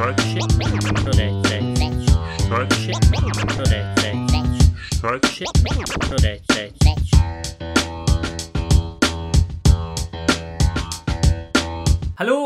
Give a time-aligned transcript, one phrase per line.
[0.00, 0.12] Hallo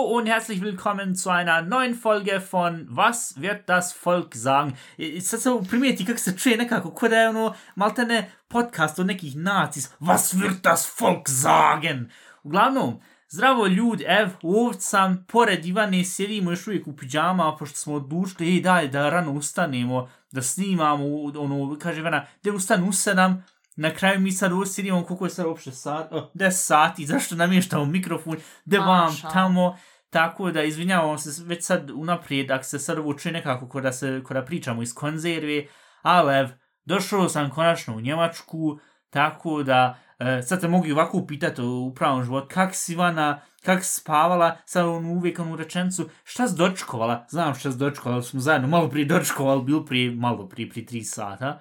[0.02, 4.74] und herzlich willkommen zu einer neuen Folge von Was wird das Volk sagen?
[5.20, 9.36] Sad se primijeti kako se čuje nekako, ko da je ono maltene podcast od nekih
[9.36, 9.92] nacis.
[10.00, 12.10] Was wird das Volk sagen?
[12.42, 13.00] Uglavnom,
[13.34, 18.54] zdravo ljudi, ev, ovdje sam, pored Ivane, sjedimo još uvijek u pijama, pošto smo odlučili,
[18.54, 21.04] ej daj, da rano ustanemo, da snimamo,
[21.38, 23.44] ono, kaže Ivana, da ustanu u sedam,
[23.76, 27.84] Na kraju mi sad usjedimo koliko je sad uopšte sat, oh, 10 sati, zašto namještamo
[27.84, 29.78] mikrofon, da vam tamo,
[30.10, 34.22] tako da izvinjavamo se već sad unaprijed, ako se sad čuje nekako ko da, se,
[34.24, 35.66] ko da pričamo iz konzerve,
[36.02, 36.48] ali ev,
[36.84, 38.78] došao sam konačno u Njemačku,
[39.10, 43.40] tako da, e, sad te mogu i ovako upitati u pravom životu, kak si Ivana,
[43.62, 48.22] kak si spavala, sad onu uvijek onu rečencu, šta si dočkovala, znam šta si dočkovala,
[48.22, 51.60] smo zajedno malo prije dočkovali, bil prije, malo prije, prije 3 sata,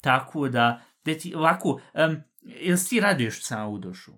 [0.00, 4.12] tako da, da ti, ovako, um, jel si ti raduješ sam u došu?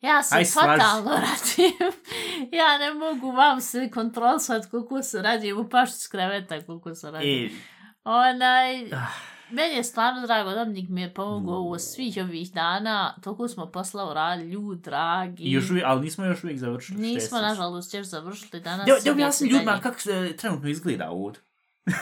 [0.00, 1.92] Ja se Aj, fatalno radim.
[2.52, 7.10] ja ne mogu vam se kontrolisati koliko se radim u pašu s kreveta koliko se
[7.10, 7.46] radim.
[7.46, 7.50] E,
[8.04, 13.48] Onaj, ah, meni je stvarno drago, Dominik mi je pomogao u svih ovih dana, toliko
[13.48, 15.42] smo poslao rad, ljud, dragi.
[15.42, 17.00] i još uvijek, ali nismo još uvijek završili.
[17.00, 17.42] Nismo, sad?
[17.42, 18.86] nažalost, još završili danas.
[18.86, 21.40] Da, da objasnim i ljudima kako se trenutno izgleda ovdje.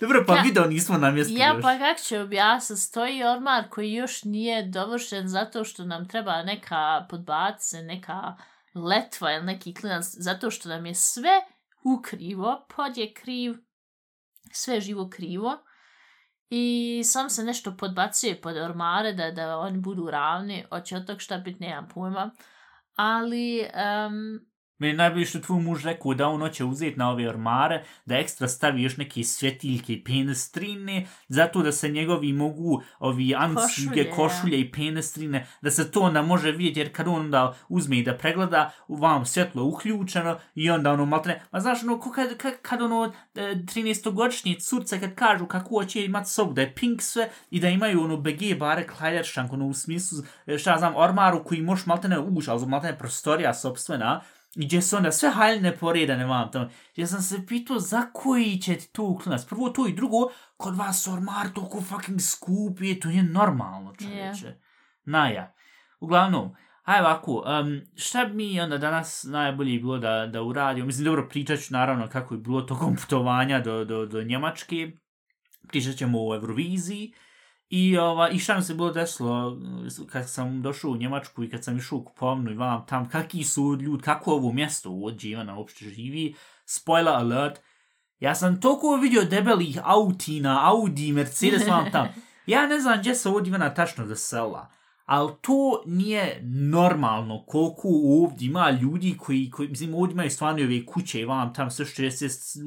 [0.00, 1.62] Dobro, pa Ja- video nismo namjestili Ja još.
[1.62, 7.06] pa kako ću objasniti, stoji ormar koji još nije dovršen zato što nam treba neka
[7.10, 8.36] podbace, neka
[8.74, 11.40] letva ili neki klinac, zato što nam je sve
[11.84, 13.54] ukrivo, pod je kriv,
[14.52, 15.58] sve živo krivo
[16.50, 21.20] i sam se nešto podbacuje pod ormare da, da oni budu ravni, oće od tog
[21.20, 22.30] šta bit, nemam pojma.
[22.94, 24.46] Ali, um,
[24.78, 27.84] Meni je najbolje što je tvoj muž rekao da on hoće uzeti na ove ormare,
[28.04, 33.66] da ekstra stavi još neke svjetiljke i penestrine, zato da se njegovi mogu ovi ancuge,
[33.66, 37.98] Košulje, košulje i penestrine, da se to onda može vidjeti, jer kad on onda uzme
[37.98, 42.10] i da pregleda, vam svjetlo je uključeno i onda ono maltene, ma znaš ono, ko
[42.10, 46.74] kad, kad, kad ono e, 13-godišnje curce kad kažu kako hoće imati sobu, da je
[46.74, 50.96] pink sve i da imaju ono BG bare kladjačank, ono u smislu, e, šta znam,
[50.96, 54.20] ormaru koji možeš maltene ući, ali maltene prostorija sobstvena,
[54.56, 56.70] i gdje su onda sve haljne poredane vam tamo.
[56.96, 59.44] Ja sam se pitao za koji će ti to uklinac.
[59.44, 60.16] Prvo to i drugo,
[60.56, 64.60] kod vas ormar toliko fucking skup je, to je normalno čovječe.
[65.04, 65.54] Naja.
[66.00, 70.86] Uglavnom, aj ovako, um, šta bi mi onda danas najbolje bilo da, da uradimo?
[70.86, 74.92] Mislim, dobro, pričat ću naravno kako je bilo tokom putovanja do, do, do Njemačke.
[75.68, 77.12] Pričat ćemo o Euroviziji.
[77.68, 81.50] I, ova, I šta mi se bilo desilo uh, kad sam došao u Njemačku i
[81.50, 85.30] kad sam išao u kupovnu i vam tam, kakvi su ljudi, kako ovo mjesto uopće
[85.30, 86.34] Ivana uopće živi.
[86.64, 87.60] Spoiler alert,
[88.20, 92.08] ja sam toliko vidio debelih autina, Audi, Mercedes vam tam.
[92.46, 94.70] Ja ne znam gdje se ovdje tačno vesela,
[95.06, 100.86] ali to nije normalno koliko ovdje ima ljudi koji, koji mislim, ovdje imaju stvarno ove
[100.86, 102.10] kuće i vam tam sve što je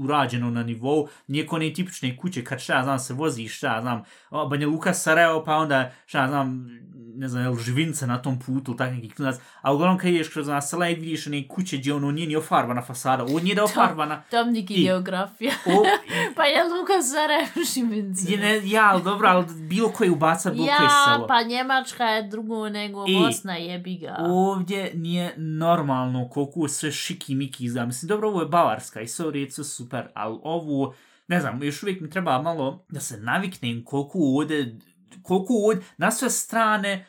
[0.04, 3.82] urađeno na nivou, nije ne tipične kuće kad šta ja znam se vozi šta ja
[3.82, 4.04] znam,
[4.50, 6.68] Banja Luka, Sarajevo, pa onda šta ja znam,
[7.16, 10.48] ne znam, jel živinca na tom putu, tak neki klinac, a uglavnom kad ideš kroz
[10.48, 13.64] nas sela i vidiš one kuće gdje ono nije ni ofarbana fasada, ovo nije da
[13.64, 15.52] ofarbana, Dominik i I- geografija.
[15.66, 15.84] o,
[16.36, 18.32] pa je Luka Sarajevo Šibenci.
[18.32, 21.28] je ne, ja, ali dobro, ali bilo koje ubaca, bilo koje Ja, selo.
[21.28, 24.16] pa Njemačka je drugo nego I- Bosna jebi ga.
[24.20, 27.86] Ovdje nije normalno koliko sve šiki miki izgleda.
[27.86, 30.94] Mislim, dobro, ovo je Bavarska i sve u sve super, ali ovo,
[31.28, 34.78] ne znam, još uvijek mi treba malo da se naviknem koliko ovdje,
[35.24, 37.06] koliko ovdje, na sve strane,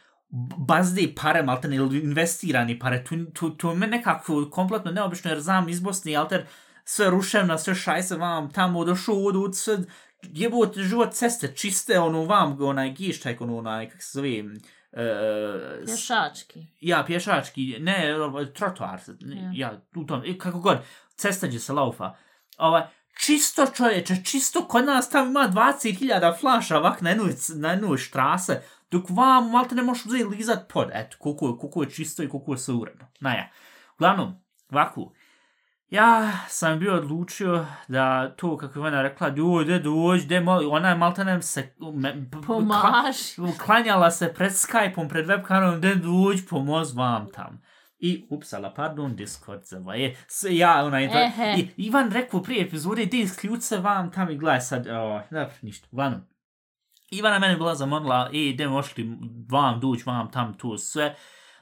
[0.59, 5.69] bazde pare, maltene, ili investirani pare, tu, tu, tu me nekako kompletno neobično, jer znam
[5.69, 6.47] iz Bosne, alter,
[6.84, 9.78] sve ruševna, sve šajse vam tamo, došao ovdje, sve,
[10.22, 14.44] jebote, život ceste, čiste, ono, vam, onaj gištajk, ono, onaj, kak se zove,
[14.93, 15.03] e,
[15.78, 16.67] s- Pješački.
[16.81, 19.51] Ja, pješački, ne, ovaj, trotoar, ja.
[19.55, 19.81] Ja.
[19.97, 20.78] u tom, i kako god,
[21.10, 22.15] cesta gdje se laufa.
[22.59, 22.83] Ovaj,
[23.16, 27.98] čisto čovječe, čisto kod nas tamo ima 20.000 flaša ovak na jednoj, c- na jednoj
[27.98, 28.60] štrase,
[28.91, 32.28] dok vam malo ne možeš uzeti lizat pod, eto, koliko, je- koliko je čisto i
[32.28, 33.07] koliko je sve uredno.
[33.21, 33.51] Naja,
[33.95, 34.34] uglavnom,
[34.71, 35.13] ovako,
[35.91, 40.89] ja sam bio odlučio da to, kako je ona rekla, dođe, dođe, de, moli, ona
[40.89, 43.59] je malta ne se, me, b- b- Pomaži.
[43.65, 47.63] klanjala se pred Skype-om, pred webkamerom, da dođi pomoz vam tam.
[47.98, 51.54] I, upsala, pardon, Discord za je, s- ja, onaj, to, Ehe.
[51.57, 55.51] i, Ivan rekao prije epizode, da isključ se vam tam i gledaj sad, o, dobro,
[55.63, 56.21] ništa, uglavnom.
[57.10, 59.19] Ivana mene bila zamolila, e, da možeš li
[59.51, 61.15] vam doći vam tam to sve,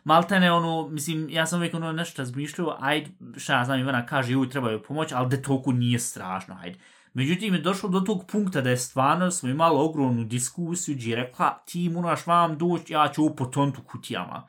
[0.08, 4.32] maltene ono, mislim, ja sam uvijek ono nešto razmišljao, ajde, šta ja znam, Ivana kaže,
[4.32, 6.78] joj, treba joj pomoć, ali da toliko nije strašno, ajde.
[7.14, 11.16] Međutim, je došlo do tog punkta da je stvarno, smo imali ogromnu diskusiju, gdje je
[11.16, 14.46] rekla, ti moraš vam doći, ja ću upotontu kutijama.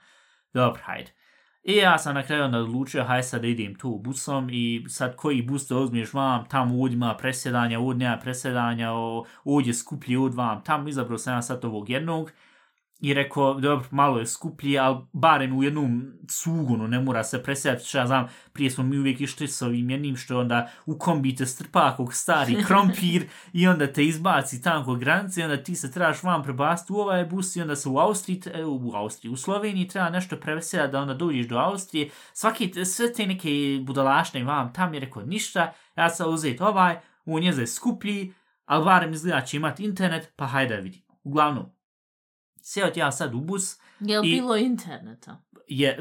[0.53, 1.11] Dobro, hajde.
[1.63, 5.41] I ja sam na kraju onda odlučio, haj sad idem tu busom i sad koji
[5.41, 8.91] bus da uzmiješ vam, tamo ovdje ima presjedanja, ovdje nema presjedanja,
[9.43, 12.31] ovdje skuplji od vam, tamo izabrao sam ja sad ovog jednog
[13.01, 17.85] i rekao, dobro, malo je skuplji, ali barem u jednom cugunu ne mora se presjeti,
[17.85, 21.35] što ja znam, prije smo mi uvijek išli s ovim jednim, što onda u kombi
[21.35, 25.75] te strpa kog stari krompir i onda te izbaci tamo kod granice i onda ti
[25.75, 29.31] se trebaš vam prebasti u ovaj bus i onda se u Austriji, e, u Austriji,
[29.31, 32.09] u Sloveniji treba nešto prevesjeti da onda dođeš do Austrije.
[32.33, 37.43] Svaki, sve te neke budalašne vam tam je rekao ništa, ja sam uzeti ovaj, on
[37.43, 38.33] je za skuplji,
[38.65, 41.03] ali barem izgleda će imati internet, pa hajde vidimo.
[41.23, 41.78] Uglavnom,
[42.63, 43.79] sjeo ja sad u bus.
[43.99, 45.41] Je li bilo interneta?
[45.67, 45.97] Je,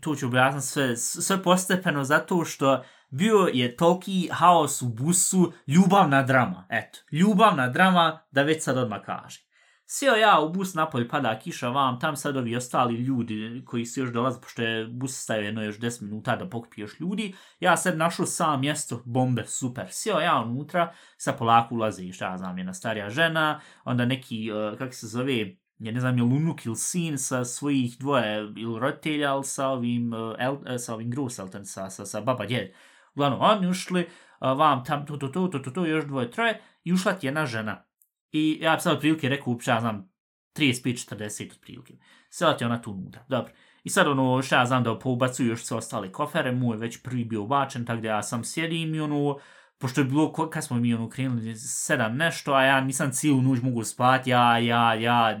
[0.00, 6.22] to ću objasniti sve, sve postepeno zato što bio je toliki haos u busu, ljubavna
[6.22, 6.66] drama.
[6.70, 9.52] Eto, ljubavna drama da već sad odmah kaže.
[9.94, 14.00] Sjeo ja u bus, napolje pada kiša vam, tam sad ovi ostali ljudi koji se
[14.00, 17.98] još dolaze, pošto je bus stavio jedno još 10 minuta da pokupiješ ljudi, ja sad
[17.98, 19.86] našao sam mjesto, bombe, super.
[19.90, 24.78] Sjeo ja unutra, sa polako ulazi, šta ja znam, jedna starija žena, onda neki, uh,
[24.78, 29.34] kako se zove, ja ne znam, je lunuk ili sin sa svojih dvoje ili roditelja,
[29.34, 32.72] ali sa ovim, uh, el, uh, sa ovim Gruselton, sa, sa, sa baba djed.
[33.14, 36.60] Uglavnom, oni ušli, uh, vam tam, to, to, to, to, to, to, još dvoje, troje,
[36.84, 37.84] i ušla ti jedna žena.
[38.32, 40.12] I ja sam otprilike rekao, ja znam,
[40.56, 41.94] 35-40 otprilike.
[42.30, 43.52] Sela ti ona tu nuda, dobro.
[43.84, 47.24] I sad ono, šta ja znam da poubacuju još sve ostale kofere, moj već prvi
[47.24, 49.38] bio bačen, tako da ja sam sjedim i ono,
[49.82, 53.60] pošto je bilo, kad smo mi ono krenuli, sedam nešto, a ja nisam cijelu noć
[53.62, 55.40] mogu spati, ja, ja, ja,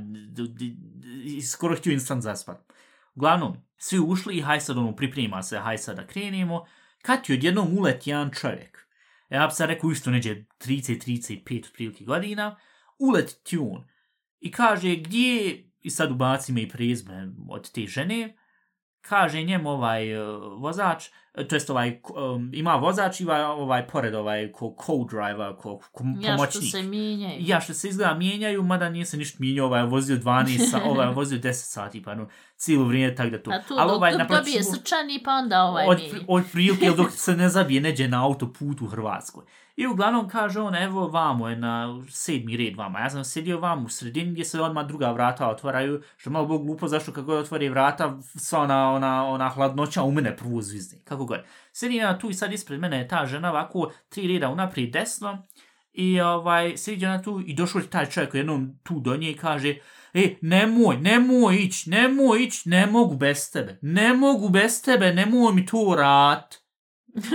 [1.52, 2.72] skoro htio instant zaspat.
[3.14, 6.66] Uglavnom, svi ušli i haj sad ono, priprema se, haj sad da krenemo,
[7.02, 8.88] kad ti odjednom uleti jedan čovjek,
[9.30, 12.56] e, ja bi sad rekao isto neđe 30-35 otprilike godina,
[12.98, 13.84] uleti ti on
[14.40, 18.36] i kaže gdje, i sad ubaci me i prizme od te žene,
[19.00, 20.06] kaže njemu ovaj
[20.58, 21.08] vozač,
[21.48, 22.00] to jest ovaj,
[22.34, 23.26] um, ima vozač i
[23.56, 26.64] ovaj, pored ovaj ko co-driver, ko, ko ja pomoćnik.
[26.64, 27.36] što se mijenjaju.
[27.40, 31.14] Ja što se izgleda mijenjaju, mada nije se ništa mijenjao, ovaj vozio 12 sa, ovaj
[31.14, 33.50] vozio 10 sati, pa no, cijelo vrijeme tak da to.
[33.50, 36.18] A tu Ali ovaj, dok naplaćivo- dobije srčani, pa onda ovaj od, mijenja.
[36.28, 39.44] od prilike dok se ne zabije neđe na autoputu u Hrvatskoj.
[39.76, 43.00] I uglavnom kaže on, evo vamo je na sedmi red vama.
[43.00, 46.46] Ja sam sjedio vamo u sredini gdje se odmah druga vrata otvaraju, što je malo
[46.46, 50.62] bilo glupo zašto kako god otvori vrata, sva ona, ona, ona hladnoća u mene prvo
[50.62, 50.98] zvizne.
[51.04, 51.40] Kako god.
[51.72, 55.46] Sjedim ja tu i sad ispred mene je ta žena ovako tri reda unaprijed desno
[55.92, 59.36] i ovaj, sjedi ona tu i došao je taj čovjek jednom tu do nje i
[59.36, 59.74] kaže
[60.14, 63.78] E, nemoj, nemoj ić, nemoj ić, ne mogu bez tebe.
[63.82, 66.54] Ne mogu bez tebe, nemoj mi to rat.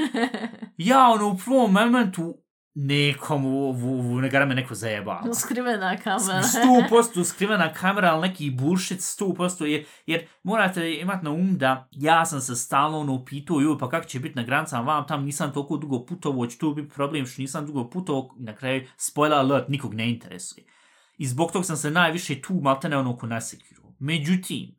[0.78, 2.38] Ja, ono, u prvom momentu,
[2.80, 5.34] nekom, u, u, u, negara me neko zajebao.
[5.34, 6.44] Skrivena kamera.
[6.44, 11.58] Sto posto skrivena kamera, ali neki bullshit, sto posto, jer, jer morate imati na um
[11.58, 15.08] da ja sam se stalno ono pitao, joj, pa kako će biti na granicama, vam
[15.08, 18.88] tam nisam toliko dugo putovo, će tu biti problem što nisam dugo putovo, na kraju,
[18.98, 20.66] spoiler alert, nikog ne interesuje.
[21.18, 23.94] I zbog tog sam se najviše tu maltene ono ko nasekirao.
[24.00, 24.76] Međutim,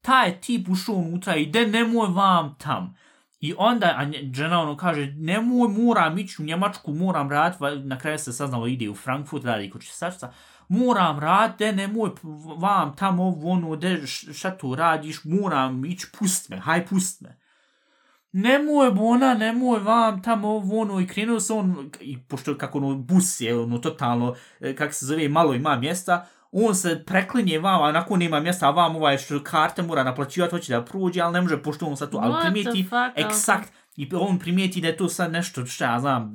[0.00, 2.94] taj tip ušao unutra i de nemoj vam tam.
[3.40, 8.18] I onda a žena ono kaže, nemoj, moram ići u Njemačku, moram rad, na kraju
[8.18, 10.32] se saznalo ide u Frankfurt, radi kod čistačica,
[10.68, 12.10] moram rad, de nemoj
[12.58, 17.38] vam tamo ovo, ono, de šta tu radiš, moram ići, pust me, haj pust me.
[18.32, 22.94] Nemoj bona, nemoj vam tamo ovo, ono, i krenuo se on, i pošto kako ono,
[22.96, 27.82] bus je, ono, totalno, e, kako se zove, malo ima mjesta, on se preklinje vam,
[27.82, 31.32] a nakon nema mjesta, a vam ovaj što karte mora naplaćivati, hoće da prođe, ali
[31.32, 35.08] ne može, pošto on sad tu, ali primijeti, eksakt, i on primijeti da je to
[35.08, 36.32] sad nešto, šta ja znam,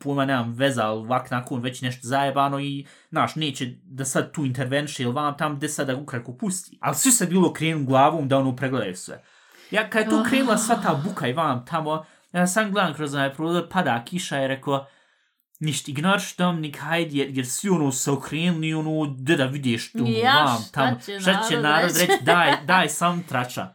[0.00, 4.44] pojma nemam veza, ali vak nakon već nešto zajebano i, znaš, neće da sad tu
[4.44, 6.78] intervenše ili vam tam gde sad da ukratko pusti.
[6.80, 9.22] Ali svi se bilo krenu glavom da ono pregledaju sve.
[9.70, 13.14] Ja, kad je tu krenula sva ta buka i vam tamo, ja sam gledam kroz
[13.14, 14.86] onaj prozor, pada kiša i rekao,
[15.62, 20.04] ništa, ignoriš Dominik, hajde, jer, jer svi ono se okrenuli ono, gde da vidiš tu,
[20.06, 22.24] Ja, vam, šta će šta će narod narod reći?
[22.24, 23.68] daj, daj sam trača.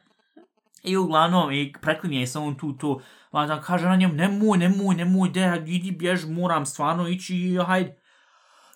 [0.83, 2.99] I uglavnom, i preklinje se on tu to,
[3.31, 7.95] a da kaže na njemu, nemoj, nemoj, nemoj, de, idi bjež, moram stvarno ići, hajde.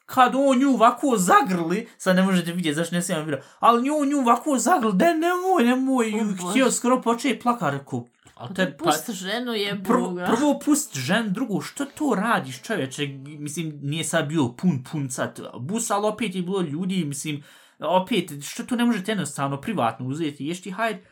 [0.05, 4.05] Kad on nju ovako zagrli, sad ne možete vidjeti zašto ne smijem video, ali nju,
[4.05, 6.49] nju ovako zagrli, de, nemoj, nemoj, i O, Bože.
[6.49, 8.05] htio skoro početi plaka, rekao,
[8.41, 13.07] ali te, pa, Pusti ženu je prvo, prvo pust žen, drugo, što to radiš čovječe,
[13.25, 17.43] mislim, nije sad bio pun, pun sad bus, ali opet je bilo ljudi, mislim,
[17.79, 21.05] opet, što to ne možete jednostavno privatno uzeti, ješti, hajde,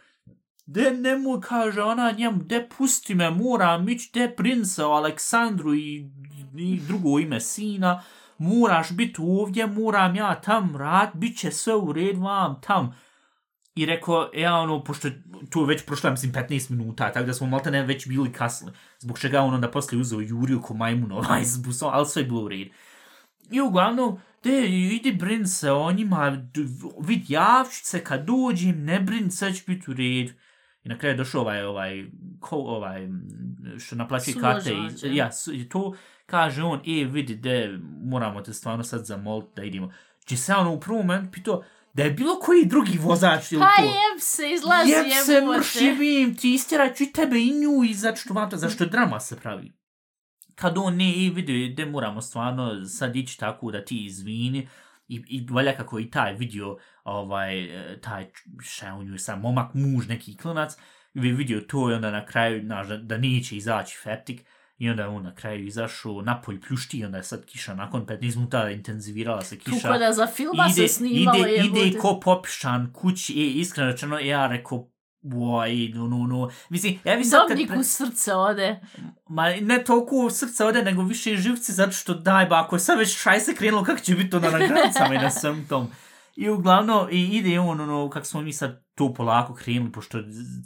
[0.66, 6.12] de nemoj, kaže ona njemu, de pusti me, moram ići, de prince Aleksandru i,
[6.58, 8.04] i drugo ime sina,
[8.38, 12.96] moraš biti ovdje, moram ja tam rad, bit će sve u red vam tam.
[13.80, 15.10] I rekao, ja ono, pošto
[15.50, 19.20] tu već prošlo, mislim, 15 minuta, tako da smo malte ne već bili kasni, zbog
[19.20, 22.42] čega on onda poslije uzeo Juriju ko majmun ovaj s busom, ali sve je bilo
[22.42, 22.68] u red.
[23.52, 26.48] I uglavnom, de, idi brin se o njima,
[27.00, 30.34] vid javčice, kad dođem, ne brin, sve će biti u redu.
[30.84, 32.06] I na kraju je došao ovaj, ovaj,
[32.40, 33.08] ko, ovaj,
[33.78, 34.74] što naplaćuje karte.
[35.04, 35.96] I, ja, su, i to
[36.26, 39.92] kaže on, e, vidi, de, moramo te stvarno sad zamoliti da idemo.
[40.26, 43.82] Či se ono u prvom momentu pitao, da je bilo koji drugi vozač ili Pa
[43.82, 43.84] to.
[43.84, 45.58] jeb se, izlazi Jeb se jebote.
[45.58, 49.40] mršivim, ti istjerat ću i tebe i nju i zašto vam to, zašto drama se
[49.40, 49.72] pravi.
[50.56, 54.68] Kad on ne i vidi, de moramo stvarno sad ići tako da ti izvini,
[55.08, 58.30] i, i valja kako i taj vidio, ovaj, e, taj,
[58.62, 60.78] šta je on ju sam, momak, muž, neki klinac,
[61.14, 64.46] vi vidio to i onda na kraju, znaš, da, da neće izaći fetik,
[64.80, 68.06] i onda je on na kraju izašao napolj pljušti i onda je sad kiša nakon
[68.06, 71.88] 15 minuta intenzivirala se kiša Kako da za filma se snimalo ide, jebote.
[71.88, 74.90] ide ko popišan kući, e, iskreno rečeno, ja rekao,
[75.22, 76.50] Boj, no, no, no.
[76.70, 77.58] Mislim, ja bi sad kad...
[77.58, 78.80] Dobnik u srce ode.
[79.28, 82.80] Ma ne toliko srce ode, nego više i živci, zato što daj, ba, ako je
[82.80, 85.88] sad već šaj se krenulo, kako će biti to na granicama i na svem tom.
[86.36, 90.18] I uglavnom, i ide on, ono, kako smo mi sad to polako krenuli, pošto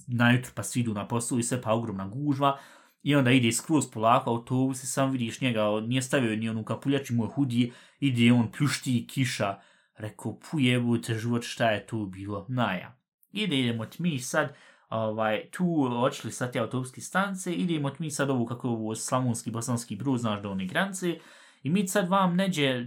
[0.07, 2.59] najutro pa svi idu na poslu i sve pa ogromna gužva,
[3.03, 6.63] i onda ide skroz polako autobus i sam vidiš njega, on nije stavio ni onu
[6.63, 9.59] kapuljaču, mu je hudi, ide on, pljušti kiša,
[9.97, 12.97] rekao, pujebujte život, šta je tu bilo, naja.
[13.31, 14.55] Ide, idemo ti mi sad,
[14.89, 18.95] ovaj, tu očili sad te autobuske stanice, idemo ti mi sad ovu, kako je ovo
[18.95, 21.19] slavonski, bosanski brud, znaš do one granice,
[21.63, 22.85] i mi sad vam neđe,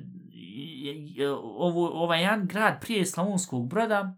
[1.56, 4.16] ovo, ovaj jedan grad prije slavonskog broda,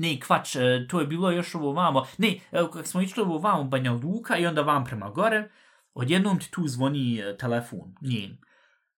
[0.00, 3.38] ne, kvač, e, to je bilo još ovo vamo, ne, evo, kako smo išli ovo
[3.38, 5.50] vamo Banja Luka i onda vam prema gore,
[5.94, 8.38] odjednom ti tu zvoni e, telefon, njen.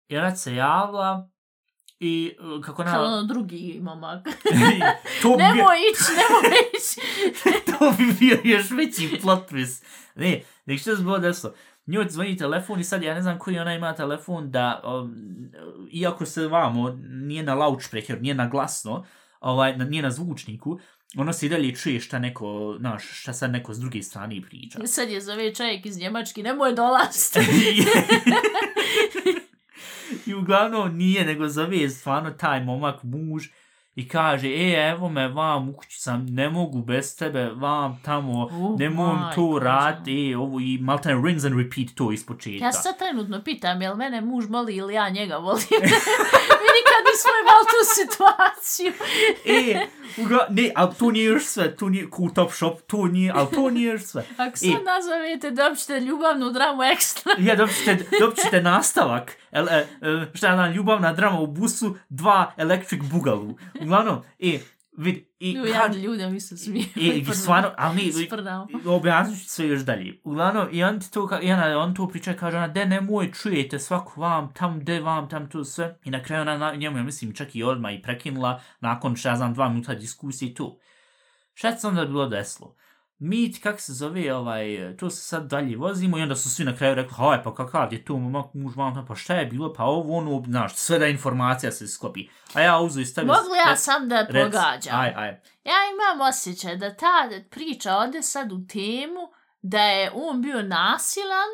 [0.08, 1.30] I ona se javila
[2.00, 3.02] i e, kako Kao na...
[3.02, 4.26] ono drugi momak.
[5.22, 7.00] to bi nemoj ići, nemoj ići.
[7.78, 9.84] to bi bio još veći plot twist.
[10.14, 11.54] Ne, nek što se bilo desilo.
[11.86, 15.14] Njoj zvoni telefon i sad ja ne znam koji ona ima telefon da, um,
[15.92, 19.04] iako se vamo nije na loudspeaker, nije na glasno,
[19.42, 20.78] ovaj, na- nije na zvučniku,
[21.16, 24.78] ono se i dalje čuje šta neko, znaš, šta sad neko s druge strane priča.
[24.86, 27.38] Sad je zove čovjek iz Njemački, nemoj dolaziti.
[30.26, 33.46] I uglavnom nije, nego zove stvarno taj momak muž
[33.94, 38.42] i kaže, e, evo me, vam, u kući sam, ne mogu bez tebe, vam tamo,
[38.42, 42.64] Oh ne mogu to raditi, e, ovo i maltene rings and repeat to iz početka.
[42.64, 45.66] Ja se sad trenutno pitam, jel mene muž voli ili ja njega volim?
[46.62, 48.92] Mi nikad nismo imali tu situaciju.
[49.46, 49.86] e,
[50.22, 53.48] uga, ne, ali to nije još sve, to nije, cool top shop, to nije, ali
[53.54, 54.24] to nije još sve.
[54.46, 54.70] Ako se E.
[54.70, 57.32] nazovete, dobit ćete ljubavnu dramu ekstra.
[57.38, 59.36] Ja, dobit ćete, dobit ćete nastavak.
[59.52, 59.86] El, e, e,
[60.34, 63.54] šta je ljubavna drama u busu, dva electric bugalu.
[63.82, 64.58] Uglavnom, e,
[64.96, 66.84] vid, i, Jo, ja ljudima mi se smiju.
[66.96, 68.68] E, stvarno, ali Sprdao.
[68.86, 70.20] objasnit ću sve još dalje.
[70.24, 73.78] Uglavnom, i on, ti to, i ona, on to priča, kaže ona, de nemoj, čujete
[73.78, 75.98] svako vam, tam, de vam, tam, to sve.
[76.04, 79.28] I na kraju ona na, njemu, ja mislim, čak i odmah i prekinula, nakon, šta
[79.28, 80.78] ja znam, dva minuta diskusije i tu.
[81.54, 82.76] Šta se onda bilo desilo?
[83.24, 86.76] Mi, kak se zove, ovaj, to se sad dalje vozimo i onda su svi na
[86.76, 89.84] kraju rekli, haj, pa kakav je tu momak, muž, vam, pa šta je bilo, pa
[89.84, 92.28] ovo, ono, znaš, sve da informacija se sklopi.
[92.54, 93.32] A ja uzu i stavio...
[93.32, 95.00] Mogu ja rec- sam da rec- pogađam?
[95.00, 95.28] Aj, aj.
[95.64, 99.20] Ja imam osjećaj da ta priča ode sad u temu
[99.62, 101.50] da je on bio nasilan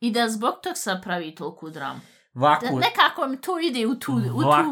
[0.00, 2.00] i da zbog tog sad pravi toliku dramu.
[2.36, 4.70] Da Vaku, nekako mi to ide u tu, u Va- tu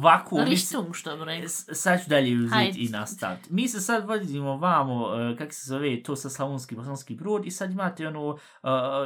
[0.00, 1.48] vaku, uh, mislim- rištung, što bi rekao.
[1.72, 2.78] Sad ću dalje uzeti Hajde.
[2.78, 3.52] i nastaviti.
[3.52, 7.50] Mi se sad vodimo vamo, uh, kako se zove, to sa Slavonski, Bosanski brod i
[7.50, 8.38] sad imate ono, uh,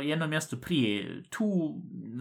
[0.02, 1.74] jedno mjesto prije, tu,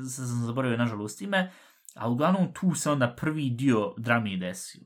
[0.10, 1.52] sad sam zaboravio nažalost ime,
[1.96, 4.82] a uglavnom tu se onda prvi dio drame desio.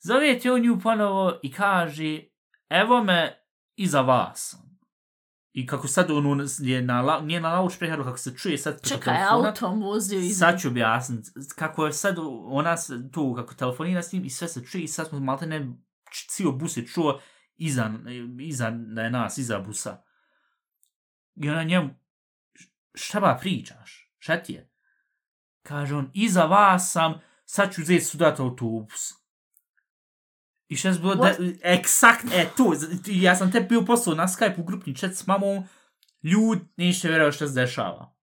[0.00, 2.20] Zovete on nju ponovo i kaže,
[2.68, 3.44] evo me
[3.76, 4.56] iza vas.
[5.56, 8.88] Sam." I kako sad ono je na, nije na loudspeakeru, kako se čuje sad preko
[8.96, 9.48] Čekaj, telefona.
[9.48, 10.38] autom vozio iz...
[10.38, 11.30] Sad ću objasniti.
[11.56, 12.74] Kako je sad ona
[13.12, 15.72] tu, kako telefonira s njim i sve se čuje i sad smo malte ne
[16.28, 17.20] cijel bus je čuo
[17.56, 17.90] iza,
[18.40, 20.02] iza da je nas, iza busa.
[21.34, 21.90] I ona njemu,
[22.54, 24.12] "Š- šta ba pričaš?
[24.18, 24.70] Šta ti je?
[25.62, 29.12] Kaže on, iza vas sam, sad ću uzeti sudat autobus.
[30.68, 32.72] I šta je bilo, da, eksakt, e, to,
[33.06, 35.64] ja sam te bio poslao na Skype u grupni chat s mamom,
[36.22, 38.16] ljud, nećete vjerovati šta se dešava.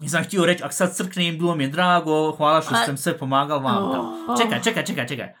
[0.00, 2.98] I sam htio reći, ako sad crknem, bilo mi je drago, hvala što ste mi
[2.98, 3.84] sve pomagali vam.
[3.84, 4.38] Oh.
[4.42, 5.34] Čekaj, čekaj, čekaj, čekaj.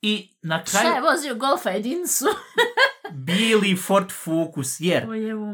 [0.00, 0.94] I na Šta kraju...
[0.94, 2.24] je vozio golfa jedincu?
[3.14, 5.04] Bili Ford Focus, jer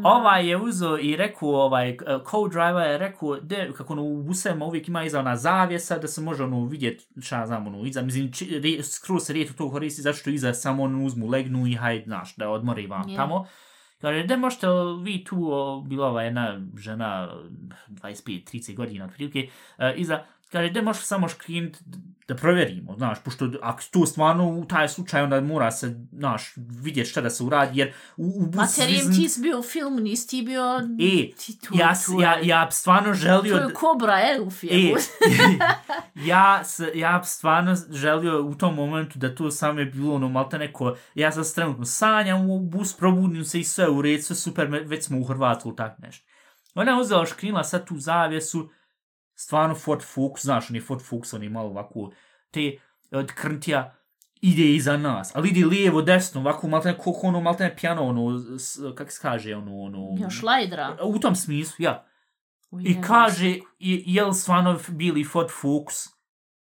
[0.05, 4.65] ovaj je uzo i rekao, ovaj, uh, co-driver je rekao, de, kako ono, u busevima
[4.65, 8.33] uvijek ima iza ona zavjesa, da se može ono vidjet, šta znam, ono, iza, mislim,
[8.33, 11.75] či, re, skroz se rijetko to koristi, zato što iza samo ono uzmu, legnu i
[11.75, 13.17] hajde, znaš, da odmori vam Je.
[13.17, 13.47] tamo.
[14.01, 14.67] Kaže, da možete
[15.03, 17.29] vi tu, o, bila ova jedna žena,
[17.89, 19.49] 25-30 godina, otprilike,
[19.79, 21.83] uh, iza, kaže, da možete samo škrinit
[22.31, 27.11] da provjerimo, znaš, pošto ako tu stvarno u taj slučaj, onda mora se, znaš, vidjeti
[27.11, 30.29] šta da se uradi, jer u, u bus Materijem zvizn- ti bio u filmu, nisi
[30.29, 30.63] ti bio...
[30.79, 33.57] E, ti tu, ja, tu ja, ja stvarno želio...
[33.57, 34.95] To je Kobra E, je.
[36.31, 40.29] ja, s, ja bi stvarno želio u tom momentu da to samo je bilo ono
[40.29, 44.37] malte neko, ja sam trenutno sanjam u bus, probudim se i sve u red, sve
[44.37, 46.27] super, već smo u Hrvatsku ili tak nešto.
[46.75, 48.71] Ona je uzela škrinila sad tu zavjesu,
[49.41, 52.11] stvarno Ford Focus, znaš, on je Ford Focus, on je malo ovako,
[52.51, 52.77] te
[53.11, 53.97] od krntija,
[54.41, 58.41] ide iza nas, ali ide lijevo, desno, ovako, malte neko, ono, malte ne pijano, ono,
[58.95, 60.25] kak se kaže, ono, ono...
[60.25, 60.97] Još Lajdra.
[61.03, 62.07] U tom smislu, ja.
[62.71, 66.09] O I kaže, je, je li stvarno bili Ford Focus?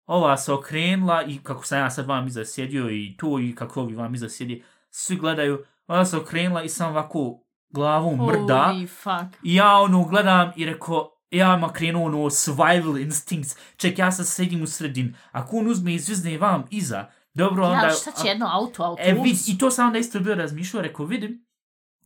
[0.06, 3.82] Ova se okrenula i kako sam ja sad vam iza sjedio i to i kako
[3.82, 8.72] ovi vam iza sjedi, svi gledaju, ona se okrenula i sam ovako glavom mrda.
[8.74, 9.44] Holy fuck.
[9.44, 13.56] I ja ono gledam i rekao, ja ma krenuo ono survival instincts.
[13.78, 15.16] Ček, ja sad sedim u sredin.
[15.32, 17.88] Ako on uzme i zvizne vam iza, dobro, onda...
[17.88, 19.08] Ja, šta će jedno auto, autobus?
[19.08, 21.46] E, vid, i to sam onda isto bio razmišljao, rekao, vidim,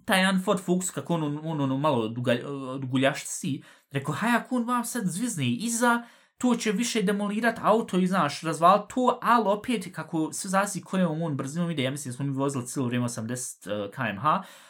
[0.05, 2.41] taj jedan Ford Focus, kako on, on, on, malo dugalj,
[2.79, 6.03] duguljaš si, rekao, haj, ako on vam sad zvizne iza,
[6.43, 11.21] to će više demolirat auto i, znaš, razval to, ali opet, kako sve zasi kojom
[11.21, 14.23] on brzinom ide, ja mislim da smo mi vozili cijelo vrijeme 80 uh, eh, kmh,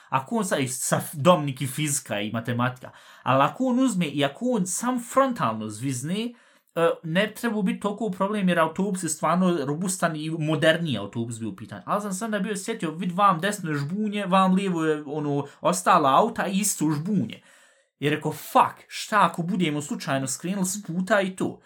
[0.10, 2.92] ako on sa, sa domnik i fizika i matematika,
[3.24, 6.34] ali ako on uzme i ako on sam frontalno zvizne,
[6.76, 11.50] uh, ne treba biti toliko problem jer autobus je stvarno robustan i moderniji autobus bio
[11.50, 11.82] u pitanju.
[11.86, 15.46] Ali sam sam da bio sjetio, vid vam desno je žbunje, vam lijevo je ono,
[15.62, 17.42] ostala auta i isto žbunje.
[18.04, 21.60] I rekao, fuck, šta ako budemo slučajno skrenuli s puta i to?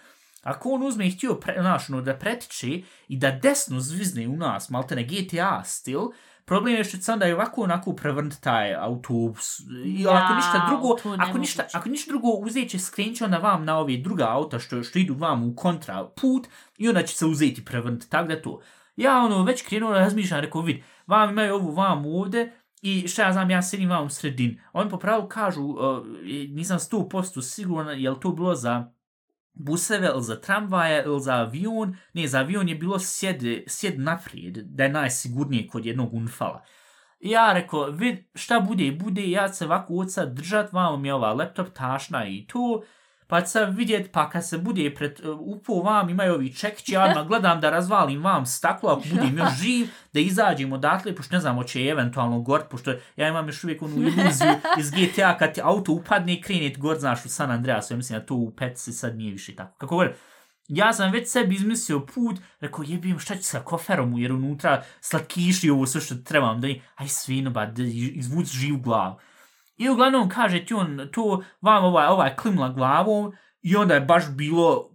[0.44, 4.36] Ako on uzme i htio pre, znaš, ono, da pretiče i da desno zvizne u
[4.36, 6.02] nas, maltene GTA stil,
[6.46, 9.60] problem je što se onda i ovako onako prevrnt taj autobus.
[9.86, 13.26] I Ja, ako ništa drugo, je ako ništa, ako ništa drugo uzet će skrenut će
[13.26, 16.48] onda vam na ove druga auta što, što idu vam u kontra put
[16.78, 18.62] i onda će se uzeti prevrnt, tako da to.
[18.96, 22.52] Ja ono već krenuo da razmišljam, rekao vid, vam imaju ovu vam ovde,
[22.88, 24.60] I šta ja znam, ja sedim vam u sredin.
[24.74, 26.06] Oni po pravu kažu, uh,
[26.50, 28.92] nisam 100% siguran, je li to bilo za
[29.54, 31.98] buseve ili za tramvaje ili za avion.
[32.14, 36.64] Ne, za avion je bilo sjed, sjed naprijed, da je najsigurnije kod jednog unfala.
[37.20, 41.34] Ja rekao, vid, šta bude, bude, ja se ovako od sad držat, vam je ova
[41.34, 42.84] laptop tašna i to,
[43.28, 46.94] pa ću sad vidjet, pa kad se bude pred, e, upo vam, imaju ovi čekići,
[46.94, 51.36] ja odmah gledam da razvalim vam staklo, ako budem još živ, da izađemo odatle, pošto
[51.36, 55.38] ne znam, hoće je eventualno gort, pošto ja imam još uvijek onu iluziju iz GTA,
[55.38, 58.26] kad ti auto upadne i krene gor, gort, znaš, u San Andreasu, ja mislim da
[58.26, 59.78] to u Petsy sad nije više tako.
[59.78, 60.16] Kako gore,
[60.68, 65.70] ja sam već sebi izmislio put, rekao jebim šta ću sa koferom, jer unutra slatkiši
[65.70, 69.16] ovo sve što trebam, da aj svino, ba, da izvuci živ glavu.
[69.78, 74.24] I uglavnom kaže ti on to vam ovaj, ovaj klimla glavom i onda je baš
[74.30, 74.90] bilo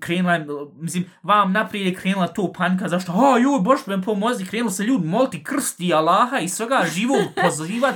[0.00, 4.70] krenula, mislim, vam naprijed je krenula to panika, zašto, a joj, boš me pomozi, krenula
[4.70, 7.94] se ljudi moliti krsti Allaha i svega živog pozivat.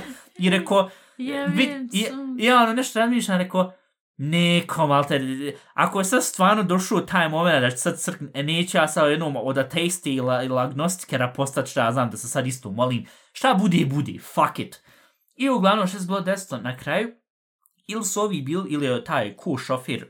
[1.17, 2.05] I vid, i
[2.37, 3.73] ja ono nešto razmišljam, rekao,
[4.17, 5.21] neko, malte,
[5.73, 9.11] ako je sad stvarno došao taj moment da će sad crkne, e, neće ja sad
[9.11, 13.05] jednom od ateisti ili, ili agnostikera postati šta ja znam da se sad isto molim,
[13.33, 14.81] šta bude, bude, fuck it.
[15.37, 17.11] I uglavnom što se bilo desilo na kraju,
[17.87, 20.09] ili su ovi bil, ili je taj ku šofir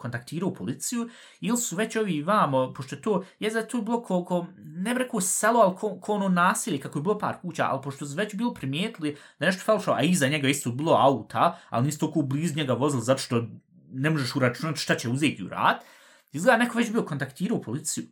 [0.00, 1.08] kontaktirao policiju,
[1.40, 5.20] ili su već ovi vamo, pošto to je za to bilo koliko, ne bi rekao
[5.20, 8.34] selo, ali ko, ko ono nasilje, kako je bilo par kuća, ali pošto su već
[8.34, 12.56] bilo primijetili da nešto falšao, a iza njega isto bilo auta, ali nisu toliko bliz
[12.56, 13.44] njega vozili, zato što
[13.92, 15.76] ne možeš uračunati šta će uzeti u rad,
[16.32, 18.04] izgleda neko već bio kontaktirao policiju.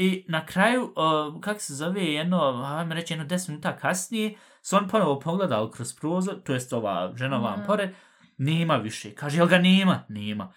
[0.00, 4.76] I na kraju, uh, kako se zove, jedno, ajme reći, jedno 10 minuta kasnije, su
[4.76, 7.66] on ponovo pogledali kroz prozor, to jest ova žena vam Mhm.
[7.66, 7.90] pored,
[8.36, 9.14] nema više.
[9.14, 10.04] Kaže, jel ga nema?
[10.08, 10.52] Nema.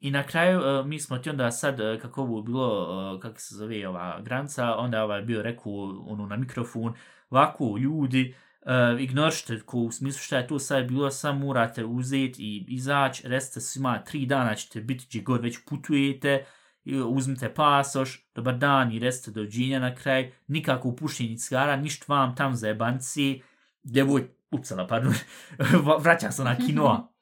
[0.00, 2.68] I na kraju, uh, mi smo ti onda sad, uh, kako ovo bilo,
[3.14, 5.72] uh, kako se zove ova granca, onda ovaj bio rekao
[6.06, 6.92] ono, na mikrofon,
[7.30, 12.42] ovako, ljudi, uh, ignorište ko u smislu šta je to sad bilo, sam morate uzeti
[12.42, 18.26] i izaći, recite svima, tri dana ćete biti gdje god već putujete, i uzmite pasoš,
[18.34, 23.42] dobar dan i recite dođenja na kraj, nikako upuštenje cigara, ništa vam tam za jebanci,
[23.82, 25.14] devoj, upsala, ono, pardon,
[26.04, 27.12] vraćam se na kinoa,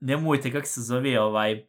[0.00, 1.66] nemojte, kako se zove, ovaj,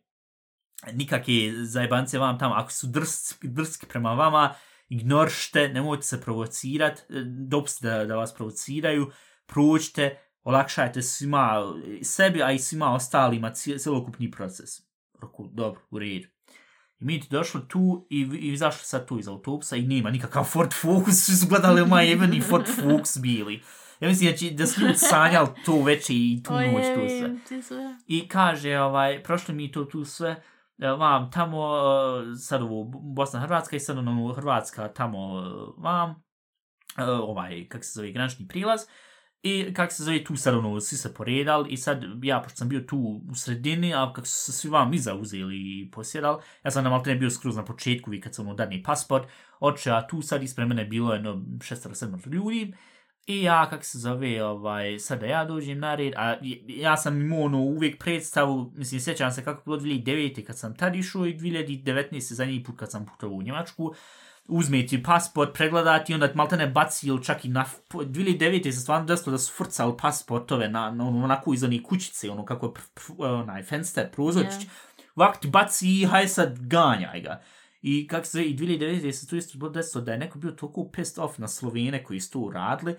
[0.93, 4.53] nikakve zajebance vam tam, ako su drski, drski prema vama,
[4.89, 9.11] ignoršte, nemojte se provocirati, e, dopustite da, da vas provociraju,
[9.45, 14.81] prođite, olakšajte svima, sebi, a i svima ostalima cijelokupni proces.
[15.21, 16.34] Roku, dobro, u redu.
[16.99, 20.43] I mi ti došli tu i, i izašli sad tu iz autobusa i nema nikakav
[20.43, 23.61] Ford Focus, svi su gledali ovaj jebeni Ford Focus bili.
[23.99, 27.97] Ja mislim da, će, da su ljudi sanjali to već i tu noć tu sve.
[28.07, 30.43] I kaže, ovaj, prošli mi to tu sve,
[30.77, 31.77] e, vam tamo,
[32.33, 32.83] e, sad ovo
[33.15, 35.43] Bosna Hrvatska i sad ono Hrvatska tamo e,
[35.77, 36.23] vam,
[37.07, 38.81] ovaj, kak se zove, granični prilaz,
[39.45, 42.69] i kak se zove, tu sad ono, svi se poredali i sad ja, pošto sam
[42.69, 46.71] bio tu u sredini, a kako su se svi vam iza uzeli i posjedali, ja
[46.71, 49.27] sam na Maltene bio skroz na početku, vi kad sam ono dani pasport,
[49.59, 52.73] oče, a tu sad ispred mene bilo jedno šestero, sedmero ljudi,
[53.27, 56.35] I ja, kak se zove, ovaj, sad da ja dođem na red, a
[56.67, 60.43] ja sam imao ono uvijek predstavu, mislim, sjećam se kako bilo 2009.
[60.45, 62.33] kad sam tad išao i 2019.
[62.33, 63.95] zadnji put kad sam putovao u Njemačku,
[64.47, 67.65] uzmeti pasport, pregledati i onda malte ne baci ili čak i na...
[67.89, 68.71] 2009.
[68.71, 72.45] se stvarno desilo da su frcali pasportove na, na ono, onako iz onih kućice, ono
[72.45, 74.61] kako je pr, pr, onaj fenster, prozorčić.
[74.61, 75.05] Yeah.
[75.15, 77.41] Ovako ti baci i haj sad ganjaj ga.
[77.81, 79.11] I kako se i 2009.
[79.11, 82.31] se tu isto desilo da je neko bio toliko pissed off na Slovene koji su
[82.31, 82.95] to uradili,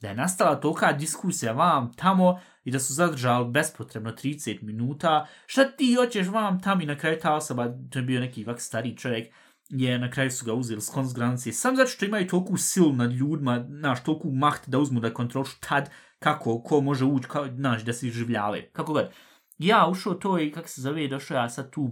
[0.00, 5.26] da je nastala tolika diskusija vam tamo i da su zadržali bespotrebno 30 minuta.
[5.46, 8.60] Šta ti hoćeš vam tamo i na kraju ta osoba, to je bio neki vak
[8.60, 9.34] stari čovjek,
[9.68, 11.52] je na kraju su ga uzeli skon s granice.
[11.52, 15.56] Sam zato što imaju toliko silu nad ljudima, naš, toliko maht da uzmu da kontrolišu
[15.60, 18.62] tad kako, ko može ući, kao, naš, da se izživljavaju.
[18.72, 19.10] Kako god.
[19.58, 21.90] Ja ušao to i kako se zove, došao ja sad tu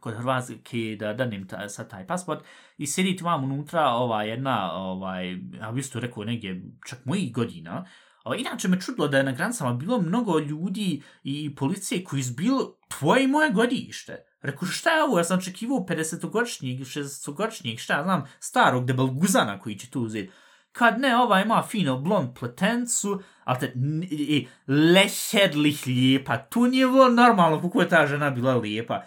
[0.00, 2.44] kod Hrvatske da danim ta, sad taj pasport
[2.76, 7.86] i sjediti vam unutra ova jedna, ovaj, ja bi isto rekao negdje čak mojih godina,
[8.28, 12.34] O, inače me čudilo da je na granicama bilo mnogo ljudi i policije koji su
[12.34, 14.27] bilo tvoje i moje godište.
[14.42, 15.18] Rekao, šta je ovo?
[15.18, 20.30] Ja sam očekivao 50-godišnjeg, 60-godišnjeg, šta ja znam, starog debelguzana koji će tu uzeti.
[20.72, 23.72] Kad ne, ova ima fino blond pletencu, ali te,
[24.10, 26.36] i, lešedlih lijepa.
[26.36, 29.02] Tu nije bilo normalno kako je ta žena bila lijepa.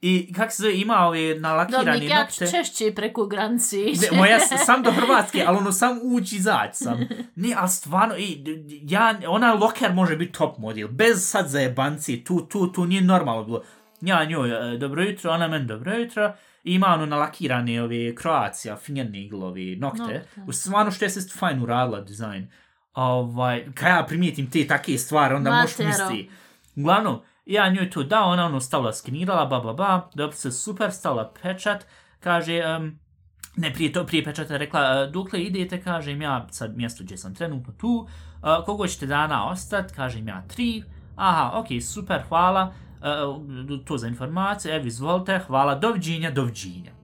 [0.00, 2.50] I kak se zove, ima ove nalakirane Dobnik, ja nokte.
[2.50, 4.00] češće preko granice ići.
[4.12, 7.08] Ne, moja sam, do Hrvatske, ali ono sam ući izaći sam.
[7.34, 12.46] Ne, ali stvarno, d- ja, ona loker može biti top model, bez sad zajebanci, tu,
[12.46, 13.62] tu, tu nije normalno bilo.
[14.00, 16.32] Ja njoj, e, dobro jutro, ona meni dobro jutro,
[16.64, 20.02] i ima ono nalakirane ove Croatia, fingernail, ove nokte.
[20.02, 20.24] Nokte.
[20.46, 22.48] U stvarno što je se fajn uradila dizajn.
[22.94, 26.30] Ovaj, kad ja primijetim te take stvari, onda možeš misli.
[26.76, 30.92] Uglavnom, ja njoj to dao, ona ono stavila, skenirala, ba, ba, ba, dobro se super,
[30.92, 31.86] stavila pečat,
[32.20, 32.98] kaže, um,
[33.56, 37.34] ne, prije to, prije pečata rekla, "E, dokle idete, kažem ja, sad mjesto gdje sam
[37.34, 40.82] trenutno tu, uh, koliko ćete dana ostat, kažem ja, tri,
[41.16, 46.96] aha, ok, super, hvala, uh, to za informaciju, evo, izvolite, hvala, doviđenja, doviđenja.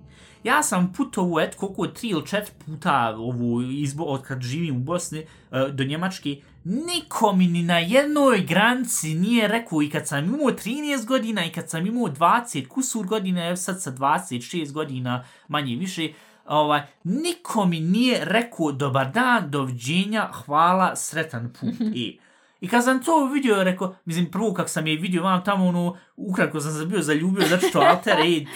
[0.45, 4.81] Ja sam putovao, et, koliko, tri ili četiri puta ovu izbo, od kad živim u
[4.81, 10.25] Bosni uh, do Njemačke, niko mi ni na jednoj granici nije rekao i kad sam
[10.25, 15.25] imao 13 godina i kad sam imao 20 kusur godina, evo sad sa 26 godina
[15.49, 16.09] manje više,
[16.47, 21.75] ovaj, niko mi nije rekao dobar dan, doviđenja, hvala, sretan put.
[21.95, 22.19] I,
[22.63, 25.97] I kad sam to vidio, rekao, mislim, prvo kak sam je vidio vam tamo, ono,
[26.17, 28.47] ukratko sam se bio zaljubio, zato što alter, ej,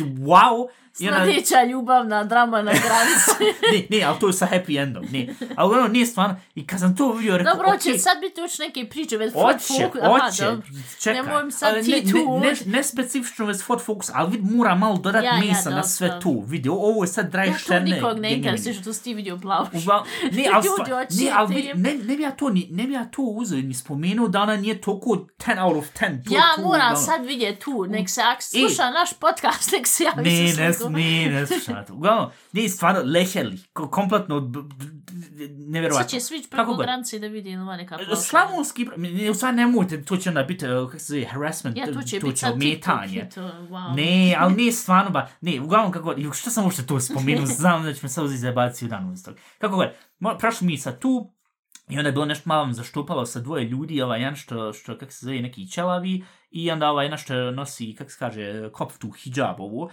[0.00, 3.56] wow, i Sljedeća ljubavna drama na granici.
[3.90, 5.28] ne, ne, ali to je sa happy endom, ne.
[5.56, 8.40] Ali ono nije stvarno, i kad sam to vidio, rekao, Dobro, okej, će sad biti
[8.42, 10.00] uč neke priče već Ford Oće, Focus.
[10.32, 10.66] Oće, dobro.
[11.00, 11.22] čekaj.
[11.22, 14.30] Nemoj mi sad Ali ti ne, tu ne, ne, ne specifično već Ford Focus, ali
[14.30, 15.88] vid mora malo dodat Ja, ja, mesa na dobro.
[15.88, 16.44] sve tu.
[16.46, 17.90] Vidi, ovo je sad draj Ja to šterne.
[17.90, 18.36] nikog ne genjevine.
[18.36, 19.68] interesuje što si ti vidio plavuš.
[19.74, 20.68] Uglavnom, ne, ali,
[21.24, 23.74] ne, ali vidi, ne, ne bi ja to, ni, ne bi ja to uzeo ni
[23.74, 26.24] spomenuo da ona nije toliko 10 out of 10.
[26.24, 26.96] To, Ja to, moram.
[27.04, 30.98] Sad vidjeti tu, nek se ak sluša naš podcast, nek se javi Ne, sa ne,
[31.24, 31.94] ne, ne, slušaj to.
[31.94, 34.52] Uglavnom, ne, stvarno, leheli, ko- kompletno,
[35.48, 35.98] nevjerovatno.
[35.98, 36.80] Sad će svić preko god.
[36.80, 38.16] granice da vidi ili neka plavuša.
[38.16, 41.92] Slavonski, ne, u stvari nemojte, to će onda biti, uh, kako se zove, harassment, Ja,
[41.92, 43.28] to će to će ometanje.
[43.36, 43.96] i wow.
[43.96, 47.82] Ne, ali ne stvarno ba, ne, uglavnom kako, i što sam uopšte to spomenuo, znam
[47.82, 49.38] da će me sad uzeti zajebati u danu iz toga.
[49.58, 49.88] Kako god,
[50.38, 51.31] prošli mi sad tu,
[51.92, 55.12] i onda je bilo nešto malo zaštupalo sa dvoje ljudi, ovaj jedan što, što kak
[55.12, 59.60] se zove, neki ćelavi, i onda ovaj jedan što nosi, kak se kaže, koptu hijab
[59.60, 59.90] ovu,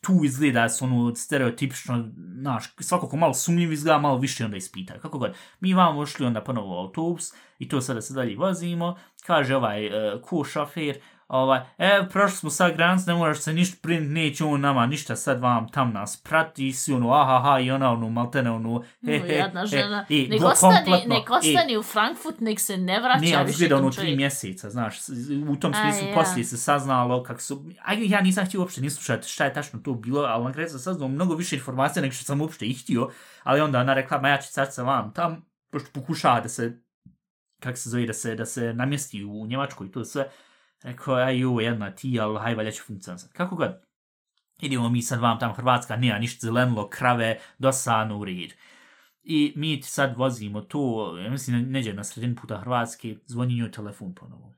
[0.00, 2.08] tu izgleda su ono stereotipično,
[2.40, 5.34] znaš, svako ko malo sumnjiv izgleda, malo više onda ispita, kako god.
[5.60, 9.86] Mi vam ušli onda ponovo u autobus, i to sada se dalje vozimo, kaže ovaj
[9.86, 10.98] uh, ko šofer,
[11.28, 15.16] ovaj, e, prošli smo sad granicu, ne moraš se ništa print, neće on nama ništa,
[15.16, 19.32] sad vam tam nas prati, si ono, ahaha, i ona ono, maltene ono, he, he,
[19.34, 20.06] jedna he, žena.
[20.08, 23.76] i nek ostani, nek ostani u Frankfurt, nek se ne vraća Nije, ali više izgleda
[23.76, 24.98] tom ono tri mjeseca, znaš,
[25.48, 26.14] u tom A, smislu ja.
[26.14, 29.80] poslije se saznalo kako su, a ja nisam htio uopšte ni slušati šta je tačno
[29.80, 32.74] to bilo, ali na kraju sam saznao mnogo više informacija nego što sam uopšte i
[32.74, 33.10] htio,
[33.42, 36.78] ali onda ona rekla, ma ja ću sad sa vam tam, pošto pokušava da se,
[37.60, 40.30] kako se zove, da se, da se namjesti u Njemačkoj i to sve,
[40.84, 43.34] rekao, aj ju, jedna ti, ali haj, valja će funkcionisati.
[43.34, 43.70] Kako god,
[44.60, 48.52] idemo mi sad vam tam Hrvatska, nema ništa zelenilo, krave, dosano u red.
[49.22, 54.14] I mi sad vozimo to, ja mislim, neđe na sredini puta Hrvatske, zvoni njoj telefon
[54.14, 54.54] ponovo.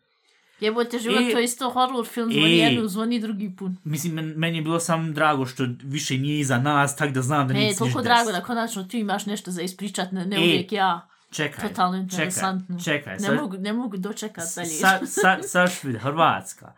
[0.60, 3.72] Jebote život, to je isto horror film, zvoni I- jednu, zvoni drugi put.
[3.84, 7.48] Mislim, men, meni je bilo samo drago što više nije iza nas, tak da znam
[7.48, 10.40] da E, nije toliko drago da konačno ti imaš nešto za ispričat, ne, ne E,
[10.40, 11.08] uvijek ja.
[11.36, 12.78] Čekaj, Totalno čekaj, interesantno.
[12.80, 13.12] čekaj.
[13.12, 14.68] Ne sad- mogu, ne mogu dočekat dalje.
[14.68, 16.72] Sad, sad, sad švid, Hrvatska.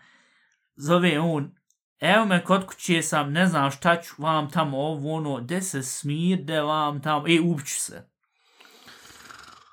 [0.77, 1.55] Zove on,
[2.01, 5.83] evo me kod kuće sam, ne znam šta ću vam tamo ovo, ono, de se
[5.83, 8.09] smirde vam tamo, e, ubiću se.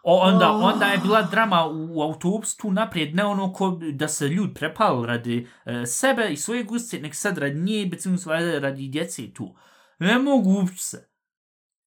[0.04, 0.64] O, onda, Oh.
[0.64, 4.50] onda je bila drama u, u autobusu tu naprijed, ne ono ko da se ljud
[4.56, 9.34] prepali radi e, sebe i svoje gustice, nek sad radi nje, becim svoje radi djece
[9.34, 9.56] tu.
[10.00, 11.10] Ne mogu ubiću se.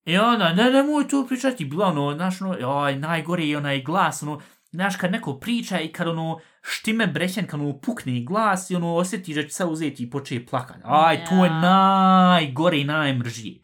[0.08, 4.22] I onda, ne, nemoj to pričati, bila ono, znaš, ono, oj, najgore je onaj glas,
[4.22, 4.40] ono,
[4.70, 8.94] znaš, kad neko priča i kad ono, štime brećen, kad ono pukne glas i ono,
[8.94, 10.80] osjetiš da će se uzeti i poče plakati.
[10.84, 13.60] Aj, to je najgore i najmržije.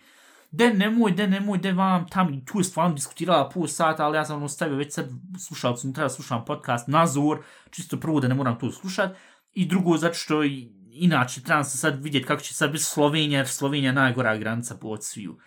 [0.50, 4.24] De nemoj, de nemoj, de vam tam, tu je stvarno diskutirala pol sata, ali ja
[4.24, 5.08] sam ono stavio već sad
[5.46, 7.38] slušalcu, treba da slušam podcast Nazor,
[7.70, 9.16] čisto prvo da ne moram to slušat,
[9.52, 10.42] i drugo zato što
[10.90, 14.74] inače trebam se sad vidjeti kako će sad biti Slovenija, jer Slovenija je najgora granica
[14.74, 15.38] po od sviju.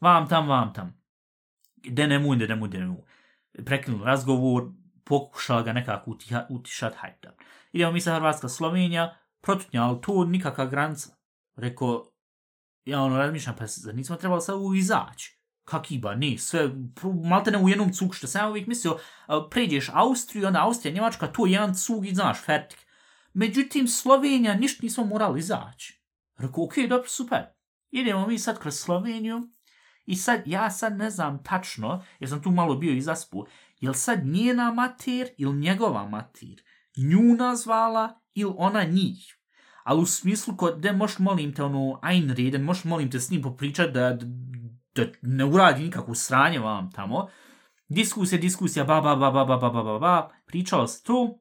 [0.00, 1.00] Vam tam, vam tam.
[1.76, 3.04] De mu, de mu, de mu.
[3.64, 4.70] Prekinuli razgovor,
[5.04, 7.30] pokušala ga nekako utiha, utišat, hajde.
[7.72, 11.16] Idemo mi sa Hrvatska, Slovenija, protutnja, ali to nikakva granica.
[11.56, 12.12] Rekao,
[12.84, 15.40] ja ono razmišljam, pa zar nismo trebali sad u izaći?
[15.64, 16.70] Kakiba, ne, sve,
[17.24, 18.98] malte ne u jednom cugu, što sam ja uvijek mislio,
[19.50, 22.86] pređeš Austriju, onda Austrija, Njemačka, to je jedan cug i znaš, fertik.
[23.32, 26.02] Međutim, Slovenija, ništa nismo morali izaći.
[26.38, 27.46] Rekao, okej, dobro, super.
[27.90, 29.48] Idemo mi sad kroz Sloveniju
[30.06, 33.46] i sad, ja sad ne znam tačno, jer sam tu malo bio izaspu,
[33.80, 36.62] jel sad njena mater ili njegova mater
[36.96, 39.36] nju nazvala ili ona njih?
[39.84, 43.30] Ali u smislu, kod de moš molim te, ono, ajn reden, moš molim te s
[43.30, 44.26] njim popričat da, da,
[44.94, 47.28] da ne uradi nikakvu sranje vam tamo.
[47.88, 51.38] Diskusija, diskusija, ba, ba, ba, ba, ba, ba, ba, ba, ba, pričao se tu,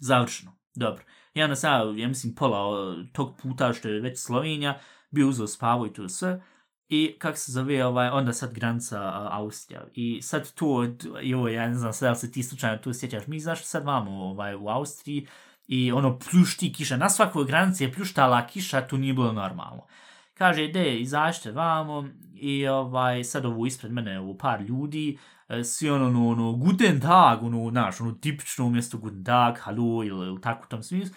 [0.00, 1.04] završeno, dobro.
[1.34, 5.86] Ja na sad, ja mislim, pola tog puta što je već Slovenija, bio uzeo spavo
[5.86, 6.42] i to sve,
[6.88, 9.84] i kak se zove, ovaj, onda sad granica uh, Austrija.
[9.94, 13.64] I sad tu, jo, ja ne znam sad, se ti slučajno tu sjećaš, mi znaš
[13.64, 15.26] sad vamo ovaj, u Austriji,
[15.68, 19.86] i ono pljušti kiša, na svakoj granici je pljuštala kiša, tu nije bilo normalno.
[20.34, 25.18] Kaže, ide, izašte vamo, i ovaj, sad ovo ispred mene, ovo par ljudi,
[25.48, 30.04] e, svi ono, ono, ono, guten tag, ono, naš, ono, tipično umjesto guten tag, halo,
[30.04, 31.16] ili, ili tako u tom smislu.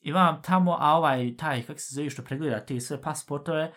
[0.00, 3.72] I vam tamo, a ovaj, taj, kak se zove, što pregleda te sve pasportove,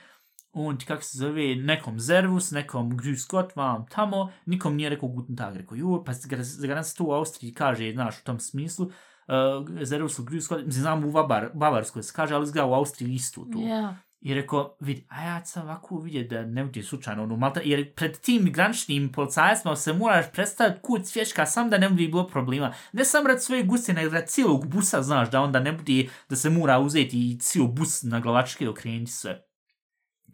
[0.53, 5.09] on ti, kak se zove, nekom Zervus, nekom Grüß Gott, vam tamo, nikom nije rekao
[5.09, 8.85] guten tag, rekao, jo, pa za garant to u Austriji kaže, znaš, u tom smislu,
[8.85, 13.13] uh, Zervusu Grüß Gott, mislim, znam u Bavar, Bavarskoj se kaže, ali izgleda u Austriji
[13.13, 13.59] isto to.
[13.59, 13.95] Ja.
[14.21, 17.93] I rekao, vidi, a ja sam ovako vidjet da ne budem slučajno, ono, malta, jer
[17.93, 22.73] pred tim graničnim policajacima se moraš predstaviti kut svječka, sam da ne bude bilo problema.
[22.93, 26.35] Ne sam rad svoje guste, nego rad cijelog busa, znaš, da onda ne bude, da
[26.35, 29.50] se mora uzeti i cijel bus na glavačke okrenuti sve.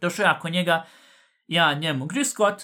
[0.01, 0.85] Došao ja kod njega,
[1.47, 2.63] ja njemu, grüß Gott,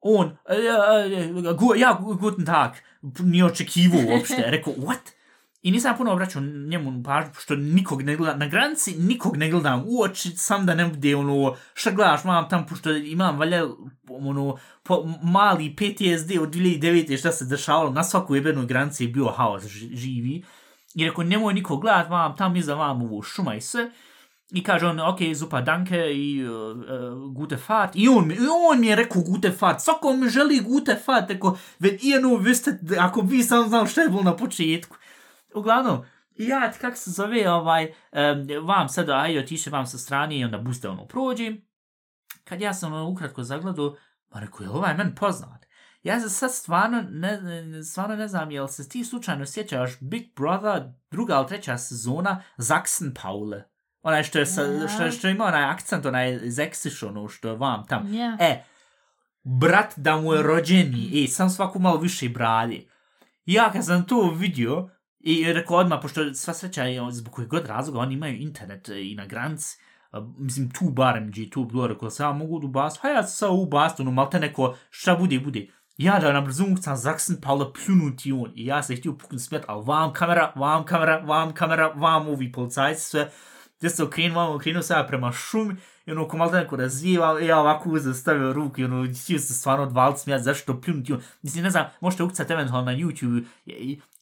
[0.00, 2.72] on, e, e, e, gu, ja, guten tag,
[3.18, 5.14] nije očekivo uopšte, rekao, what?
[5.62, 9.84] I nisam puno obraćao njemu pažnju, što nikog ne gledam, na granici nikog ne gledam
[9.86, 13.64] u oči, sam da ne bude ono, šta gledaš, mam tam, pošto imam valja,
[14.08, 17.18] ono, po, mali PTSD od 2009.
[17.18, 20.44] šta se dešavalo, na svakoj jebenoj granici je bio haos ži- živi.
[20.94, 23.90] I rekao, nemoj nikog gledat, mam tam iza vam ovo šuma i sve.
[24.50, 27.90] I kaže on, ok, zupa danke i uh, uh gute fart.
[27.94, 29.80] I on, mi- i on mi je rekao gute fart.
[29.80, 31.30] Svako mi želi gute fart.
[31.30, 34.96] Rekao, ved i ono, vi ste, ako vi sam znam šta je bilo na početku.
[35.54, 36.04] Uglavnom,
[36.36, 40.44] ja, ti kak se zove, ovaj, um, vam sad, aj, otiše vam sa strane i
[40.44, 41.62] onda buste ono prođi.
[42.44, 43.96] Kad ja sam ono ukratko zagledao,
[44.28, 45.66] pa rekao, je ovaj men poznat?
[46.02, 50.34] Ja se sad stvarno ne, ne- stvarno ne znam, jel se ti slučajno sjećaš Big
[50.36, 53.73] Brother, druga ili treća sezona, Zaxen Paule?
[54.04, 57.86] Onaj što je, sa, što, što ima onaj akcent, onaj zeksiš, ono što je vam
[57.86, 58.14] tam.
[58.14, 58.36] Ja.
[58.40, 58.64] E,
[59.42, 62.88] brat da mu je rođeni, e, sam svaku malo više bradi.
[63.46, 64.88] Ja kad sam to vidio,
[65.24, 69.14] I rekao odmah, pošto sva sreća je, zbog kojeg god razloga, oni imaju internet i
[69.14, 69.78] na granici,
[70.12, 73.30] a, mislim, tu barem, gdje tu bilo, rekao, ja mogu da ubast, ha ja sam
[73.30, 75.66] sad ubast, ono, malte neko, šta bude, bude.
[75.96, 78.52] Ja da na brzunku sam zaksen, pa da pljunuti on.
[78.54, 82.52] I ja sam htio puknut smet, ali vam kamera, vam kamera, vam kamera, vam ovi
[82.52, 83.30] policajci, sve.
[83.78, 87.46] Gdje se okrenuo, vam okrenuo se prema šumi, i ono, ko malo neko razvijeva, i
[87.46, 91.22] ja ovako uzem stavio ruku, i ono, htio se stvarno odvaliti smijat, zašto pljunuti on.
[91.42, 93.44] Mislim, ne znam, možete ukucati eventualno na YouTube,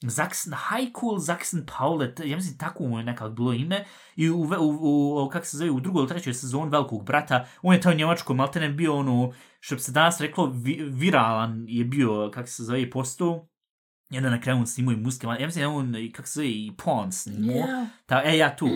[0.01, 3.85] Zaksen, High Cool Zaksen Paulet, ja mislim, tako mu je nekako bilo ime,
[4.17, 4.47] i u, u,
[4.81, 7.95] u, u kako se zove, u drugoj ili trećoj sezoni Velikog brata, on je taj
[7.95, 12.65] njemačko, maltene bio ono, što bi se danas reklo, vi, viralan je bio, kako se
[12.65, 13.47] zove, postao,
[14.13, 16.73] I onda na kraju on snimao i muske, ja mislim da on, kako se i
[16.85, 17.57] porn snimao.
[17.57, 17.87] Yeah.
[18.07, 18.69] Ta, e, ja tu.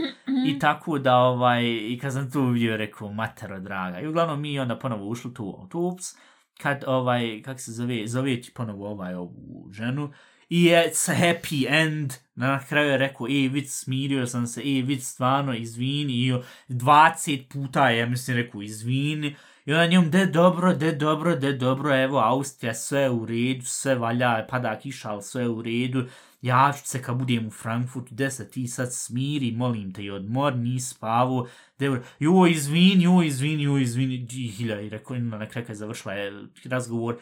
[0.46, 4.00] I tako da, ovaj, i kad sam tu vidio, rekao, matero draga.
[4.00, 6.16] I uglavnom mi onda ponovo ušli tu u autobus,
[6.58, 10.12] kad, ovaj, kako se zove, zove ti ponovo ovaj, ovu ženu,
[10.48, 12.12] i je it's a happy end.
[12.34, 16.34] Na kraju je rekao, ej, vid, smirio sam se, ej, vid, stvarno, izvini, i
[16.68, 21.52] 20 puta je, ja mislim, rekao, izvini, I onda njom, de dobro, de dobro, de
[21.52, 25.62] dobro, evo, Austrija, sve je u redu, sve valja, pada kiša, ali sve je u
[25.62, 26.04] redu.
[26.42, 30.10] Ja ću se kad budem u Frankfurtu, de se ti sad smiri, molim te, i
[30.10, 31.48] odmor, ni spavo,
[31.78, 36.14] de jo, izvini, jo, izvini, jo, izvini, i hilja, i rekao, na kraju je završila
[36.14, 37.16] je razgovor,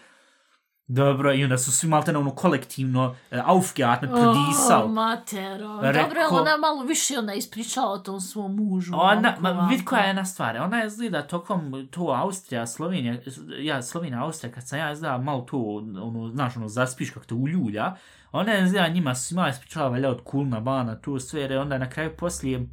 [0.87, 4.85] Dobro, i onda su svi malte na ono kolektivno uh, aufgeatmet, prodisao.
[4.85, 5.81] Oh, matero.
[5.83, 8.93] Rekao- Dobro, je ona malo više ona ispričala o tom svom mužu.
[8.97, 13.17] Ona, ma, vid koja je jedna stvar, ona je zgleda tokom to Austrija, Slovenija,
[13.61, 15.59] ja, Slovenija, Austrija, kad sam ja izgleda malo to,
[16.03, 17.95] ono, znaš, ono, zaspiš kako te uljulja,
[18.33, 21.79] ona je zgleda njima svima ispričala valja od Kulna Bana, to sve, jer je onda
[21.79, 22.67] na kraju poslije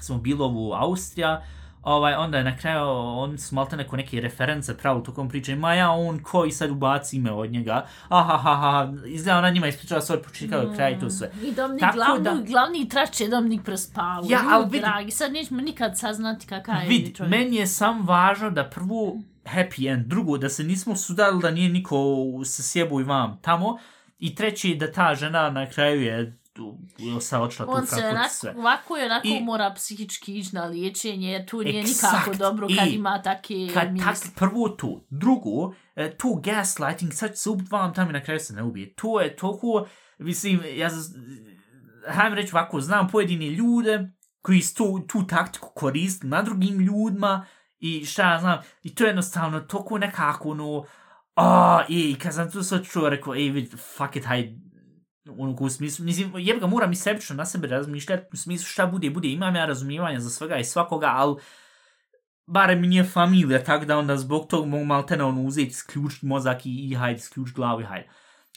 [0.00, 1.42] smo bilo u Austrija,
[1.88, 2.80] ovaj, onda je na kraju,
[3.16, 6.70] on su malte neko neke reference pravo tokom priče, ma ja, on ko i sad
[6.70, 7.74] ubaci ime od njega,
[8.08, 11.30] aha, ha, ha, izgleda ona njima ispričala sve od početka do kraja i to sve.
[11.42, 14.24] I Dominik, Tako glavni, da- glavni trač je Dominik prespavao.
[14.24, 17.30] Ja, Ljudi ali vidi- Dragi, sad nećemo nikad saznati kakav je Vid, čovjek.
[17.30, 21.68] meni je sam važno da prvo happy end, drugo da se nismo sudali da nije
[21.68, 21.96] niko
[22.44, 23.78] se sjebu i vam tamo
[24.18, 26.78] i treći da ta žena na kraju je tu-
[27.20, 28.54] sa odšla tu On se onako, sve.
[28.56, 32.12] ovako i onako I- mora psihički ići na liječenje, jer tu nije Eksakt.
[32.12, 34.30] nikako dobro kad I ima take Kad tak, misli.
[34.36, 38.54] prvo to, drugo, e, to gaslighting, sad se ubit vam tamo i na kraju se
[38.54, 38.94] ne ubije.
[38.94, 39.86] To je toliko,
[40.18, 40.90] mislim, ja
[42.08, 44.10] hajmo reći ovako, znam pojedine ljude
[44.42, 47.46] koji su tu, tu taktiku koristili na drugim ljudima
[47.78, 50.84] i šta ja znam, i to je jednostavno toliko nekako, ono,
[51.36, 53.66] a, i kad sam tu sad čuo, rekao, ej,
[53.96, 54.54] fuck it, haj,
[55.38, 58.86] ono, u smislu, mislim, jeb ga moram i sebično na sebe razmišljati, u smislu šta
[58.86, 61.36] bude, bude, imam ja razumijevanja za svega i svakoga, ali
[62.46, 65.68] bare mi nije familija, tako da onda zbog tog mogu malo te na ono uzeti,
[65.68, 68.08] isključiti mozak i, i hajde, isključiti glavu i hajde.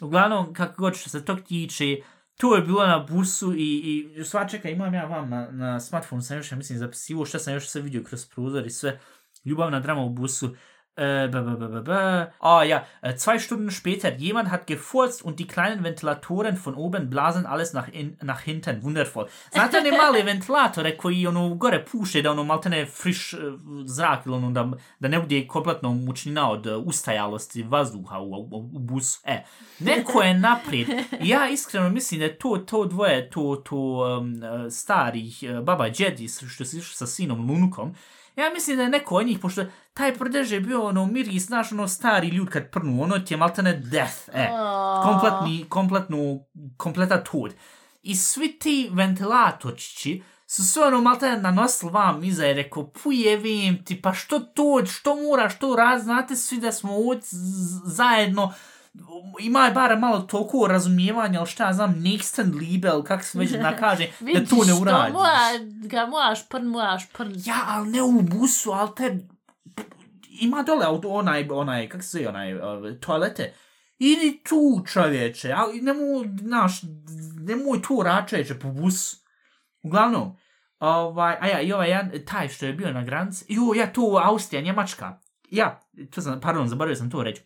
[0.01, 1.97] Uglavnom, kako god što se tog tiče,
[2.37, 6.21] to je bilo na busu i, i sva čeka, imam ja vam na, na smartphone,
[6.21, 8.99] sam još, ja mislim, zapisivo šta sam još sve vidio kroz prozor i sve,
[9.45, 10.55] ljubavna drama u busu,
[10.97, 12.27] Äh.
[12.39, 17.09] Ah ja, äh, zwei Stunden später, jemand hat gefurzt und die kleinen Ventilatoren von oben
[17.09, 18.83] blasen alles nach, in, nach hinten.
[18.83, 19.27] Wundervoll.
[19.51, 23.39] Znate male ventilatore koji ono gore puše da ono maltene friš uh,
[23.85, 28.69] zrak ili ono da, da ne bude kompletno mučnina od uh, ustajalosti vazduha u, u,
[28.73, 29.19] u busu.
[29.23, 29.43] E,
[29.79, 30.87] neko je naprijed.
[31.21, 36.27] Ja iskreno mislim da to, to dvoje, to, to um, uh, starih uh, baba džedi
[36.27, 37.95] što se sa sinom Lunkom,
[38.35, 41.71] Ja mislim da je neko od njih, pošto taj prdež je bio ono miris, znaš,
[41.71, 44.49] ono stari ljud kad prnu, ono ti je maltene death, e,
[45.03, 46.45] kompletni, kompletnu,
[46.77, 47.53] kompleta tud.
[48.01, 54.01] I svi ti ventilatorčići su sve ono maltene nanosili vam iza i rekao, pujevim ti,
[54.01, 57.21] pa što to, što moraš to rad, znate svi da smo ovdje
[57.85, 58.53] zajedno,
[59.39, 63.39] ima je bar malo toliko razumijevanja, ali šta ja znam, nächsten Liebe, ili kako se
[63.39, 65.13] već nakaže, da Vidiš, to ne uradiš.
[65.13, 65.39] mora,
[65.87, 67.33] ga moraš prn, moraš prn.
[67.45, 69.17] Ja, ali ne u busu, ali te...
[70.29, 73.53] Ima dole auto, onaj, onaj, kak se zove, onaj, uh, toalete.
[73.99, 76.81] Idi tu, čovječe, ali nemoj, znaš,
[77.39, 79.17] nemoj tu račeće po busu.
[79.83, 80.35] Uglavnom,
[80.79, 84.17] ovaj, a ja, i ovaj jedan, taj što je bio na granici, jo, ja, tu
[84.23, 85.19] Austrija, Njemačka.
[85.49, 85.81] Ja,
[86.15, 87.41] to sam, pardon, zaboravio sam to reći.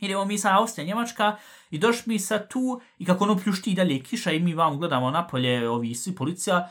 [0.00, 1.36] Idemo mi sa Austrija, Njemačka
[1.70, 4.78] i doš mi sa tu i kako ono pljušti i dalje kiša i mi vam
[4.78, 6.70] gledamo napolje, ovi svi policija,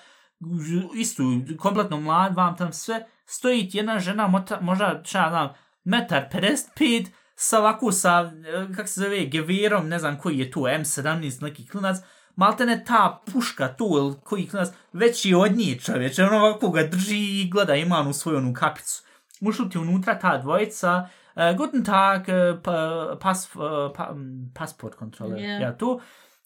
[0.95, 1.23] istu,
[1.59, 7.07] kompletno mlad, vam tam sve, stoji jedna žena, mota, možda, šta ja znam, metar 55,
[7.35, 11.67] sa ovako, sa, eh, kak se zove, geverom, ne znam koji je tu, M17, neki
[11.67, 11.97] klinac,
[12.35, 16.83] maltene ta puška tu, ili koji klinac, već je od nje čoveče, ono ovako ga
[16.83, 19.03] drži i gleda, ima onu svoju onu kapicu.
[19.41, 21.07] Ušli ti unutra ta dvojica,
[21.37, 22.73] uh, guten Tag, uh, pa,
[23.21, 23.61] pas, uh,
[23.95, 24.15] pa,
[24.53, 25.61] pasport kontroler, Yeah.
[25.61, 25.99] ja tu,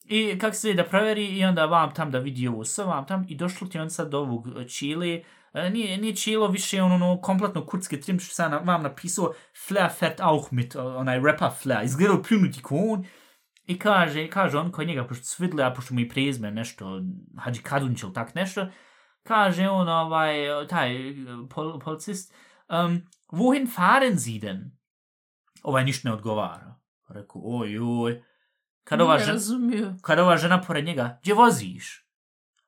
[0.05, 3.25] I kako se da proveri i onda vam tam da vidi ovo sve vam tam
[3.29, 5.21] i došlo ti on sad do ovog Čile,
[5.53, 9.33] e, nije, nije Čilo više ono, ono kompletno kurtske trim što sam na- vam napisao
[9.67, 13.05] Flair fährt auch mit, onaj rapa Flair, izgledao pljunuti ko on.
[13.67, 17.01] I kaže, kaže on kod njega, pošto su vidjeli, a pošto mu i prezme nešto,
[17.37, 18.67] Hadži Kadunć ili tak nešto,
[19.23, 20.35] kaže on, ovaj,
[20.69, 20.95] taj
[21.49, 22.33] pol, policist,
[22.69, 24.71] um, wohin fahren Sie denn?
[25.61, 26.75] Ovaj ništa ne odgovara.
[27.09, 28.23] Rekao, oj, oj.
[28.83, 29.95] Kad ova, Nije žena, razumio.
[30.01, 32.07] kad ova žena pored njega, gdje voziš?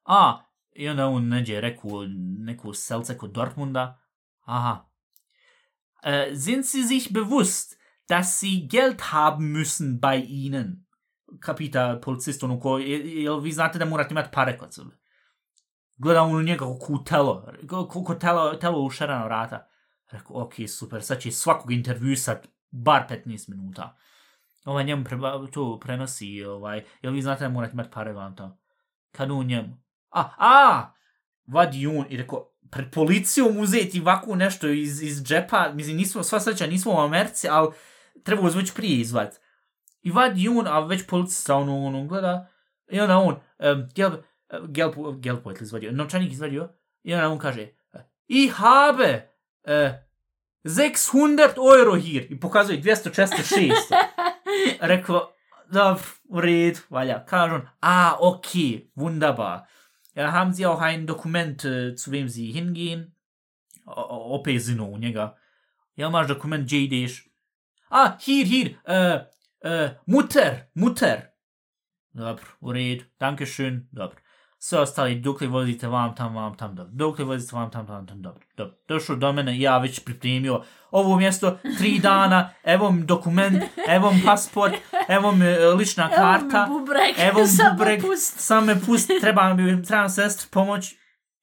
[0.06, 2.02] A, i onda on neđe reku
[2.39, 4.00] neku selce kod Dortmunda.
[4.41, 4.89] Aha.
[6.04, 7.78] Äh, sind Sie sich bewusst,
[8.10, 10.86] dass Sie Geld haben müssen bei Ihnen?
[11.39, 14.98] Kapita policist ono ko, je- jel vi znate da morate imati pare kod sebe?
[15.98, 19.68] Gleda on u njega kako telo, kako telo, telo u šerana vrata.
[20.12, 23.98] Rekao, ok, super, sad će svakog intervjuisat bar 15 minuta.
[24.66, 28.58] Ovaj njemu preba, to prenosi, ovaj, jel vi znate da morate imati pare vam to?
[29.12, 29.78] Kad on njemu?
[30.10, 30.94] A, a,
[31.48, 36.40] vadi on i rekao, pred policijom uzeti ovako nešto iz, iz džepa, mislim, nismo, sva
[36.40, 37.74] sreća, nismo u Americi, ali
[38.24, 39.40] treba već prije izvad.
[40.02, 42.48] I vadi on, a već policista ono, ono gleda,
[42.92, 44.12] i onda on, um, gel,
[44.68, 46.70] gel, gel izvadio, novčanik izvadio,
[47.04, 47.68] i onda on kaže,
[48.28, 49.22] i habe,
[49.64, 49.96] uh,
[50.64, 53.74] 600 euro hier, i pokazuje 246.
[54.82, 55.34] Rekao,
[55.72, 57.26] dobro, u redu, valja.
[57.26, 59.59] Kaže on, ah, okay, wunderbar.
[60.16, 63.16] Ja, haben Sie auch ein Dokument, äh, zu wem Sie hingehen?
[63.86, 65.36] Opet zinu u njega.
[65.95, 67.30] Jel imaš dokument gdje ideš?
[67.89, 69.20] A, hier, hier, äh,
[69.61, 71.22] äh, Mutter, Mutter.
[72.14, 74.23] Dobro, u redu, danke schön, dobro.
[74.66, 76.91] Sve ostali, dok li vozite vam tam, vam tam, dobro.
[76.93, 78.41] Dok li vozite vam tam, vam tam, dobro.
[78.57, 78.76] dobro.
[78.88, 84.22] Došao do mene, ja već pripremio ovo mjesto, tri dana, evo mi dokument, evo mi
[84.26, 84.74] pasport,
[85.07, 86.66] evo mi e, lična karta.
[86.68, 88.39] Evo mi bubreg, Evo mi samo bubreg, pust.
[88.39, 90.95] sam me pust, treba mi, trebam sestri pomoć.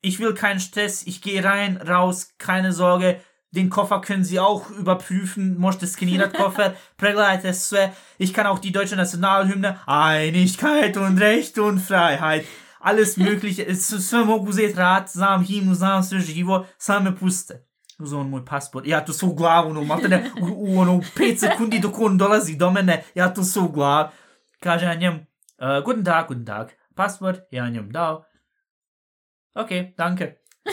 [0.02, 3.20] Ich will keinen Stress, ich gehe rein, raus, keine Sorge.
[3.50, 7.92] Den Koffer können Sie auch überprüfen, možete skenirat Koffer, pregledajte sve.
[8.18, 12.46] Ich kann auch die deutsche Nationalhymne, Einigkeit und Recht und Freiheit.
[12.80, 17.66] Alles mögliche, es sve mogu uzeti rad, znam himnu, znam sve živo, sam me puste.
[17.98, 21.00] Uzeo on moj pasport, ja to sve u glavu, no, maltene, u, u, ono, u
[21.16, 24.08] pet sekundi dok on dolazi do mene, ja to sve u glavu.
[24.60, 28.24] Kaže ja njemu, uh, guten Tag, guten Tag, pasport, ja njemu dao.
[29.54, 30.24] Ok, danke.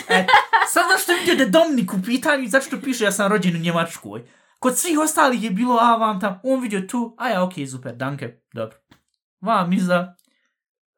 [0.09, 0.25] E,
[0.73, 3.55] sad zašto je vidio da je Dominik u pitanju i zašto piše ja sam rođen
[3.55, 4.27] u Njemačkoj.
[4.59, 7.95] Kod svih ostalih je bilo, a vam tam, on vidio tu, a ja, ok, super,
[7.95, 8.77] danke, dobro.
[9.41, 10.15] Vam iza,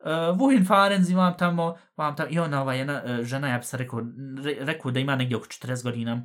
[0.06, 3.58] uh, wohin fahren Sie vam tamo, vam tamo, i ona ova jedna uh, žena, ja
[3.58, 4.00] bi se rekao,
[4.44, 6.22] re, rekao da ima negdje oko 40 godina.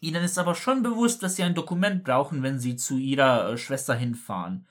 [0.00, 3.58] Ihnen ist aber schon bewusst, dass Sie ein Dokument brauchen, wenn Sie zu Ihrer äh,
[3.58, 4.66] Schwester hinfahren.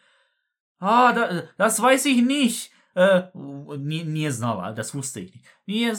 [0.80, 2.71] Ah, da, das weiß ich nicht.
[2.95, 4.30] Äh, nie, nie
[4.75, 5.45] das wusste ich nicht.
[5.65, 5.91] Nie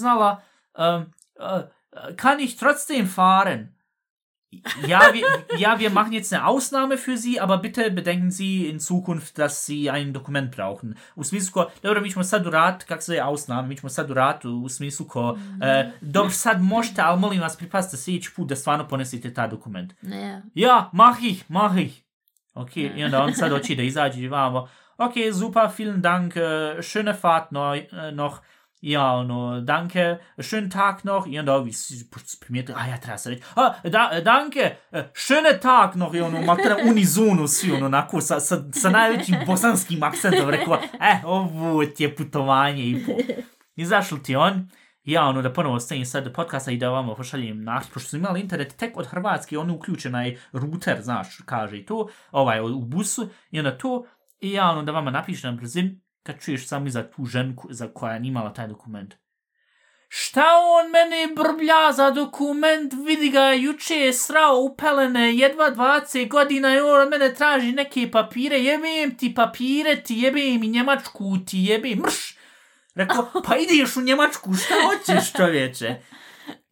[0.77, 1.63] ähm, äh,
[2.17, 3.75] kann ich trotzdem fahren?
[4.87, 5.27] Ja wir,
[5.59, 9.67] ja, wir machen jetzt eine Ausnahme für Sie, aber bitte bedenken Sie in Zukunft, dass
[9.67, 10.97] Sie ein Dokument brauchen.
[11.17, 14.11] U smislu ko, dobro, mi ćemo sad urat, kak se je ausnahme, mi ćemo sad
[14.11, 15.63] urat u smislu ko, mm.
[15.63, 19.93] e, dobro, sad možete, ali molim vas, pripazite sljedeći put da stvarno ponesite ta dokument.
[20.03, 20.43] Ne.
[20.55, 22.03] Ja, mach ich, mach ich.
[22.55, 24.69] Ok, i onda on sad hoće da izađe i vamo.
[24.97, 28.39] Ok, super, vielen Dank, äh, schöne Fahrt äh, noch.
[28.81, 31.29] Ja, ono, danke, schönen Tag noch.
[31.29, 31.71] I onda ovi
[32.41, 36.15] primijetili, a ja treba se reći, a, da, danke, e, schöne Tag noch.
[36.15, 41.21] I ono, makar unizonu svi, ono, onako, sa, sa, sa najvećim bosanskim akcentom rekao, eh,
[41.25, 43.13] ovo ti je putovanje i po.
[43.77, 44.69] Izašli ti on,
[45.05, 48.41] ja ono da ponovo stavim sad podcasta i da vama pošaljem naš, pošto smo imali
[48.41, 53.29] internet tek od Hrvatske, ono uključena je router, znaš, kaže i to, ovaj, u busu,
[53.51, 54.05] i onda to,
[54.41, 57.89] i ja ono da vama napišem na brzin, kad čuješ sam za tu ženku za
[57.89, 59.15] koja je imala taj dokument.
[60.09, 60.45] Šta
[60.79, 66.75] on mene brblja za dokument, vidi ga, juče je srao u pelene, jedva 20 godina
[66.75, 71.99] i on mene traži neke papire, jebem ti papire, ti jebem i Njemačku, ti jebem,
[71.99, 72.37] mrš!
[72.95, 75.97] Rekao, pa ideš u Njemačku, šta hoćeš čovječe?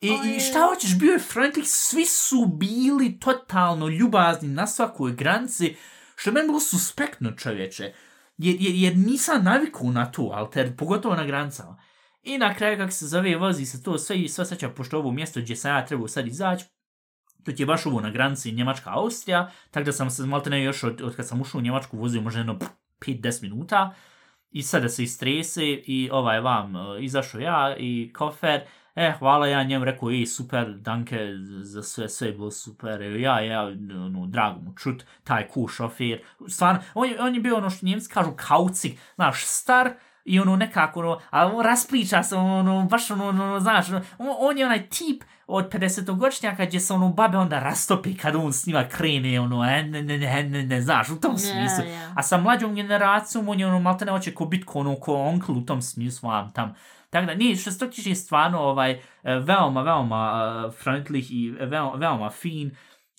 [0.00, 5.76] I, I šta hoćeš, bio je friendly, svi su bili totalno ljubazni na svakoj granici,
[6.16, 7.92] što je meni bilo suspektno čovječe.
[8.38, 11.82] Jer, jer, jer nisam naviku na to, alter, pogotovo na granicama.
[12.22, 15.10] I na kraju, kako se zove, vozi se to sve i sve seća, pošto ovo
[15.12, 16.64] mjesto gdje sam ja trebao sad izaći,
[17.44, 21.02] to je baš ovo na granici Njemačka-Austrija, tako da sam se malte ne još od,
[21.02, 22.58] od kad sam ušao u Njemačku vozio možda jedno
[23.00, 23.94] 5-10 minuta,
[24.50, 28.60] i sada se istrese i ovaj vam e, izašao ja i kofer,
[28.96, 31.18] E, hvala ja njemu, rekao, i super, danke
[31.62, 33.62] za sve, sve je bilo super, evo ja, ja,
[33.96, 37.86] ono, drago mu čut, taj cool šofir, stvarno, on, je- on je bio ono što
[37.86, 39.90] njemci kažu kaucik, znaš, star,
[40.24, 44.58] i ono nekako, ono, a on raspriča se, ono, baš ono, ono, znaš, ono, on,
[44.58, 48.84] je onaj tip od 50-godišnjaka gdje se ono babe onda rastopi kad on s njima
[48.84, 51.84] krene, ono, e, ne, ne, ne, ne, ne, znaš, u tom smislu.
[51.84, 52.12] ja.
[52.16, 55.14] A sa mlađom generacijom on je ono malte ne hoće ko bit ko ono ko
[55.14, 56.74] onkl u tom smislu vam tam.
[57.16, 60.32] Tako da nije što se to tiče stvarno ovaj e, veoma veoma
[60.66, 62.70] uh, friendly i e, veoma, veoma fin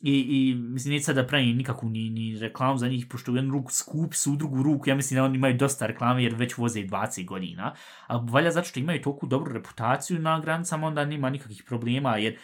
[0.01, 3.53] i, i mislim neće da pravim nikakvu ni, ni reklamu za njih pošto u jednu
[3.53, 6.57] ruku skup su u drugu ruku ja mislim da oni imaju dosta reklame jer već
[6.57, 7.73] voze 20 godina
[8.07, 12.33] a valja zato što imaju toliko dobru reputaciju na granicama onda nema nikakvih problema jer
[12.33, 12.39] uh,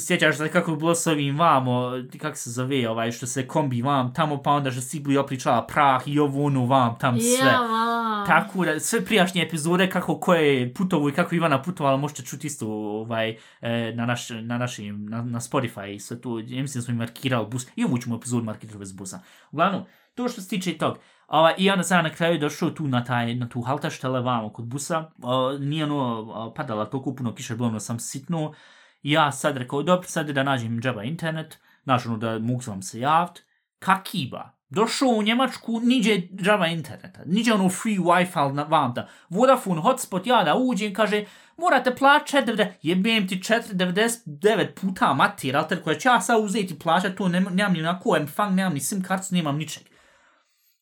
[0.00, 3.82] sjećaš se kako je bilo s ovim vamo, kako se zove, ovaj, što se kombi
[3.82, 7.52] vam tamo, pa onda što Sibli opričala prah i ovo ono vam tam sve.
[7.52, 8.24] Mala.
[8.26, 12.46] Tako da, sve prijašnje epizode kako ko je putovo i kako Ivana putovala, možete čuti
[12.46, 16.80] isto ovaj, e, na, naš, na našim, na, na Spotify i sve to, ja mislim
[16.80, 19.20] da smo i markirali bus, i ovu ćemo epizodu markirati bez busa.
[19.50, 19.82] Uglavnom,
[20.14, 20.98] to što se tiče tog,
[21.32, 24.64] Ova, I onda sam na kraju došao tu na, taj, na tu haltaštele vamo kod
[24.64, 25.10] busa.
[25.22, 28.52] O, nije ono padala toliko puno kiše, bilo ono sam sitno.
[29.02, 33.00] Ja sad rekao, dobro, sad da nađem džaba internet, znaš ono da mogu vam se
[33.00, 33.44] javit.
[33.78, 34.50] Kakiba.
[34.68, 39.08] Došao u Njemačku, niđe džaba interneta, niđe ono free wifi na vam da.
[39.28, 41.24] Vodafone hotspot, ja da uđem, kaže,
[41.56, 47.16] morate plaćati jebem ti 4,99 puta mater, alter koja će ja sad uzeti i plaćati
[47.16, 49.82] to, nemam, nemam ni na ko fang, nemam ni sim kartu, nemam ničeg.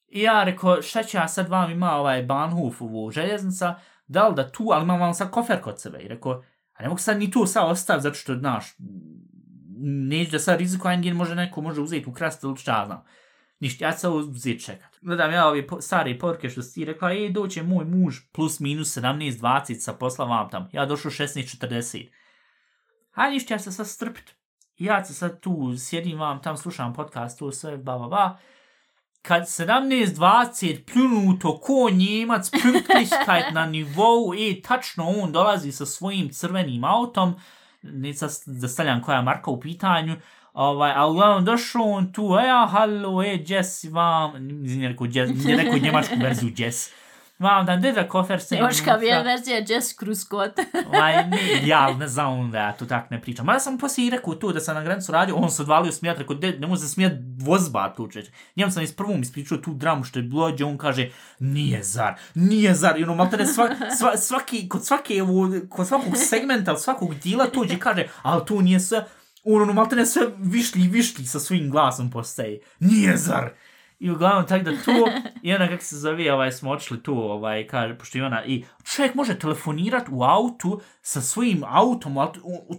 [0.08, 3.74] I ja rekao, šta će ja sad vam ima ovaj Bahnhof, ovo željeznica,
[4.06, 5.98] da li da tu, ali imam vam sad kofer kod sebe.
[5.98, 6.42] I rekao,
[6.80, 8.64] a ne mogu sad ni to sad ostaviti, zato što, znaš,
[9.82, 13.04] neću da sad rizikujem gdje može neko može uzeti ukrasti ili šta znam.
[13.60, 14.98] Ništa, ja sad uzeti čekat.
[15.02, 18.60] Gledam ja ove po, stare porke što si ti rekla, e, doće moj muž plus
[18.60, 20.68] minus 17.20 sa posla vam tam.
[20.72, 22.08] Ja došao 16.40.
[23.14, 24.34] A ništa, ja se sad strpit.
[24.78, 28.38] Ja se sad tu, sjedim vam tam, slušam podcast, to sve, ba, ba, ba
[29.22, 36.84] kad 17.20 pljunuto ko njemac pünktlichkeit na nivou i tačno on dolazi sa svojim crvenim
[36.84, 37.34] autom,
[37.82, 40.16] ne sad da stavljam koja je marka u pitanju,
[40.52, 45.44] ovaj, a uglavnom došao on tu, e, ja, halo, e, Jess, vam, nije rekao, Jess,
[45.44, 46.90] nije rekao njemačku verziju Jess,
[47.48, 48.54] vam da deda kofer se...
[48.54, 50.52] Njemačka mi je verzija Jess Kruskot.
[50.88, 53.46] Ovaj, ne, ja ne znam onda, ja tu tak ne pričam.
[53.46, 56.18] Mada sam poslije i rekao to da sam na granicu radio, on se odvalio smijat,
[56.18, 58.26] rekao, de, ne može se smijat vozba tu čeč.
[58.56, 62.74] Njemu sam isprvom ispričao tu dramu što je bilo, gdje on kaže, nije zar, nije
[62.74, 63.68] zar, i ono, malo tada sva,
[63.98, 65.14] sva, svaki, kod svake,
[65.68, 69.04] kod svakog segmenta, svakog dijela to gdje kaže, ali to nije sve,
[69.44, 73.50] on, ono, malo tada sve višli i višli sa svojim glasom postaje, nije zar.
[74.00, 74.90] I uglavnom, tako da tu,
[75.42, 78.64] i ona kako se zove, ovaj, smo očeli tu, ovaj, kaže, pošto i ona, i
[78.84, 82.30] čovjek može telefonirat u autu sa svojim autom, ali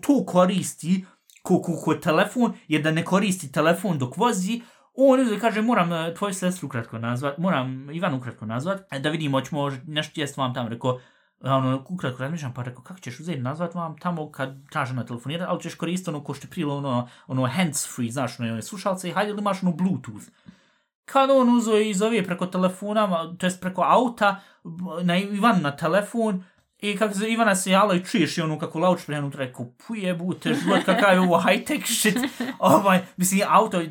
[0.01, 1.05] to- koristi
[1.41, 4.61] ko, ko, ko telefon, jer da ne koristi telefon dok vozi,
[4.93, 9.09] on uzme kaže, moram e, tvoju sestru kratko nazvat, moram Ivanu ukratko nazvat, e, da
[9.09, 10.99] vidim, hoćemo nešto jest vam tamo, rekao,
[11.39, 15.07] ono, ukratko razmišljam, pa rekao, kako ćeš uzeti nazvat vam tamo kad traže na ono
[15.07, 18.61] telefonira, ali ćeš koristiti ono ko što je ono, ono hands free, znaš, ono, ono
[18.61, 20.25] slušalce i hajde li imaš ono bluetooth?
[21.05, 24.41] Kad on uzo i zove preko telefona, to jest preko auta,
[25.03, 26.43] na Ivan na telefon,
[26.81, 30.53] i kako se Ivana se jala i čuješ i ono kako laučpre unutra, rekao, pujebute,
[30.53, 32.17] život, kakav je ovo high-tech shit,
[32.59, 33.81] ovaj, mislim, auto,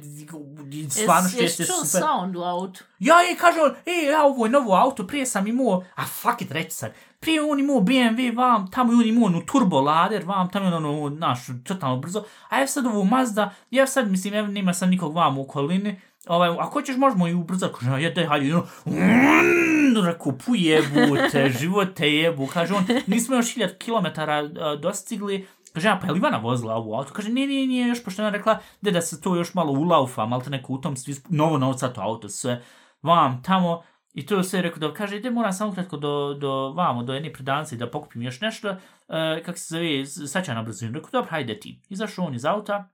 [0.90, 2.08] stvarno što Jesi jeste super.
[2.08, 2.84] sound u autu?
[2.98, 6.42] Ja i kaže on, e, ja ovo je novo auto, prije sam imao, a fuck
[6.42, 10.24] it, reći sad, prije on imao BMW vam, tamo je on imao onu turbo lader
[10.24, 14.34] vam, tamo je ono, naš, totalno brzo, a ja sad ovo Mazda, ja sad, mislim,
[14.34, 18.10] ja nema sam nikog vam u okolini, ovaj, ako ćeš možemo i ubrzati, kaže, ja
[18.10, 25.46] daj, hajde, ono, mm, te pujebute, živote jebu, kaže on, nismo još hiljad kilometara dostigli,
[25.72, 27.12] Kaže, pa je li Ivana vozila ovu auto?
[27.12, 29.72] Kaže, nije, nije, nije, još, pošto je ona rekla, da da se to još malo
[29.72, 32.62] ulaufa, malo te neko u tom svi, novo novca to auto, sve,
[33.02, 37.02] vam, tamo, i to se rekao, da kaže, ide, moram samo kratko do, do vamo,
[37.02, 40.92] do jedne predanci da pokupim još nešto, e, kako se zove, sad ću na brzinu.
[40.92, 41.80] Rekao, dobro, hajde ti.
[41.88, 42.88] Izašao on iz auta,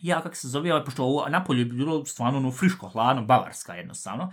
[0.00, 3.74] ja, kak se zove, ovaj, pošto ovo napolje je bilo stvarno ono friško, hladno, bavarska
[3.74, 4.32] jednostavno,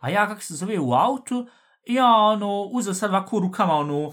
[0.00, 1.46] a ja, kak se zove, u autu,
[1.86, 4.12] ja, ono, uzeo sad ovako rukama, ono,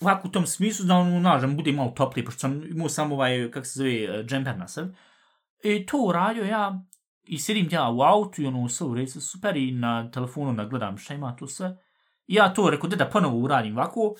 [0.00, 3.50] ovako u tom smislu da ono, nažem, bude malo toplije, pošto sam imao samo ovaj,
[3.50, 4.94] kak se zove, eh, džemper na sebi.
[5.62, 6.82] I to uradio ja,
[7.24, 10.98] i sedim ja u autu i ono, sve u redu, super, i na telefonu nagledam
[10.98, 11.76] šta ima tu sve.
[12.26, 14.14] I ja to rekao, da da ponovo uradim ovako,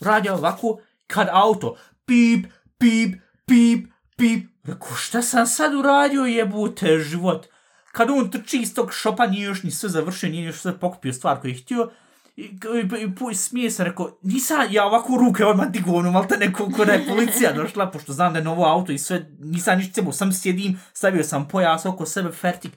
[0.00, 1.76] radio ovako, kad auto,
[2.06, 2.46] pip,
[2.78, 7.46] pip, pip, pip, rekao, šta sam sad uradio, jebute, život.
[7.92, 11.12] Kad on trči iz tog šopa, nije još ni sve završio, nije još sve pokupio
[11.12, 11.90] stvar koju je htio,
[12.38, 16.24] I, i, i, i smije se, rekao, nisam ja ovako ruke odmah digu, ono, malo
[16.24, 19.78] te neko, ko je policija došla, pošto znam da je novo auto i sve, nisam
[19.78, 22.72] ništa cebo, sam sjedim, stavio sam pojas oko sebe, fertik.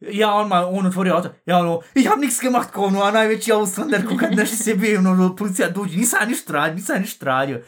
[0.00, 4.16] Ja onma, on otvorio auto, ja ono, ja nik gemacht, ono, a najveći Auslander, ko
[4.16, 7.62] kad nešto se bije, ono, policija dođe, nisam ništa radio, nisam ništa radio.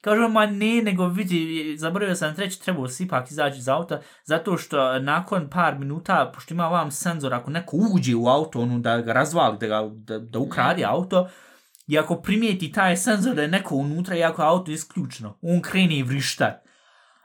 [0.00, 4.56] Kažu, ma ne, nego vidi, zaboravio sam treći, trebao si ipak izaći iz auta, zato
[4.56, 9.00] što nakon par minuta, pošto ima vam senzor, ako neko uđe u auto, ono, da
[9.00, 11.28] ga razvali, da, ga, da, da ukradi auto,
[11.86, 15.62] i ako primijeti taj senzor da je neko unutra, i ako je auto isključeno, on
[15.62, 16.67] krene i vrištat.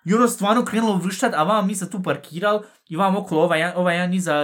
[0.06, 3.72] I ono stvarno krenulo vrištat, a vam mi se tu parkirali, i vam okolo, ovaj,
[3.76, 4.36] ovaj jedan iza,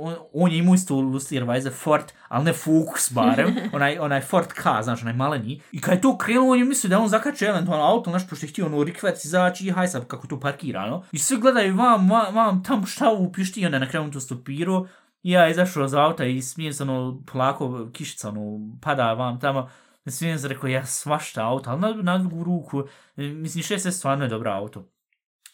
[0.00, 4.82] on, on je imao isto Lucierweise Ford, ali ne Focus barem, onaj, onaj Ford K,
[4.82, 5.60] znaš, onaj maleni.
[5.72, 8.46] I kad je to krenulo, on je mislio da on zakače eventualno auto, znaš, pošto
[8.46, 11.04] je htio ono rikvec izaći i haj sad kako to parkira, no?
[11.12, 14.86] I sve gledaju vam, vam, vam tam šta upišti, i onda na kraju to stopiru.
[15.22, 19.68] I ja izašao iz auta i smijem se ono, polako, kišica, ono, pada vam tamo.
[20.06, 22.82] Smijem se rekao, ja svašta auto, ali na, na drugu ruku,
[23.16, 24.91] mislim, šest je stvarno je dobro auto.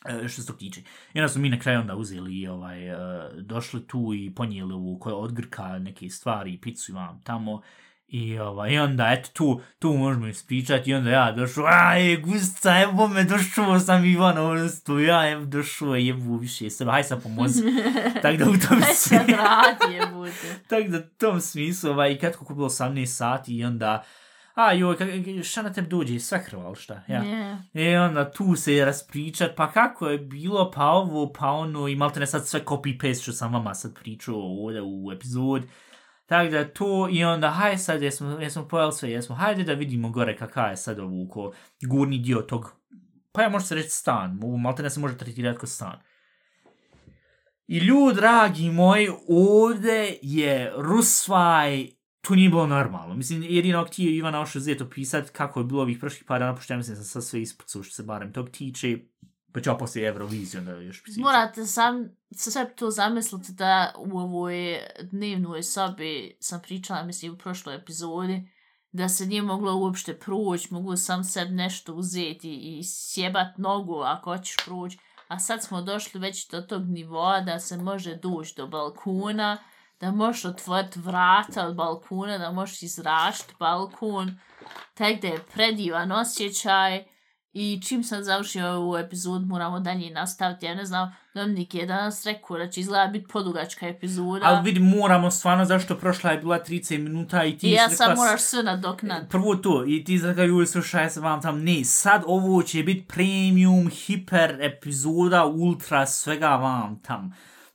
[0.05, 0.81] E, što se to tiče.
[1.15, 2.99] I onda smo mi na kraju onda uzeli, ovaj, uh,
[3.43, 7.63] došli tu i ponijeli u koje odgrka neke stvari, picu imam tamo.
[8.09, 10.91] I, ovaj, I onda, eto, tu, tu možemo ispričati.
[10.91, 15.45] I onda ja došao, aj, gustica, evo me, došao sam Ivan, ono sto, ja, evo,
[15.45, 17.63] došao, jebu više sebe, haj sam pomozi.
[18.23, 18.89] Tako da u tom smislu...
[18.89, 20.61] Aj sad radi, jebute.
[20.69, 24.05] Tako da u tom smislu, ovaj, i kratko kupilo 18 sati i onda,
[24.59, 24.97] a joj,
[25.43, 27.23] šta na tebi dođe, sve krval, šta, ja.
[27.23, 27.57] Yeah.
[27.73, 31.97] I onda tu se je raspričat, pa kako je bilo, pa ovo, pa ono, i
[31.97, 35.63] malo te ne sad sve copy-paste što sam vama sad pričao ovdje u epizod.
[36.27, 40.11] Tako da to, i onda, haj sad, jesmo, jesmo pojeli sve, jesmo, hajde da vidimo
[40.11, 41.53] gore kakav je sad ovu, ko
[41.83, 42.73] gurni dio tog,
[43.33, 46.01] pa ja možda se reći stan, malo te ne se može tretirati kao stan.
[47.67, 53.15] I ljud, dragi moji, ovdje je Rusvaj to nije bilo normalno.
[53.15, 56.41] Mislim, jedino ako ti je Ivana Ošo zeto pisat kako je bilo ovih prošlih par
[56.41, 58.99] dana, pošto ja mislim da sam sve ispucao što se barem tog tiče,
[59.53, 61.23] pa ću poslije Euroviziju da još pisati.
[61.23, 67.75] Morate sam, sve to zamisliti da u ovoj dnevnoj sobi sam pričala, mislim, u prošloj
[67.75, 68.51] epizodi,
[68.93, 74.37] da se nije moglo uopšte proći, mogu sam sebi nešto uzeti i sjebat nogu ako
[74.37, 74.99] hoćeš proći.
[75.29, 79.59] A sad smo došli već do tog nivoa da se može doći do balkona,
[80.01, 84.39] da možeš otvoriti vrata od balkona, da možeš izrašiti balkon,
[84.95, 87.05] tak da je predivan osjećaj.
[87.53, 90.67] I čim sam završio ovu epizod, moramo dalje nastaviti.
[90.67, 94.47] Ja ne znam, Dominik je danas rekao da će izgleda biti podugačka epizoda.
[94.47, 97.69] Ali vidi, moramo stvarno, zašto prošla je bila 30 minuta i ti...
[97.69, 99.29] I ja sam moraš sve nadoknat.
[99.29, 103.07] Prvo to, i ti zraka, joj, slušaj se vam tam, ne, sad ovo će biti
[103.07, 107.33] premium, hiper epizoda, ultra, svega vam tam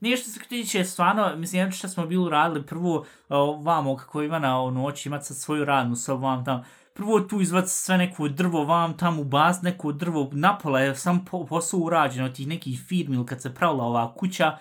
[0.10, 4.40] nešto se tiče stvarno, mislim, jedno što smo bili radili prvo uh, vamo kako ima
[4.40, 8.66] na noć imat sad svoju radnu sobu vam tam, prvo tu izvac sve neko drvo
[8.66, 13.16] vam tam u baz, neko drvo napola je sam po, posao urađeno tih nekih firmi
[13.16, 14.58] ili kad se pravila ova kuća,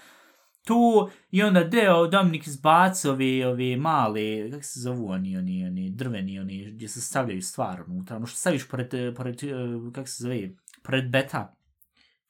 [0.64, 5.90] tu i onda deo Dominik izbaci ove, ove male, kako se zovu oni, oni, oni
[5.90, 9.48] drveni, oni gdje se stavljaju stvar unutra, ono što staviš pored, pored, e,
[9.94, 10.50] kako se zove,
[10.82, 11.54] pored beta,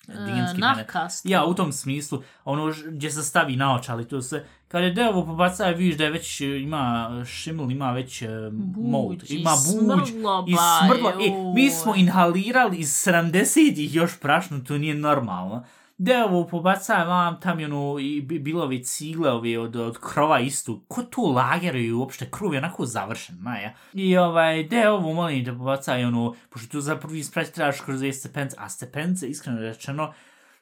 [0.08, 1.26] Uh, nahkast.
[1.26, 5.68] Ja, u tom smislu, ono gdje se stavi naočali, to se, kad je devo pobaca,
[5.68, 8.28] vidiš da je već e, ima šiml, ima već uh,
[8.76, 10.08] mold, ima buđ
[10.46, 11.10] i smrdlo.
[11.10, 15.64] E, mi smo inhalirali iz 70-ih još prašno, to nije normalno
[16.02, 20.84] devo pobaca vam tam je ono i bilo ove cigle ove od, od krova istu.
[20.88, 22.30] Ko tu lageraju uopšte?
[22.30, 23.74] Krov je onako završen, maja.
[23.92, 28.02] I ovaj, devo molim da pobaca i ono, pošto tu za prvi sprać trebaš kroz
[28.02, 30.12] ove stepence, a stepence, iskreno rečeno,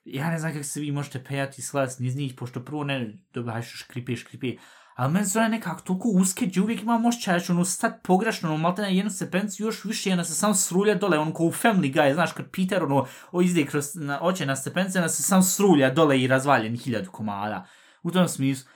[0.05, 3.73] ja ne znam kako se vi možete pejati slas niz njih, pošto prvo ne dobaješ
[3.73, 4.57] škripe, škripe,
[5.01, 8.59] Ali meni zove nekako toliko uske, gdje uvijek imam mošća, ću ono stat pogrešno, ono
[8.59, 11.95] malte na jednu sepencu još više ona se sam srulja dole, ono ko u Family
[11.95, 15.43] Guy, znaš, kad Peter ono o izde kroz na, oče na stepence, ona se sam
[15.43, 17.67] srulja dole i razvaljen hiljadu komada.
[18.03, 18.71] U tom smislu.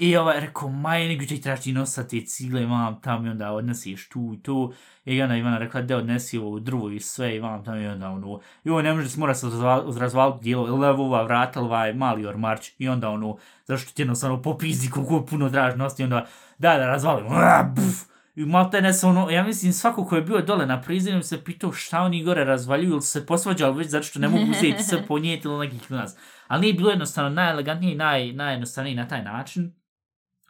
[0.00, 3.52] I ovaj, rekao, maj, nego će trebaš ti nosati te cigle, mam, tamo i onda
[3.52, 4.72] odnesiš tu i tu.
[5.04, 8.08] I onda Ivana rekla, da odnesi ovo drvo i sve, i mam, tamo i onda
[8.08, 9.46] ono, i ovo ne može se mora se
[9.98, 14.42] razvaliti dijelo, ili evo ova vrata, ovaj mali ormarč, i onda ono, zašto ti jednostavno
[14.42, 16.26] popizdi koliko puno draž nosti, onda,
[16.58, 17.26] da, da, razvalim,
[17.74, 21.22] buf, I malte ne se ono, ja mislim, svako ko je bio dole na prizinu
[21.22, 24.82] se pitao šta oni gore razvaljuju ili se posvađali već zato što ne mogu uzeti
[24.82, 26.16] sve ponijeti ili nekih nas.
[26.48, 29.79] Ali nije bilo jednostavno najelegantnije i naj, najjednostavnije na taj način.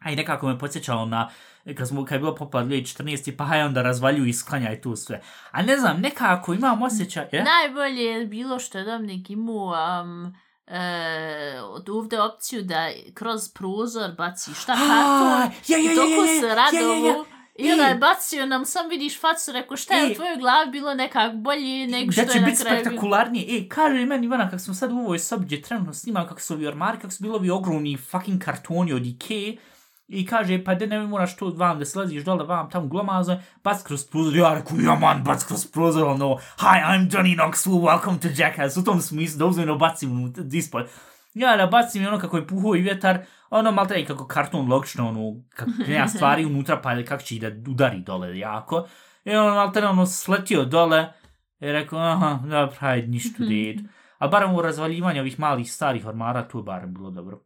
[0.01, 1.31] A i nekako me podsjećalo na,
[1.77, 3.37] kad, smo, kad je bilo popad 2014.
[3.37, 5.23] pa haj onda razvalju i sklanjaj tu sve.
[5.51, 7.27] A ne znam, nekako imam osjećaj...
[7.33, 7.45] Je?
[7.45, 10.35] Najbolje je bilo što je Dominik imao um,
[10.67, 15.61] e, od ovdje opciju da kroz prozor baci šta karton.
[15.69, 17.07] ja, ja, se ja, radovu.
[17.07, 17.25] ja, ja.
[17.69, 20.13] I onda je bacio nam, sam vidiš facu, rekao šta je Ej.
[20.13, 22.85] u tvojoj glavi bilo nekak bolje nego što da će je na biti kraju bilo.
[22.85, 23.59] spektakularnije.
[23.59, 26.55] E, kaže meni Ivana, kako smo sad u ovoj sobi gdje trenutno snimam, kako su
[26.55, 29.53] ovi ormari, kako su bili ovi ogromni fucking kartoni od Ikea.
[30.13, 33.83] I kaže, pa de ne moraš to vam da slaziš dole, vam tamo glomazo, bac
[33.83, 38.19] kroz prozor, ja rekao, ja man, bac kroz prozor, ono, hi, I'm Johnny Knoxville, welcome
[38.23, 40.89] to Jackass, u tom smislu, da uzmem, bacim unutra, dispod.
[41.35, 43.19] Ja da bacim ono kako je puhao i vjetar,
[43.51, 47.39] ono malo i kako karton logično, ono, kako nema stvari unutra, pa kako će i
[47.41, 48.87] da udari dole jako.
[49.25, 51.13] I ono malo ono sletio dole,
[51.61, 53.77] i rekao, aha, dobro, hajde, ništa, ded.
[54.19, 57.41] Ali barem u razvaljivanju ovih malih starih ormara, to je barem bilo dobro.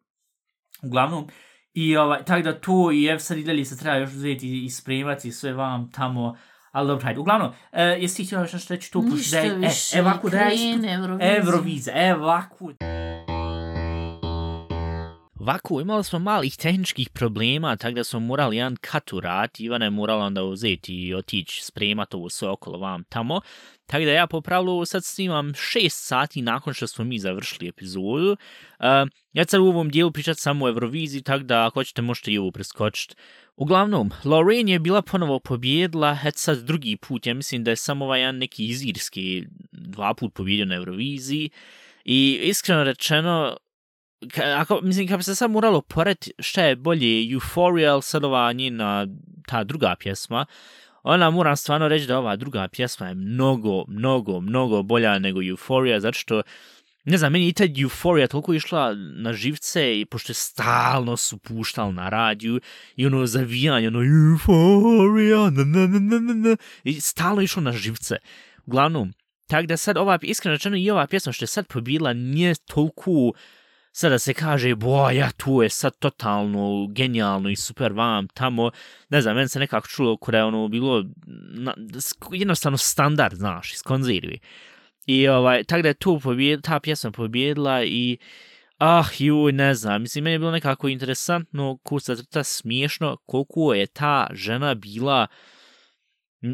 [0.82, 1.28] Uglavnom,
[1.74, 5.32] i ovaj, tako da to i ev sad i se treba još uzeti i spremati
[5.32, 6.36] sve vam tamo,
[6.72, 7.20] ali dobro, hajde.
[7.20, 7.54] Uglavnom, uh,
[7.98, 9.02] jesi ti htjela još nešto reći tu?
[9.02, 10.52] Ništa da je- više, e, evo ovako da krene.
[11.36, 12.70] Eurovizija, evo ovako.
[15.34, 19.90] Ovako, imali smo malih tehničkih problema, tako da smo morali jedan kat urati, Ivana je
[19.90, 23.40] morala onda uzeti i otići spremat ovo sve okolo vam tamo.
[23.86, 28.32] Tako da ja po pravilu sad snimam 6 sati nakon što smo mi završili epizodu.
[28.32, 28.86] Uh,
[29.32, 32.38] ja sad u ovom dijelu pričat samo o Euroviziji, tako da ako hoćete možete i
[32.38, 33.14] ovo preskočiti.
[33.56, 38.04] Uglavnom, Lorraine je bila ponovo pobjedila, et sad drugi put, ja mislim da je samo
[38.04, 41.50] ovaj jedan neki iz Irske dva put pobjedio na Euroviziji.
[42.04, 43.56] I iskreno rečeno,
[44.56, 48.52] ako, mislim, kad bi se sad moralo pored šta je bolje, Euphoria ili sad ova
[48.52, 49.06] njena,
[49.46, 50.46] ta druga pjesma,
[51.02, 56.00] ona moram stvarno reći da ova druga pjesma je mnogo, mnogo, mnogo bolja nego Euphoria,
[56.00, 56.42] zato što,
[57.04, 61.38] ne znam, meni i ta euforija toliko išla na živce, i pošto je stalno su
[61.38, 62.60] puštali na radiju,
[62.96, 67.72] i ono zavijanje, ono euforija, na, na, na, na, na, na, i stalno išlo na
[67.72, 68.16] živce.
[68.66, 69.12] Uglavnom,
[69.46, 73.32] tak da sad ova, iskreno rečeno, i ova pjesma što je sad pobila nije toliko
[73.96, 78.70] sada se kaže, boja, tu je sad totalno genijalno i super vam tamo,
[79.08, 81.04] ne znam, meni se nekako čulo kada je ono bilo
[81.54, 81.74] na,
[82.32, 84.38] jednostavno standard, znaš, iz konzervi.
[85.06, 88.18] I ovaj, tako da je tu pobjed, ta pjesma pobjedila i
[88.78, 93.86] ah, ju, ne znam, mislim, meni je bilo nekako interesantno, kuca trta smiješno, koliko je
[93.86, 95.26] ta žena bila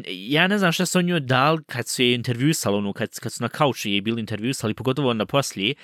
[0.07, 3.33] ja ne znam šta su on njoj dal kad su je intervjusali, ono, kad, kad
[3.33, 5.75] su na kauču je bili intervjusali, pogotovo onda poslije,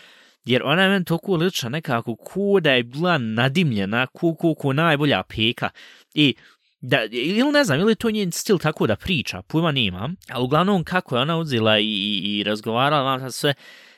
[0.48, 4.74] jer ona je meni toliko lična nekako ko da je bila nadimljena, ko, ko, ko
[4.74, 5.70] najbolja peka.
[6.14, 6.36] I
[6.82, 10.84] da, ili ne znam, ili to njen stil tako da priča, pojma nemam, ali uglavnom
[10.84, 13.54] kako je ona uzela i, i, i razgovarala vam sve,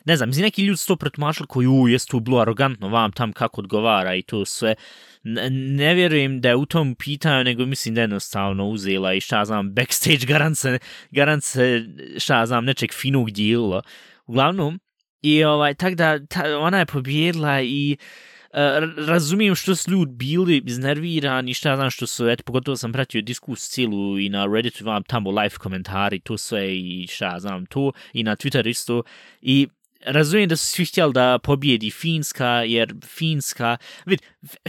[0.06, 3.12] ne znam, mislim, neki ljudi su to pretumačili koji, u, jes tu bilo arogantno vam
[3.12, 4.76] tam kako odgovara i to sve,
[5.24, 9.22] ne, ne vjerujem da je u tom pitanju, nego mislim da je jednostavno uzela i
[9.22, 10.80] šta znam, backstage garance,
[11.12, 11.82] garance
[12.18, 13.82] šta znam, nečeg finog dijela.
[14.26, 14.80] Uglavnom,
[15.22, 18.10] i ovaj, tak da ta, ona je pobjedila i uh,
[19.08, 23.70] razumijem što su ljudi bili iznervirani, šta znam što su, eto, pogotovo sam pratio diskus
[23.70, 28.24] cijelu i na Redditu vam tamo live komentari, to sve i šta znam to, i
[28.24, 29.04] na Twitter isto,
[29.42, 29.68] i
[30.06, 34.22] razumijem da su svi htjeli da pobjedi Finska, jer Finska, vid,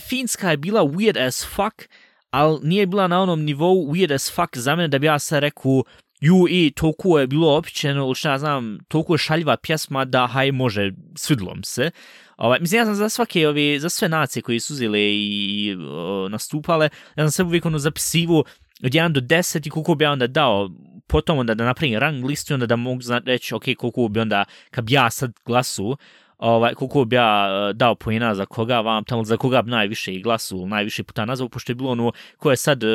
[0.08, 1.88] Finska je bila weird as fuck,
[2.30, 5.40] ali nije bila na onom nivou weird as fuck za mene da bi ja sad
[5.40, 5.84] rekao,
[6.20, 10.52] ju i toliko je bilo opičeno, ili šta znam, toliko je šaljiva pjesma da haj
[10.52, 11.90] može, svidlom se.
[12.36, 16.28] Ovaj, mislim, ja sam za svake ove, za sve nacije koje su uzele i o,
[16.30, 18.44] nastupale, ja sam sve uvijek ono zapisivo
[18.84, 20.70] od 1 do 10 i koliko bi ja onda dao
[21.06, 24.44] potom onda da napravim rang listu onda da mogu znati reći ok, koliko bi onda,
[24.70, 25.96] kad bi ja sad glasu,
[26.40, 30.18] ovaj, koliko bi ja e, dao pojena za koga vam tamo, za koga bi najviše
[30.18, 32.90] glasu, najviše puta nazvao, pošto je bilo ono, ko je sad, uh,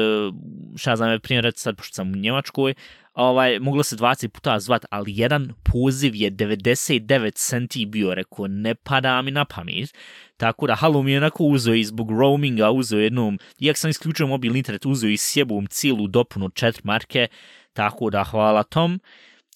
[0.75, 2.73] šta znam, primjer sad, pošto sam u Njemačkoj,
[3.13, 8.75] ovaj, moglo se 20 puta zvat, ali jedan poziv je 99 centi bio, rekao, ne
[8.75, 9.97] pada mi na pamet.
[10.37, 14.27] Tako da, halo mi je onako uzeo i zbog roaminga, uzeo jednom, iak sam isključio
[14.27, 17.27] mobilni internet, uzeo i sjebom cijelu dopunu četiri marke,
[17.73, 18.99] tako da, hvala tom.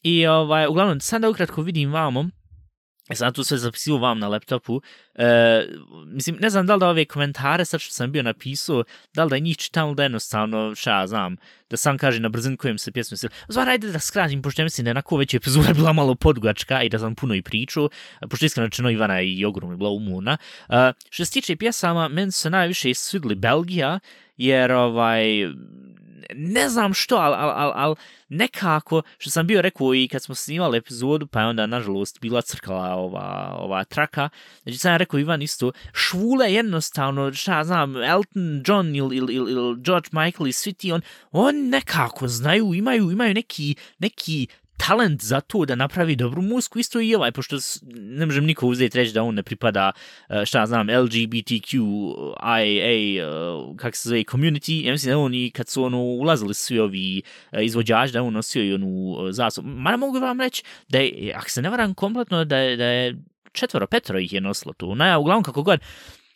[0.04, 2.30] I, ovaj, uglavnom, sad da ukratko vidim vamo,
[3.10, 4.82] E, sam tu sve zapisio vam na laptopu.
[5.16, 5.68] E,
[6.06, 8.84] mislim, ne znam da li da ove komentare sad što sam bio napisao,
[9.14, 11.36] da li da njih čitam, da jednostavno, šta ja znam,
[11.70, 13.32] da sam kaže na brzin kojem se pjesmu sila.
[13.48, 16.84] Zvar, ajde da skratim, pošto ja mislim da je onako već epizoda bila malo podgačka
[16.84, 17.90] i da sam puno i pričao,
[18.30, 20.38] pošto iskreno rečeno Ivana je i ogromno bila umuna.
[20.70, 24.00] E, što se tiče pjesama, meni su najviše svidli Belgija,
[24.40, 25.24] jer ovaj,
[26.36, 27.96] ne znam što, ali al, al, al,
[28.30, 32.42] nekako, što sam bio rekao i kad smo snimali epizodu, pa je onda, nažalost, bila
[32.42, 34.30] crkala ova, ova traka,
[34.64, 39.76] znači sam rekao Ivan isto, švule jednostavno, šta znam, Elton John ili il, il, il
[39.86, 44.48] George Michael i svi ti, on, on nekako znaju, imaju, imaju neki, neki
[44.88, 47.58] talent za to da napravi dobru muziku, isto i ovaj, pošto
[47.92, 49.92] ne možem niko uzeti reći da on ne pripada,
[50.30, 53.26] e, šta znam, LGBTQIA, IA, e,
[53.78, 57.22] kak se zove, community, ja mislim da on i kad su ono ulazili svi ovi
[57.52, 59.50] e, izvođači, da on nosio i onu zasob.
[59.50, 59.68] zasobu.
[59.68, 62.86] Ma ne mogu vam reći da je, ako se ne varam kompletno, da je, da
[62.86, 63.16] je
[63.52, 64.96] četvoro, petoro ih je nosilo tu.
[64.96, 65.80] Na, uglavnom kako god,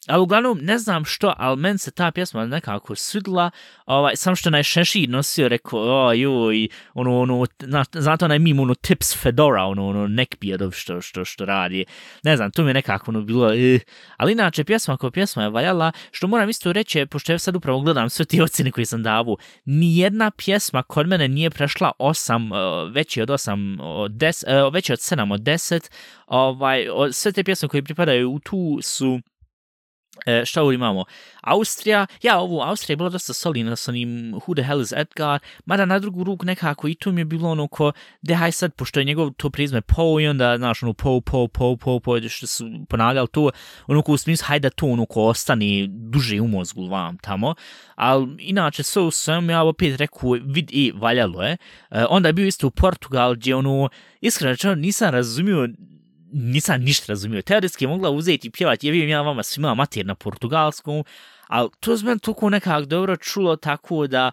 [0.08, 3.51] A uglavnom, ne znam što, ali meni se ta pjesma nekako svidla,
[3.86, 8.60] ovaj, sam što naj Šešir nosio, rekao, o, joj, ono, ono, na, znate onaj mim,
[8.60, 11.86] ono, tips Fedora, ono, ono, neckbeardov što, što, što radi.
[12.24, 13.80] Ne znam, to mi je nekako ono bilo, eh.
[14.18, 17.82] ali inače, pjesma kao pjesma je valjala, što moram isto reći, pošto ja sad upravo
[17.82, 22.91] gledam sve ti ocjene koje sam davu, nijedna pjesma kod mene nije prešla 8, eh,
[22.91, 25.89] veći od 8, od 10, eh, veći od 7 od 10,
[26.28, 29.20] ovaj, sve te pjesme koje pripadaju u tu su
[30.26, 31.05] E, šta ovdje imamo?
[31.41, 35.39] Austrija, ja, ovo Austrija je bila dosta solidna sa onim Who the hell is Edgar,
[35.65, 38.99] mada na drugu ruku nekako i to mi je bilo ono ko, dehaj sad, pošto
[38.99, 42.47] je njegov to prizme Poe i onda, znaš, ono Poe, Poe, Poe, Poe, Poe, što
[42.47, 43.49] su ponavljali to,
[43.88, 47.55] ono ko u smislu, hajde da to ono ko ostane duže u mozgu vam tamo,
[47.95, 51.57] ali inače, so sam ja opet rekao, vid i valjalo je,
[51.91, 53.89] e, onda je bio isto u Portugal, gdje ono,
[54.21, 55.67] iskreno nisam razumio
[56.34, 57.41] nisam ništa razumio.
[57.41, 61.03] Teoretski je mogla uzeti i pjevati, jevim ja vama svima mater na portugalskom,
[61.47, 64.31] ali to je meni toliko nekako dobro čulo tako da,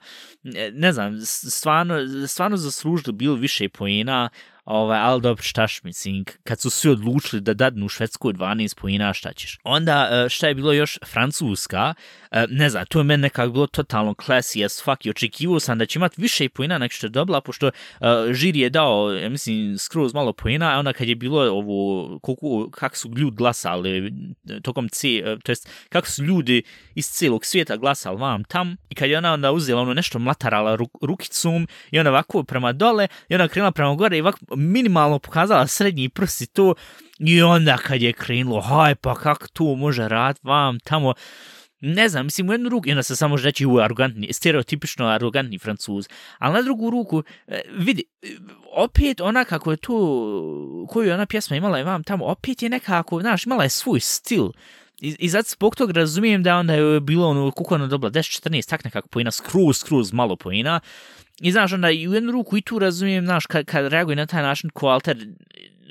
[0.73, 1.95] ne, znam, stvarno,
[2.29, 4.29] stvarno zaslužilo bilo više poena,
[4.71, 9.33] ovaj, ali dobro, štaš, mislim, kad su svi odlučili da dadnu Švedskoj 12 pojena, šta
[9.33, 9.59] ćeš?
[9.65, 11.95] Onda, e, šta je bilo još Francuska,
[12.31, 15.79] e, ne znam, to je meni nekako bilo totalno classy as fuck i očekivao sam
[15.79, 19.29] da će imati više pojena nek što je dobila, pošto uh, žiri je dao, ja
[19.29, 24.13] mislim, skroz malo pojena, a onda kad je bilo ovo, koliko, kako su ljudi glasali
[24.63, 25.09] tokom C,
[25.43, 26.63] to jest, kako su ljudi
[26.95, 30.77] iz cijelog svijeta glasali vam tam, i kad je ona onda uzela ono nešto mlatarala
[30.77, 34.39] ruk, rukicom, um, i ona ovako prema dole, i ona krenula prema gore i ovako
[34.61, 36.75] minimalno pokazala srednji prst i to,
[37.19, 41.15] i onda kad je krenulo, haj pa kako to može rad vam tamo,
[41.81, 45.07] ne znam, mislim, u jednu ruku, i onda se samo može reći u arrogantni, stereotipično
[45.07, 46.09] arrogantni francuz,
[46.39, 48.05] ali na drugu ruku, e, vidi,
[48.77, 49.95] opet ona kako je to,
[50.89, 54.01] koju je ona pjesma imala i vam tamo, opet je nekako, znaš, imala je svoj
[54.01, 54.51] stil,
[55.01, 58.11] I, i zato zbog tog razumijem da onda je bilo ono, koliko je ona dobila,
[58.11, 60.81] 10-14, tak nekako pojena, skroz, skroz malo pojena,
[61.41, 64.27] I znaš, onda i u jednu ruku i tu razumijem, znaš, kad, kad reaguje na
[64.27, 65.17] taj način ko alter,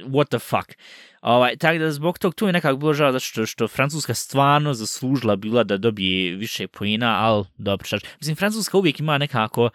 [0.06, 0.78] what the fuck.
[1.22, 4.74] Ovaj, tako da zbog tog tu je nekako bilo žao zato što, što Francuska stvarno
[4.74, 7.98] zaslužila bila da dobije više pojena, ali dobro, šta.
[8.20, 9.70] Mislim, Francuska uvijek ima nekako,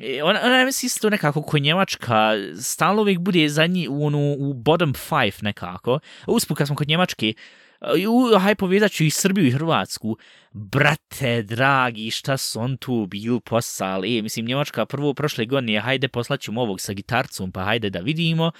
[0.00, 4.36] e, ona, ona je mislim isto nekako ko Njemačka, stalno uvijek bude zadnji u, onu,
[4.38, 5.98] u bottom five nekako.
[6.26, 10.16] Usput kad smo kod Njemačke, uh, E, u, haj povezat ću i Srbiju i Hrvatsku.
[10.52, 14.18] Brate, dragi, šta su on tu bil poslali?
[14.18, 18.50] E, mislim, Njemačka prvo prošle godine, hajde poslaćemo ovog sa gitarcom, pa hajde da vidimo.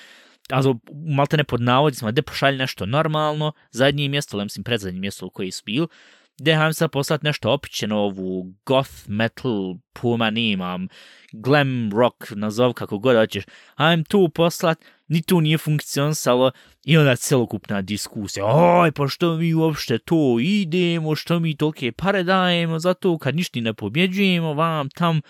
[0.51, 0.79] Also,
[1.17, 5.31] malte ne pod navodicima, gde pošalj nešto normalno, zadnje mjesto, ali mislim predzadnje mjesto u
[5.31, 5.87] koji su bil,
[6.39, 10.89] gde vam sad poslat nešto opićeno, ovu goth metal, puma nimam,
[11.33, 13.45] glam rock, nazov kako god hoćeš,
[13.77, 14.79] hajdem tu poslat,
[15.13, 16.51] ni to nije funkcionisalo,
[16.85, 22.23] i onda celokupna diskusija, oj, pa što mi uopšte to idemo, što mi tolke pare
[22.23, 25.21] dajemo za to, kad ništa ne pobjeđujemo, vam tam,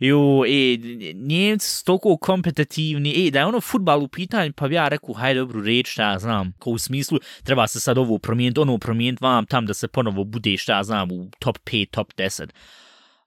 [0.00, 0.78] Jo, e,
[1.14, 5.14] Njemci su toliko kompetitivni, e, da je ono futbal u pitanju, pa bi ja rekao,
[5.14, 8.78] hajde dobru reč, šta ja znam, ko u smislu, treba se sad ovo promijeniti, ono
[8.78, 12.48] promijeniti vam tam da se ponovo bude, šta ja znam, u top 5, top 10.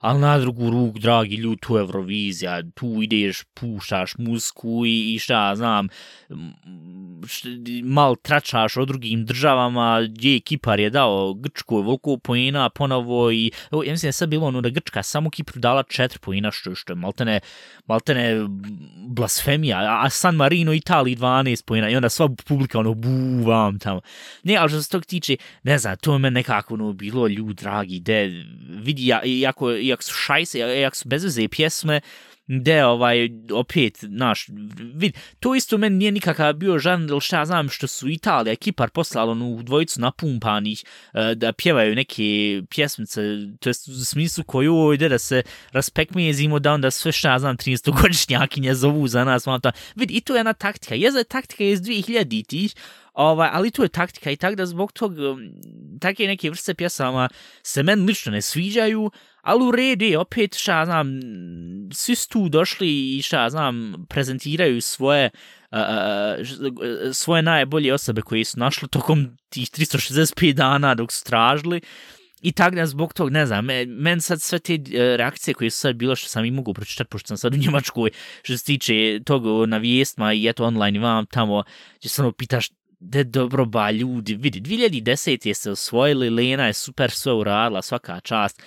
[0.02, 5.20] Ali na drugu ruk, dragi ljudi, tu je Eurovizija, tu ideš, puštaš musku i, i
[5.20, 5.88] šta znam,
[7.28, 7.46] št,
[7.84, 13.84] mal tračaš o drugim državama, gdje Kipar je dao Grčkoj volko pojena ponovo i, evo,
[13.84, 16.76] ja mislim da je sad bilo ono da Grčka samo Kipru dala četiri pojena, što,
[16.76, 17.40] što je maltene,
[17.86, 18.36] maltene
[19.08, 24.02] blasfemija, a San Marino Italiji 12 pojena i onda sva publika ono buvam tamo.
[24.44, 27.56] Ne, ali što se tog tiče, ne znam, to je meni nekako ono bilo ljud,
[27.56, 32.02] dragi, de, vidi, ja, iako, iako su šajse, iako su bezveze pjesme,
[32.60, 34.46] de ovaj opet naš
[34.94, 38.56] vid to isto meni nije nikakav bio žan ili šta ja znam što su Italija
[38.56, 40.84] Kipar poslali onu dvojicu napumpanih
[41.14, 43.22] uh, da pjevaju neke pjesmice
[43.60, 47.58] to jest u smislu koju ide da se raspekmijezimo da onda sve šta ja znam
[47.58, 50.96] 13 godišnjakinje zovu za nas malo ta vid i to je jedna taktika.
[50.96, 52.76] Je za taktika iz 2000-ih
[53.14, 55.40] Ovaj, ali tu je taktika i tak da zbog tog um,
[56.02, 57.30] take neke vrste pjesama
[57.64, 61.20] se meni lično ne sviđaju, ali u redu je, opet šta znam,
[61.94, 68.22] svi su tu došli i šta znam, prezentiraju svoje uh, uh, uh, svoje najbolje osobe
[68.22, 71.82] koje su našli tokom tih 365 dana dok su tražili.
[72.42, 75.80] I tak da zbog tog, ne znam, men, sad sve te uh, reakcije koje su
[75.80, 78.10] sad bilo što sam i mogu pročitati, pošto sam sad u Njemačkoj,
[78.44, 81.64] što se tiče tog ono, na vijestima i eto online i vam tamo,
[82.00, 82.70] gdje se ono pitaš,
[83.02, 85.48] de dobro ba ljudi, vidi, 2010.
[85.48, 88.62] je se osvojili, Lena je super sve uradila, svaka čast,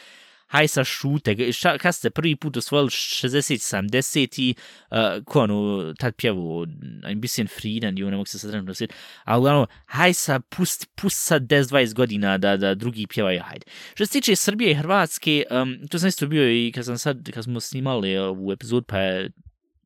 [0.47, 4.55] haj sa šute, šta, kad ste prvi put osvojili 60, 70 i
[4.91, 6.67] uh, ko ono, tad pjevu
[7.05, 8.93] ein bisschen Frieden, jo, ne mogu se sad trenutno sjet,
[9.25, 13.67] ali ono, haj sa, pust, pust sa 10-20 godina da, da drugi pjevaju, hajde.
[13.95, 17.31] Što se tiče Srbije i Hrvatske, um, to sam isto bio i kad sam sad,
[17.31, 19.31] kad smo snimali ovu epizod, pa je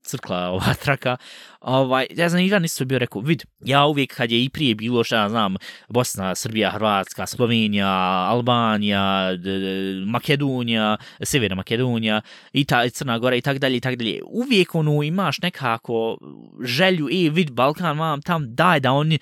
[0.09, 1.17] crkla ova traka,
[1.61, 5.05] ovaj, ja znam, Ivan isto bio rekao, vid, ja uvijek kad je i prije bilo,
[5.05, 5.57] šta ja znam,
[5.89, 7.89] Bosna, Srbija, Hrvatska, Slovenija,
[8.29, 9.67] Albanija, d, d,
[10.07, 12.21] Makedonija, Severna Makedonija,
[12.53, 16.19] i ta, Crna Gora i tak dalje, i tak dalje, uvijek ono imaš nekako
[16.65, 19.19] želju, i vid, Balkan, vam tam, daj da oni,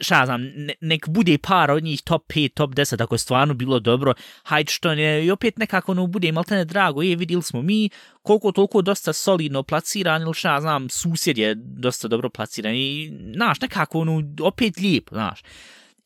[0.00, 3.54] šta znam, ne, nek bude par od njih top 5, top 10, ako je stvarno
[3.54, 7.42] bilo dobro, hajde što ne, i opet nekako ono bude malo ne drago, je vidjeli
[7.42, 7.90] smo mi
[8.22, 13.60] koliko toliko dosta solidno placiran, ili šta znam, susjed je dosta dobro placiran i, znaš,
[13.60, 15.40] nekako ono, opet lijep, znaš.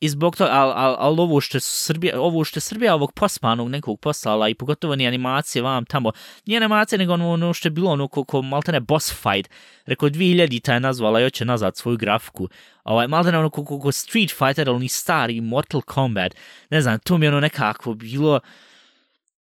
[0.01, 3.11] I zbog toga, ali al, al ovo što je Srbija, ovo što je Srbija ovog
[3.13, 6.11] pospanog nekog poslala i pogotovo ni animacije vam tamo,
[6.45, 9.51] nije animacije nego ono, ono što je bilo ono koliko maltene boss fight,
[9.85, 12.49] rekao 2000 ta je nazvala i oće nazad svoju grafiku,
[12.83, 16.35] ovaj, maltene ono koliko Street Fighter, ali ni stari Mortal Kombat,
[16.69, 18.39] ne znam, to mi je ono nekako bilo,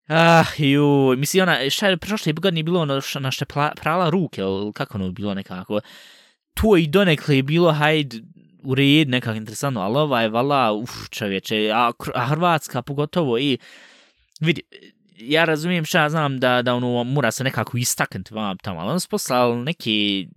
[0.08, 3.44] Ah, ju, mislim, ona, šta je prošle godine bilo ono š, na što
[3.82, 5.80] prala ruke, ili kako ono bilo nekako,
[6.54, 8.20] to i donekle je bilo, hajde,
[8.66, 13.58] u red, nekako interesantno, ali ova je vala, uf, čovječe, a, a Hrvatska pogotovo i,
[14.40, 14.62] vidi,
[15.18, 18.90] ja razumijem šta ja znam da, da ono mora se nekako istaknuti vam tamo, ali
[18.90, 20.28] on se poslal neki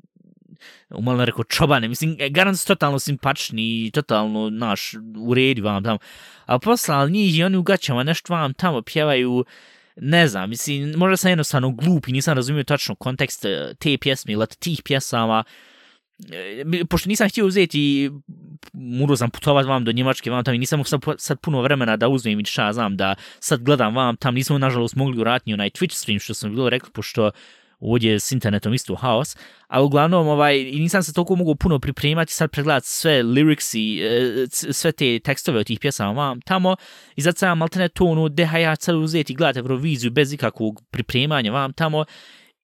[0.90, 6.00] umalo rekao čobane, mislim, e, garant su totalno simpačni totalno, naš, u redu vam tamo,
[6.46, 9.46] ali poslal njih i oni u gaćama nešto vam tamo pjevaju,
[9.96, 14.34] ne znam, mislim, možda sam jednostavno glup i nisam razumio tačno kontekst e, te pjesme
[14.34, 15.69] ili tih pjesama, uh,
[16.32, 18.12] E, pošto nisam htio uzeti
[18.74, 22.08] morao sam putovat vam do Njemačke vam tam i nisam sad, sad puno vremena da
[22.08, 25.94] uzmem i šta znam da sad gledam vam tam nismo nažalost mogli uratni onaj Twitch
[25.94, 27.32] stream što sam bilo rekli pošto
[27.80, 32.34] ovdje s internetom isto haos, a uglavnom ovaj, i nisam se toliko mogu puno pripremati
[32.34, 36.76] sad pregledat sve lyrics i e, sve te tekstove od tih pjesama vam tamo
[37.16, 41.52] i zato sam maltene to ono deha ja sad uzeti gledat Euroviziju bez ikakvog pripremanja
[41.52, 42.06] vam tamo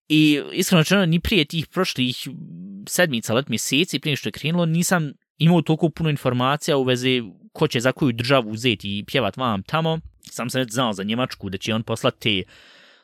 [0.09, 2.27] I iskreno čeno, ni prije tih prošlih
[2.87, 7.67] sedmica, let mjeseci, prije što je krenulo, nisam imao toliko puno informacija u vezi ko
[7.67, 9.99] će za koju državu uzeti i pjevat vam tamo.
[10.31, 12.51] Sam sam znao za Njemačku da će on poslati te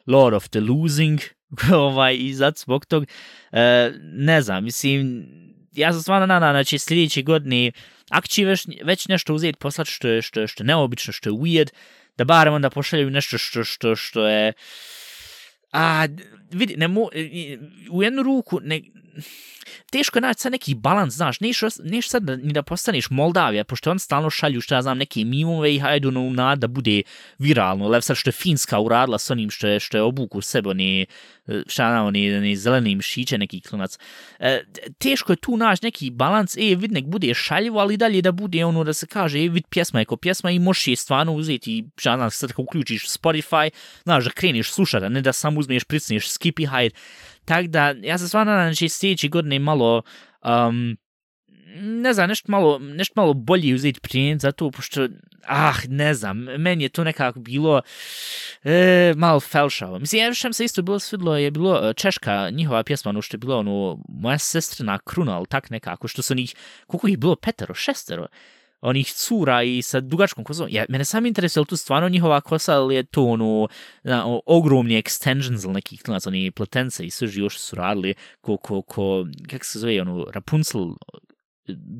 [0.07, 1.19] Lord of the Losing
[1.73, 3.07] ovaj, i zato zbog tog.
[3.51, 5.25] E, ne znam, mislim,
[5.71, 7.71] ja sam stvarno nadam da će sljedeće godine,
[8.09, 11.29] ako će već, već nešto uzeti poslati što je, što, je, što je neobično, što
[11.29, 11.69] je weird,
[12.17, 14.53] da barem onda pošalju nešto što, što, što je...
[15.71, 16.07] A,
[16.53, 17.09] vidi, ne mo,
[17.89, 18.81] u jednu ruku, ne,
[19.91, 23.63] teško je naći sad neki balans, znaš, neš, neš sad da, ni da postaneš Moldavija,
[23.63, 27.01] pošto on stalno šalju, što ja znam, neke mimove i hajdu na nad da bude
[27.37, 30.69] viralno, lev sad što je Finska uradila s onim što je, što je obuku sebe,
[30.69, 31.05] oni,
[31.67, 33.97] šta znam, oni, oni zeleni mišiće, neki klinac.
[34.39, 34.63] E,
[34.97, 38.65] teško je tu naći neki balans, e, vid, nek bude šaljivo, ali dalje da bude
[38.65, 41.85] ono da se kaže, e, vid, pjesma je ko pjesma i možeš je stvarno uzeti,
[41.97, 43.69] šta znam, sad kako uključiš Spotify,
[44.03, 46.95] znaš, da kreniš slušati, ne da samo uzmeš, pricneš, i hajde,
[47.45, 50.01] Tak da, ja se stvarno nadam da će sljedeći godine malo,
[50.43, 50.97] um,
[51.81, 55.07] ne znam, nešto malo, nešto malo bolje uzeti primjer za to, pošto,
[55.47, 57.81] ah, ne znam, meni je to nekako bilo
[58.63, 59.99] e, malo felšavo.
[59.99, 63.35] Mislim, ja što se isto bilo svidlo, je bilo e, češka njihova pjesma, ono što
[63.35, 66.55] je bilo, ono, moja sestrina kruna, ali tak nekako, što su njih,
[66.87, 68.27] koliko ih bilo, petero, šestero,
[68.81, 70.67] onih cura i sa dugačkom kosom.
[70.69, 73.67] Ja, mene sam interesuje, tu stvarno njihova kosa, ali je to ono,
[74.03, 78.13] na, o, ogromni extensions ili nekih klinac, oni pletence i sve živo što su radili,
[78.41, 80.87] ko, ko, ko, kak se zove, ono, Rapunzel,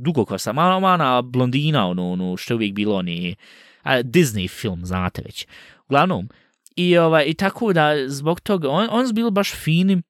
[0.03, 3.36] dugo kosa, mala, mana blondina, ono, ono, što je uvijek bilo, oni,
[3.84, 5.47] a, Disney film, znate već.
[5.88, 6.29] Uglavnom,
[6.75, 10.03] i, ovaj, i tako da, zbog toga, on, on je bilo baš finim,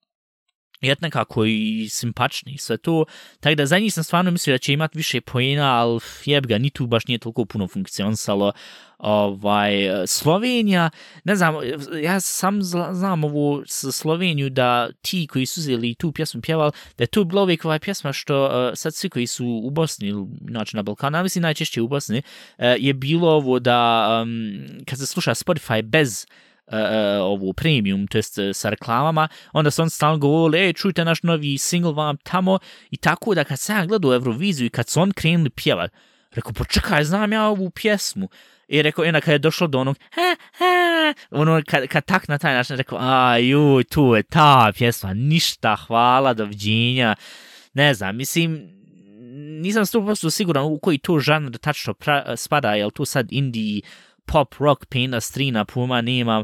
[0.82, 3.06] jer nekako i simpačni sve to,
[3.40, 6.58] tako da za njih sam stvarno mislio da će imati više pojena, ali jeb ga,
[6.58, 8.52] ni tu baš nije toliko puno funkcionisalo.
[8.98, 9.74] Ovaj,
[10.08, 10.90] Slovenija,
[11.24, 11.56] ne znam,
[12.04, 12.60] ja sam
[12.92, 17.44] znam ovu Sloveniju da ti koji su uzeli tu pjesmu pjevali, da je to bila
[17.44, 20.14] uvijek ovaj pjesma što uh, sad svi koji su u Bosni,
[20.50, 24.54] znači na Balkanu, mislim najčešće u Bosni, uh, je bilo ovo da um,
[24.86, 29.72] kad se sluša Spotify bez uh, uh, ovu premium, to jest e, sa reklamama, onda
[29.72, 32.60] su on stalno govorili, ej, čujte naš novi single vam tamo,
[32.92, 35.92] i tako da kad sam gledao Euroviziju i kad su on krenuli pjevat,
[36.32, 38.30] rekao, pa počekaj, znam ja ovu pjesmu,
[38.72, 42.38] I rekao, jedna kad je došlo do onog, he, he, ono, kad, kad tak na
[42.38, 47.16] taj način rekao, a, ju, tu je ta pjesma, ništa, hvala, doviđenja.
[47.74, 48.72] Ne znam, mislim,
[49.62, 53.82] nisam 100% siguran u koji to žanr tačno pra, spada, jel tu sad indie,
[54.26, 56.44] pop rock pena strina puma nemam.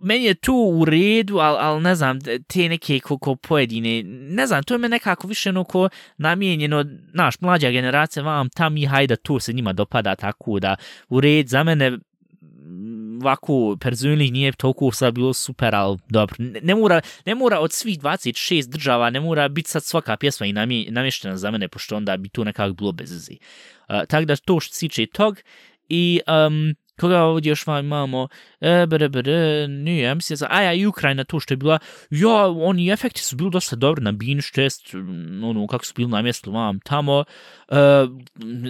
[0.00, 2.18] Meni je tu u redu, ali al, ne znam,
[2.48, 6.84] te neke ko, ko pojedine, ne znam, to je me nekako više ono ko namijenjeno,
[7.12, 10.76] naš, mlađa generacija, vam tam i hajda to se njima dopada tako da
[11.08, 11.98] u red za mene
[13.24, 16.36] ovako personalnih nije toliko sad bilo super, ali dobro.
[16.38, 20.46] Ne, ne, mora, ne mora od svih 26 država, ne mora biti sad svaka pjesma
[20.46, 20.52] i
[20.90, 23.32] namještena za mene, pošto onda bi to nekako bilo bez veze.
[23.88, 25.38] Uh, tako da to što se tiče tog,
[25.88, 28.28] i um, koga ovdje još vam imamo,
[28.60, 31.78] e, bere, bere, nije, mislim, a ja i Ukrajina to što je bila,
[32.10, 36.10] ja, oni efekti su bili dosta dobri na binge test, mm, ono, kako su bili
[36.10, 37.24] na mjestu vam tamo,
[37.68, 37.76] e,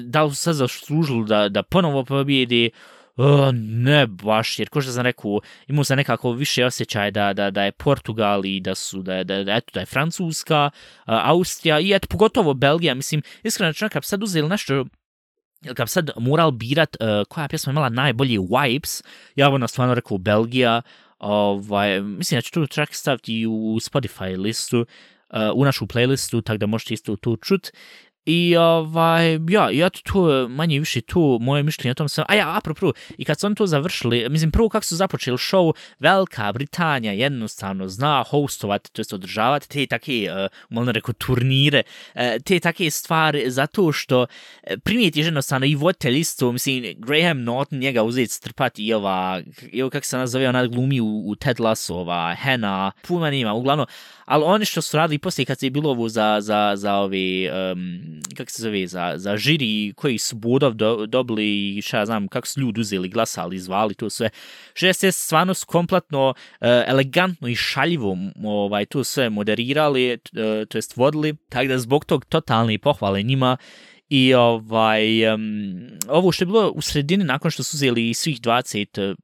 [0.05, 2.71] da li su sad zaslužili da, da ponovo pobjede,
[3.17, 7.51] Uh, ne baš, jer ko što sam rekao, imao sam nekako više osjećaj da, da,
[7.51, 11.81] da je Portugal i da su, da, da, da, eto, da je Francuska, uh, Austrija
[11.81, 14.85] i eto, pogotovo Belgija, mislim, iskreno čak, sad uzeli nešto
[15.65, 19.05] Ili kad sad moral birat uh, koja pjesma imala najbolji wipes,
[19.37, 20.83] ja bih na stvarno rekao Belgija,
[21.19, 26.59] ovaj, mislim da ću tu track staviti u Spotify listu, uh, u našu playlistu, tako
[26.59, 27.71] da možete isto tu čut.
[28.27, 32.35] I ovaj, ja, ja to, tu manje više tu moje mišljenje o tom sam, a
[32.35, 36.53] ja, apropo, i kad su oni to završili, mislim, prvo kako su započeli show, Velika
[36.53, 41.83] Britanija jednostavno zna hostovati, to jest održavati te take, eh, uh, malo reko, turnire,
[42.15, 47.79] uh, te take stvari, zato što uh, primijeti jednostavno i voditelj isto, mislim, Graham Norton
[47.79, 51.95] njega uzeti strpati i ova, evo kako se nazove, ona glumi u, u Ted Lasso,
[51.95, 53.87] ova, Hannah, puma nima, uglavnom,
[54.25, 57.51] ali oni što su radili poslije kad se je bilo ovo za, za, za ove,
[57.73, 58.01] um,
[58.37, 62.47] kako se zove, za, za žiri koji su bodov do, dobili i šta znam, kako
[62.47, 64.31] su ljudi uzeli, glasali, zvali, to sve.
[64.75, 70.19] Što je stvarno su kompletno uh, elegantno i šaljivo ovaj, to sve moderirali, uh,
[70.69, 73.57] to jest vodili, tako da zbog tog totalne pohvale njima
[74.09, 79.15] I ovaj, um, ovo što je bilo u sredini nakon što su uzeli svih 20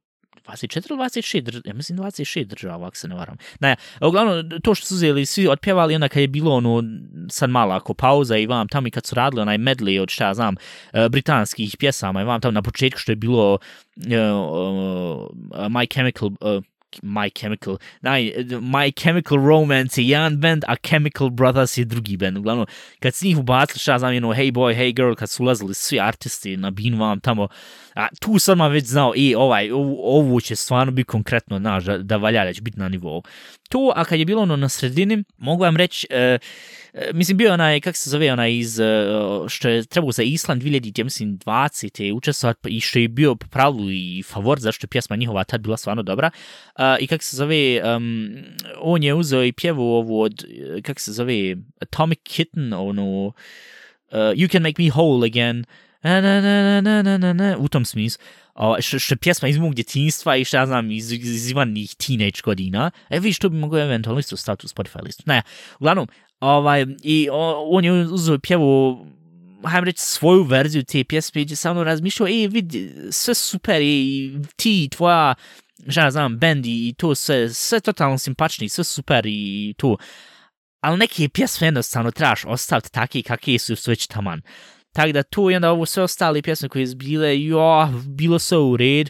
[0.47, 3.37] 24 ili 26 država, ja mislim 26 država, ako se ne varam.
[3.59, 6.83] Naja, uglavnom, to što su uzeli svi otpjevali, onda kad je bilo ono,
[7.29, 10.33] sad mala ako pauza i vam tamo i kad su radili onaj medley od šta
[10.33, 10.55] znam,
[10.93, 13.59] e, britanskih pjesama i vam tamo na početku što je bilo uh,
[14.01, 16.63] uh, My Chemical, uh,
[17.01, 22.37] My Chemical, naj, My Chemical Romance je jedan band, a Chemical Brothers je drugi band.
[22.37, 22.65] Uglavnom,
[22.99, 25.99] kad si njih ubacili, šta znam, jedno, Hey Boy, Hey Girl, kad su ulazili svi
[25.99, 27.47] artisti na binu vam tamo,
[27.95, 29.69] a tu sam vam već znao, i e, ovaj,
[30.03, 33.23] ovo će stvarno biti konkretno, znaš, da, da valja reći, biti na nivou.
[33.69, 36.39] To, a kad je bilo ono na sredini, mogu vam reći, uh, e,
[36.93, 39.05] E, mislim, bio onaj, kak se zove, onaj iz, e,
[39.47, 42.13] što je trebao za Island 2000, ja mislim, 20.
[42.13, 45.61] učestvovat pa i što je bio po pravilu i favor, zašto je pjesma njihova tad
[45.61, 46.31] bila stvarno dobra.
[46.75, 48.29] Uh, I kak se zove, um,
[48.81, 50.45] on je uzeo i pjevu ovu od,
[50.83, 53.33] kak se zove, Atomic Kitten, ono, uh,
[54.11, 55.65] You Can Make Me Whole Again,
[56.03, 58.23] na, na, na, na, na, na, na, u tom smislu.
[58.55, 62.39] O, što, što pjesma iz mog djetinstva i što ja znam iz, iz ivanih teenage
[62.43, 62.91] godina.
[63.09, 65.23] E vidiš, to bi mogo eventualno isto staviti u Spotify listu.
[65.25, 65.41] Naja,
[65.79, 66.07] uglavnom,
[66.41, 67.27] ovaj, i
[67.69, 69.05] on je uzeo pjevu
[69.63, 74.31] hajdem reći, svoju verziju te pjesme i sam ono razmišljao, ej, vidi, sve super, i
[74.55, 75.35] ti, tvoja,
[75.87, 79.97] žena, znam, band i to sve, sve totalno simpačni, sve super i to.
[80.79, 84.41] Ali neke pjesme jednostavno trebaš ostaviti takve kakve su sve već taman.
[84.93, 88.57] Tako da tu i onda ovo sve ostale pjesme koje su bile, jo, bilo sve
[88.57, 89.09] u red,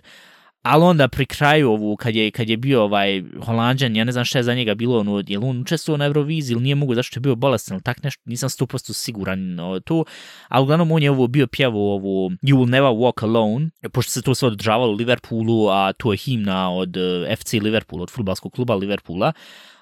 [0.61, 4.25] ali onda pri kraju ovu, kad je, kad je bio ovaj Holandžan, ja ne znam
[4.25, 6.95] šta je za njega bilo, ono, je li on učestvovao na Euroviziji ili nije mogu,
[6.95, 10.05] zašto je bio bolestan ili tak nešto, nisam 100% siguran o tu,
[10.47, 14.21] ali uglavnom on je ovo bio pjevo ovu You Will Never Walk Alone, pošto se
[14.21, 18.53] to sve održavalo u Liverpoolu, a to je himna od eh, FC Liverpool, od futbalskog
[18.53, 19.33] kluba Liverpoola,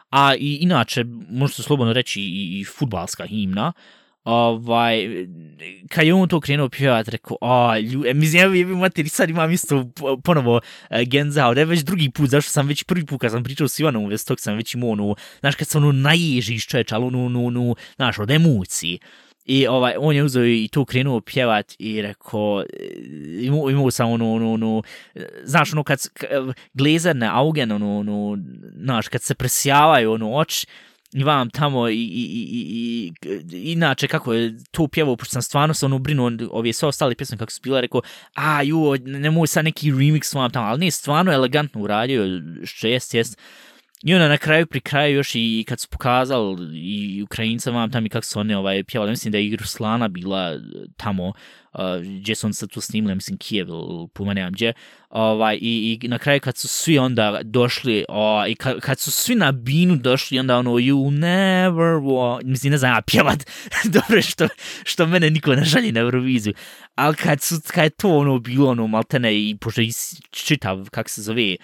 [0.09, 3.73] a i inače, možete se slobodno reći i, i futbalska himna,
[4.23, 5.25] ovaj,
[5.89, 9.29] kad je on to krenuo pjevat, rekao, a, lju, e, mislim, evo jebi materi, sad
[9.29, 9.85] imam isto
[10.23, 13.67] ponovo uh, genza, ovdje već drugi put, zašto sam već prvi put, kad sam pričao
[13.67, 17.05] s Ivanom, već tog sam već imao, ono, znaš, kad se ono naježiš čoveč, ali
[17.05, 18.99] ono, ono, ono, znaš, od emociji.
[19.45, 22.65] I ovaj, on je uzeo i to krenuo pjevat i rekao, e,
[23.41, 24.83] imao, imao sam ono, ono, ono,
[25.15, 25.99] e, znaš, ono, kad,
[26.73, 28.37] glezerne augen, ono, ono,
[28.75, 30.67] znaš, kad se presjavaju, ono, oči,
[31.13, 35.85] vam tamo i, i, i, i, inače kako je tu pjevao, pošto sam stvarno se
[35.85, 38.01] ono brinuo ove sve ostale pjesme kako su bila, rekao,
[38.33, 42.23] a ju, ne mogu sad neki remix vam tamo, ali nije stvarno elegantno uradio,
[42.65, 43.39] šest, jest, jest.
[44.03, 48.05] I onda na kraju pri kraju još i kad su pokazali i Ukrajinca vam tam
[48.05, 50.59] i kako su one ovaj, pjevali, mislim da je i Ruslana bila e,
[50.97, 51.79] tamo, uh,
[52.19, 54.73] gdje su on sad tu snimili, mislim Kijev ili Puma, nemam gdje,
[55.09, 59.11] ovaj, i, i na kraju kad su svi onda došli, o, i kad, kad su
[59.11, 63.45] svi na binu došli, onda ono, you never walk, mislim, ne znam ja pjevat,
[64.09, 64.47] dobro što,
[64.83, 66.53] što mene niko ne žalje na Euroviziju,
[66.95, 69.91] ali kad, su, kad je to ono bilo, ono, maltene, i pošto i
[70.31, 71.55] čitav, kak se zove,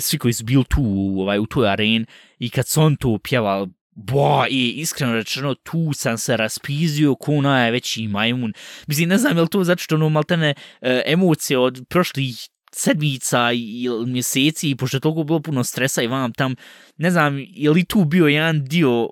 [0.00, 0.82] svi koji su bili tu
[1.18, 2.06] ovaj, u toj areni
[2.38, 7.40] i kad su on to pjeval, bo, i iskreno rečeno, tu sam se raspizio ko
[7.40, 8.52] najveći majmun.
[8.86, 13.52] Mislim, ne znam je li to zato što ono maltene e, emocije od prošlih sedmica
[13.52, 16.54] i mjeseci, pošto je toliko bilo puno stresa i vam tam,
[16.96, 19.08] ne znam, je li tu bio jedan dio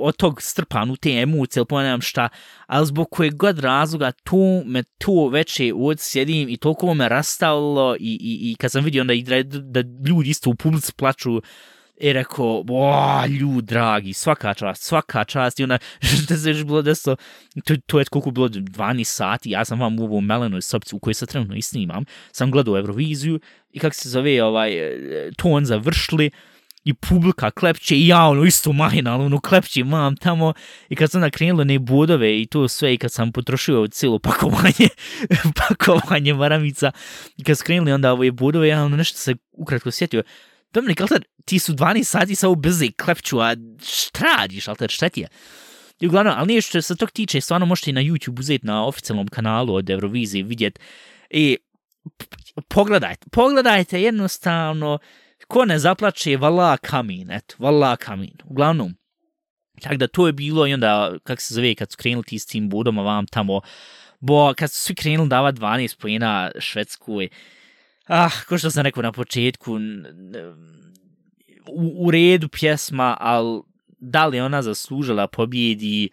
[0.00, 2.28] od tog strpan u te emocije, ili ponavljam šta,
[2.66, 7.96] ali zbog kojeg god razloga, tu me to veće od sjedim i toliko me rastavilo
[8.00, 11.42] i, i, i kad sam vidio onda i da, da ljudi isto u publici plaču,
[12.00, 15.78] i rekao, o, ljud, dragi, svaka čast, svaka čast, i ona,
[16.24, 17.16] što se još bilo deso,
[17.64, 20.98] to, to je koliko bilo 12 sati, ja sam vam u ovom melenoj sopci u
[20.98, 23.40] kojoj se trenutno i snimam, sam gledao Euroviziju,
[23.72, 26.30] i kako se zove, ovaj, e, ton on završili,
[26.84, 30.52] i publika klepće i ja ono isto mahina, ono klepće mam tamo.
[30.88, 34.88] I kad sam nakrenilo ne bodove i to sve i kad sam potrošio cijelo pakovanje
[35.68, 36.90] pakovanje maramica
[37.36, 40.22] i kad skrenuli onda ove bodove ja ono nešto se ukratko sjetio.
[40.72, 45.20] Dominik, Alter, ti su 12 sati sa ubrze klepću, a šta radiš, Alter, šta ti
[45.20, 45.28] je?
[46.00, 49.28] I uglavnom, ali nije što se tog tiče, stvarno možete na YouTube uzeti na oficijalnom
[49.28, 50.78] kanalu od Eurovizije vidjet
[51.30, 51.56] i
[52.68, 54.98] pogledajte, pogledajte jednostavno,
[55.48, 58.34] ko ne zaplače, vala kamin, eto, vala kamin.
[58.44, 58.94] Uglavnom,
[59.80, 62.46] tako da to je bilo i onda, kak se zove, kad su krenuli ti s
[62.46, 63.60] tim budom, vam tamo,
[64.20, 67.28] bo kad su svi krenuli dava 12 pojena Švedskoj,
[68.08, 69.78] ah, ko što sam rekao na početku,
[71.72, 73.60] u, u redu pjesma, ali
[74.00, 76.08] da li ona zaslužila pobjedi,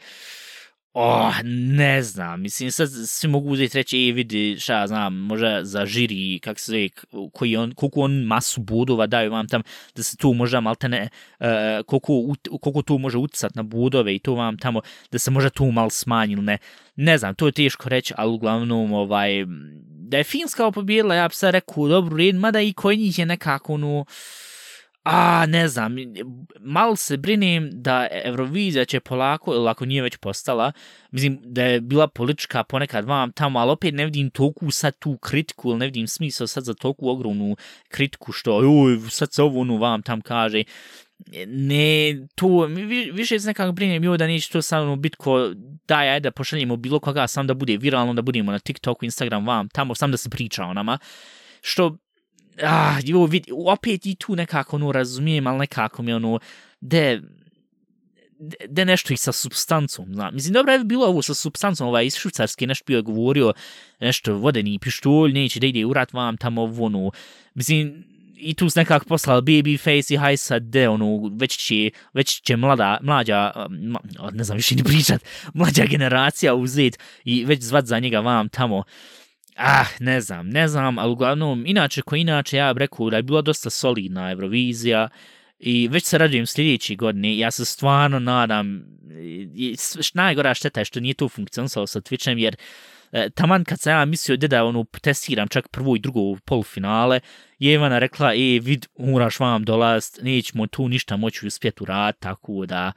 [0.98, 5.64] Oh, ne znam, mislim, sad svi mogu uzeti reći, i e, vidi, šta znam, možda
[5.64, 6.90] za žiri, kak se zove,
[7.34, 9.62] koji on, koliko on masu budova daju vam tam,
[9.96, 11.10] da se tu možda maltene,
[11.40, 11.48] uh,
[11.86, 14.82] koliko, koliko tu može utjecat na budove i to vam tamo,
[15.12, 16.58] da se možda tu mal smanji ne,
[16.96, 19.46] ne znam, to je teško reći, ali uglavnom, ovaj,
[19.88, 23.26] da je Finska pobjedila, ja bi sad rekao, dobro, red, mada i koji njih je
[23.26, 24.06] nekako, ono, uh,
[25.06, 25.96] A, ne znam,
[26.60, 30.72] malo se brinim da Eurovizija će polako, ili ako nije već postala,
[31.12, 35.18] mislim da je bila politička ponekad vam tamo, ali opet ne vidim toku sad tu
[35.18, 37.56] kritiku, ili ne vidim smisla sad za toku ogromnu
[37.90, 40.64] kritiku što, joj, sad se ovo ono vam tam kaže.
[41.48, 42.70] Ne, to,
[43.14, 45.52] više se nekako brinim joj da neće to samo ono biti ko,
[45.88, 49.70] daj, ajde, pošaljemo bilo koga, sam da bude viralno, da budemo na TikToku, Instagram, vam,
[49.70, 50.98] tamo, sam da se priča o nama.
[51.62, 51.98] Što,
[52.64, 56.40] ah, jo, vid, opet i tu nekako ono razumijem, ali nekako mi ono,
[56.82, 57.22] de,
[58.68, 60.34] de nešto i sa substancom, znam.
[60.34, 63.54] Mislim, dobro je bilo ovo sa substancom, ovaj iz Švicarske nešto bio govorio,
[64.00, 67.12] nešto vodeni pištolj, neće da ide urat vam tamo ono,
[67.54, 68.04] mislim,
[68.38, 72.56] i tu se nekako baby babyface i haj sad de, ono, već će, već će
[72.56, 74.00] mlada, mlađa, ma,
[74.34, 75.22] ne znam više ni pričat,
[75.54, 78.84] mlađa generacija uzet i već zvat za njega vam tamo,
[79.56, 83.24] Ah, ne znam, ne znam, ali uglavnom, inače ko inače, ja bih rekao da je
[83.24, 85.10] bila dosta solidna Eurovizija
[85.60, 88.84] i već se radujem sljedeći godini, ja se stvarno nadam,
[89.56, 89.76] i,
[90.14, 92.56] najgora šteta je što nije to funkcionisalo sa Twitchem, jer
[93.12, 97.20] e, taman kad sam ja mislio da ono testiram čak prvo i drugo polufinale,
[97.60, 102.16] je Ivana rekla, e, vid, moraš vam dolazit, nećemo tu ništa moći uspjeti u rad,
[102.20, 102.92] tako da,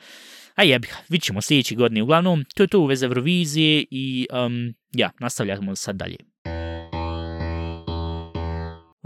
[0.54, 2.02] a jebi, vidit ćemo sljedeći godini.
[2.02, 6.16] Uglavnom, to je to u veze Eurovizije i, um, ja, nastavljamo sad dalje.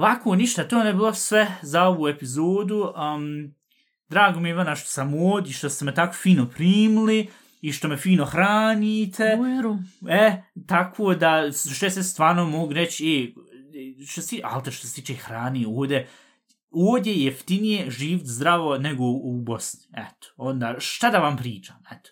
[0.03, 2.93] Ovako, ništa, to ne bilo sve za ovu epizodu.
[3.15, 3.55] Um,
[4.09, 7.29] drago mi je Ivana što sam ovdje, što ste me tako fino primili
[7.61, 9.37] i što me fino hranite.
[9.41, 9.79] Ujeru.
[10.09, 13.35] E, tako da, što se stvarno mogu reći,
[14.01, 16.09] e, što si, ali što se tiče hrani ovdje,
[16.71, 19.81] ovdje je jeftinije živt zdravo nego u Bosni.
[19.93, 22.11] Eto, onda, šta da vam pričam, eto.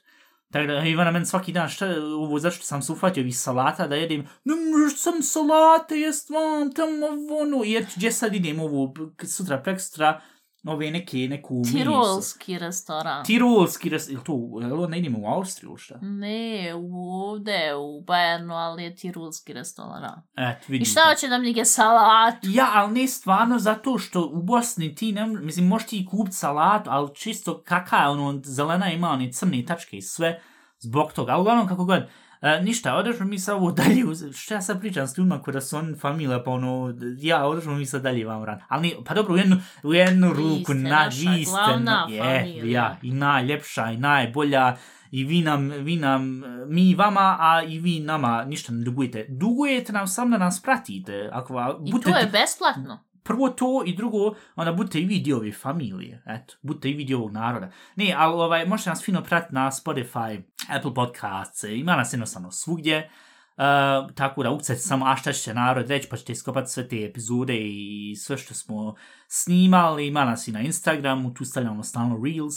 [0.50, 1.86] Tako da, Ivana, meni svaki dan, šta,
[2.16, 6.72] ovo, zašto sam se ufatio ovih salata da jedem, ne možeš sam salate jest vam,
[6.72, 7.06] tamo,
[7.42, 8.94] ono, jer gdje sad idem ovo,
[9.26, 10.20] sutra, prekstra,
[10.64, 12.64] ove neke, neku Tirolski miso.
[12.64, 13.24] restoran.
[13.24, 14.32] Tirolski restoran, ili to,
[14.62, 15.98] ili ne idemo u Austriju, šta?
[16.02, 20.22] Ne, ovde, u Bajernu, ali je tirolski restoran.
[20.36, 20.82] Et, vidim.
[20.82, 22.34] I šta hoće nam njege salat?
[22.42, 26.82] Ja, ali ne stvarno zato što u Bosni ti, ne, mislim, možeš ti kupiti salat,
[26.86, 30.42] ali čisto kaka je, ono, zelena ima oni crne tačke i sve,
[30.78, 31.32] zbog toga.
[31.32, 32.08] Ali uglavnom, kako god,
[32.42, 35.76] E, ništa, odešmo mi sad ovo dalje, šta ja sad pričam s ljudima koja su
[35.76, 38.60] on familija, pa ono, ja, odešmo mi sad dalje vam rad.
[38.68, 43.12] Ali, pa dobro, u jednu, u jednu Vi ruku, na, vi ste, je, ja, i
[43.12, 44.76] najljepša, i najbolja,
[45.10, 49.26] i vi nam, vi nam, mi vama, a i vi nama ništa ne dugujete.
[49.28, 51.30] Dugujete nam samo da nas pratite.
[51.32, 55.36] Ako I budete, to je besplatno prvo to i drugo, onda budete i vi dio
[55.36, 57.70] ove familije, eto, budete i vi dio ovog naroda.
[57.96, 63.10] Ne, ali ovaj, možete nas fino pratiti na Spotify, Apple Podcasts, ima nas jednostavno svugdje,
[63.56, 67.04] Uh, tako da ukcajte samo a šta će narod reći pa ćete iskopati sve te
[67.04, 68.94] epizode i sve što smo
[69.28, 72.54] snimali, ima nas i na Instagramu, tu stavljamo stalno Reels.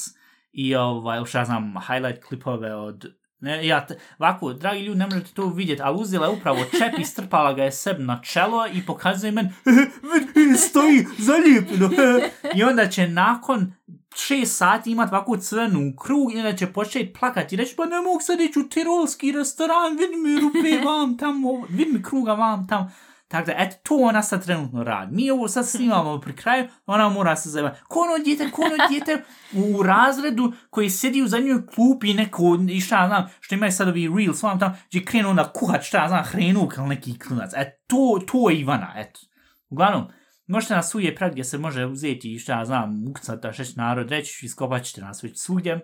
[0.52, 3.06] I ovaj, šta ja znam, highlight klipove od
[3.44, 7.00] Ne, ja, te, ovako, dragi ljudi, ne možete to vidjeti, ali uzela je upravo čep
[7.00, 9.50] i strpala ga je sebi na čelo i pokazuje meni,
[10.70, 11.90] stoji zalijepljeno.
[12.56, 13.74] I onda će nakon
[14.16, 18.02] šest sati imat ovako crvenu krug i onda će početi plakati i reći, pa ne
[18.02, 22.68] mogu sad ići u tirolski restoran, vidi mi rupe vam tamo, vidi mi kruga vam
[22.68, 22.92] tamo.
[23.34, 25.16] Tako da, eto, to ona sad trenutno radi.
[25.16, 27.80] Mi ovo sad snimamo pri kraju, ona mora se zajebati.
[27.88, 29.24] Ko ono djete, ko ono djete
[29.54, 33.88] u razredu koji sedi u zadnjoj klupi neko, i šta ja znam, što imaju sad
[33.88, 37.54] ovi reels, vam tamo, gdje krenu onda kuhat, šta znam, hrenu kao neki klinac.
[37.56, 39.20] E, to, to je Ivana, eto.
[39.70, 40.08] Uglavnom,
[40.48, 44.46] možete nas uvijek prat gdje se može uzeti, šta ja znam, ukucati, šeć narod reći,
[44.46, 45.80] iskopat ćete nas već svugdje.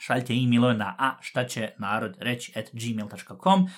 [0.00, 3.68] Šaljite e-mailove na a šta će narod reći at gmail.com.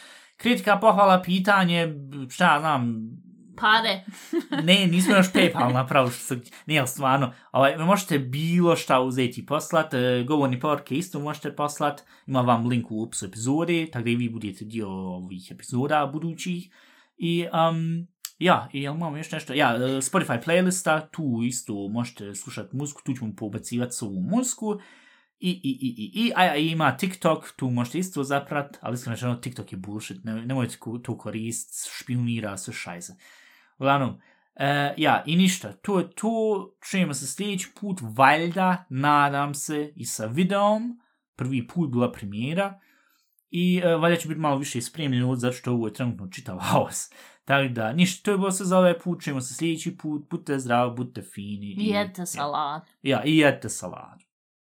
[0.42, 1.94] Kritika, pohvala, pitanje,
[2.30, 3.12] šta ja znam,
[3.56, 4.04] Pare.
[4.66, 6.34] ne, nismo još Paypal napravili što
[6.66, 11.56] ne, ali stvarno, ovaj, možete bilo šta uzeti i poslat, e, govorni porke isto možete
[11.56, 16.10] poslat, ima vam link u opisu epizode, tako da i vi budete dio ovih epizoda
[16.12, 16.70] budućih,
[17.16, 18.06] i, um,
[18.38, 23.00] ja, i jel imamo još nešto, ja, e, Spotify playlista, tu isto možete slušati muziku,
[23.04, 24.80] tu ćemo pobacivati svoju muziku,
[25.44, 29.34] I, i, i, i, i, a, ima TikTok, tu možete isto zaprat, ali iskreno rečeno
[29.34, 33.12] TikTok je bullshit, ne, nemojte to koristiti, špionira, sve šajze.
[33.78, 34.20] Uglavnom,
[34.54, 40.04] e, ja, i ništa, to je to, čujemo se sljedeći put, valjda, nadam se, i
[40.04, 41.00] sa videom,
[41.36, 42.80] prvi put bila premijera,
[43.50, 46.58] i e, valjda će biti malo više spremljen od zato što ovo je trenutno čitav
[46.58, 47.10] haos.
[47.44, 50.58] Tako da, ništa, to je bilo sve za ovaj put, čujemo se sljedeći put, budite
[50.58, 51.76] zdravi, budite fini.
[51.78, 52.86] I jedite salatu.
[53.02, 54.31] Ja, i jedite salatu.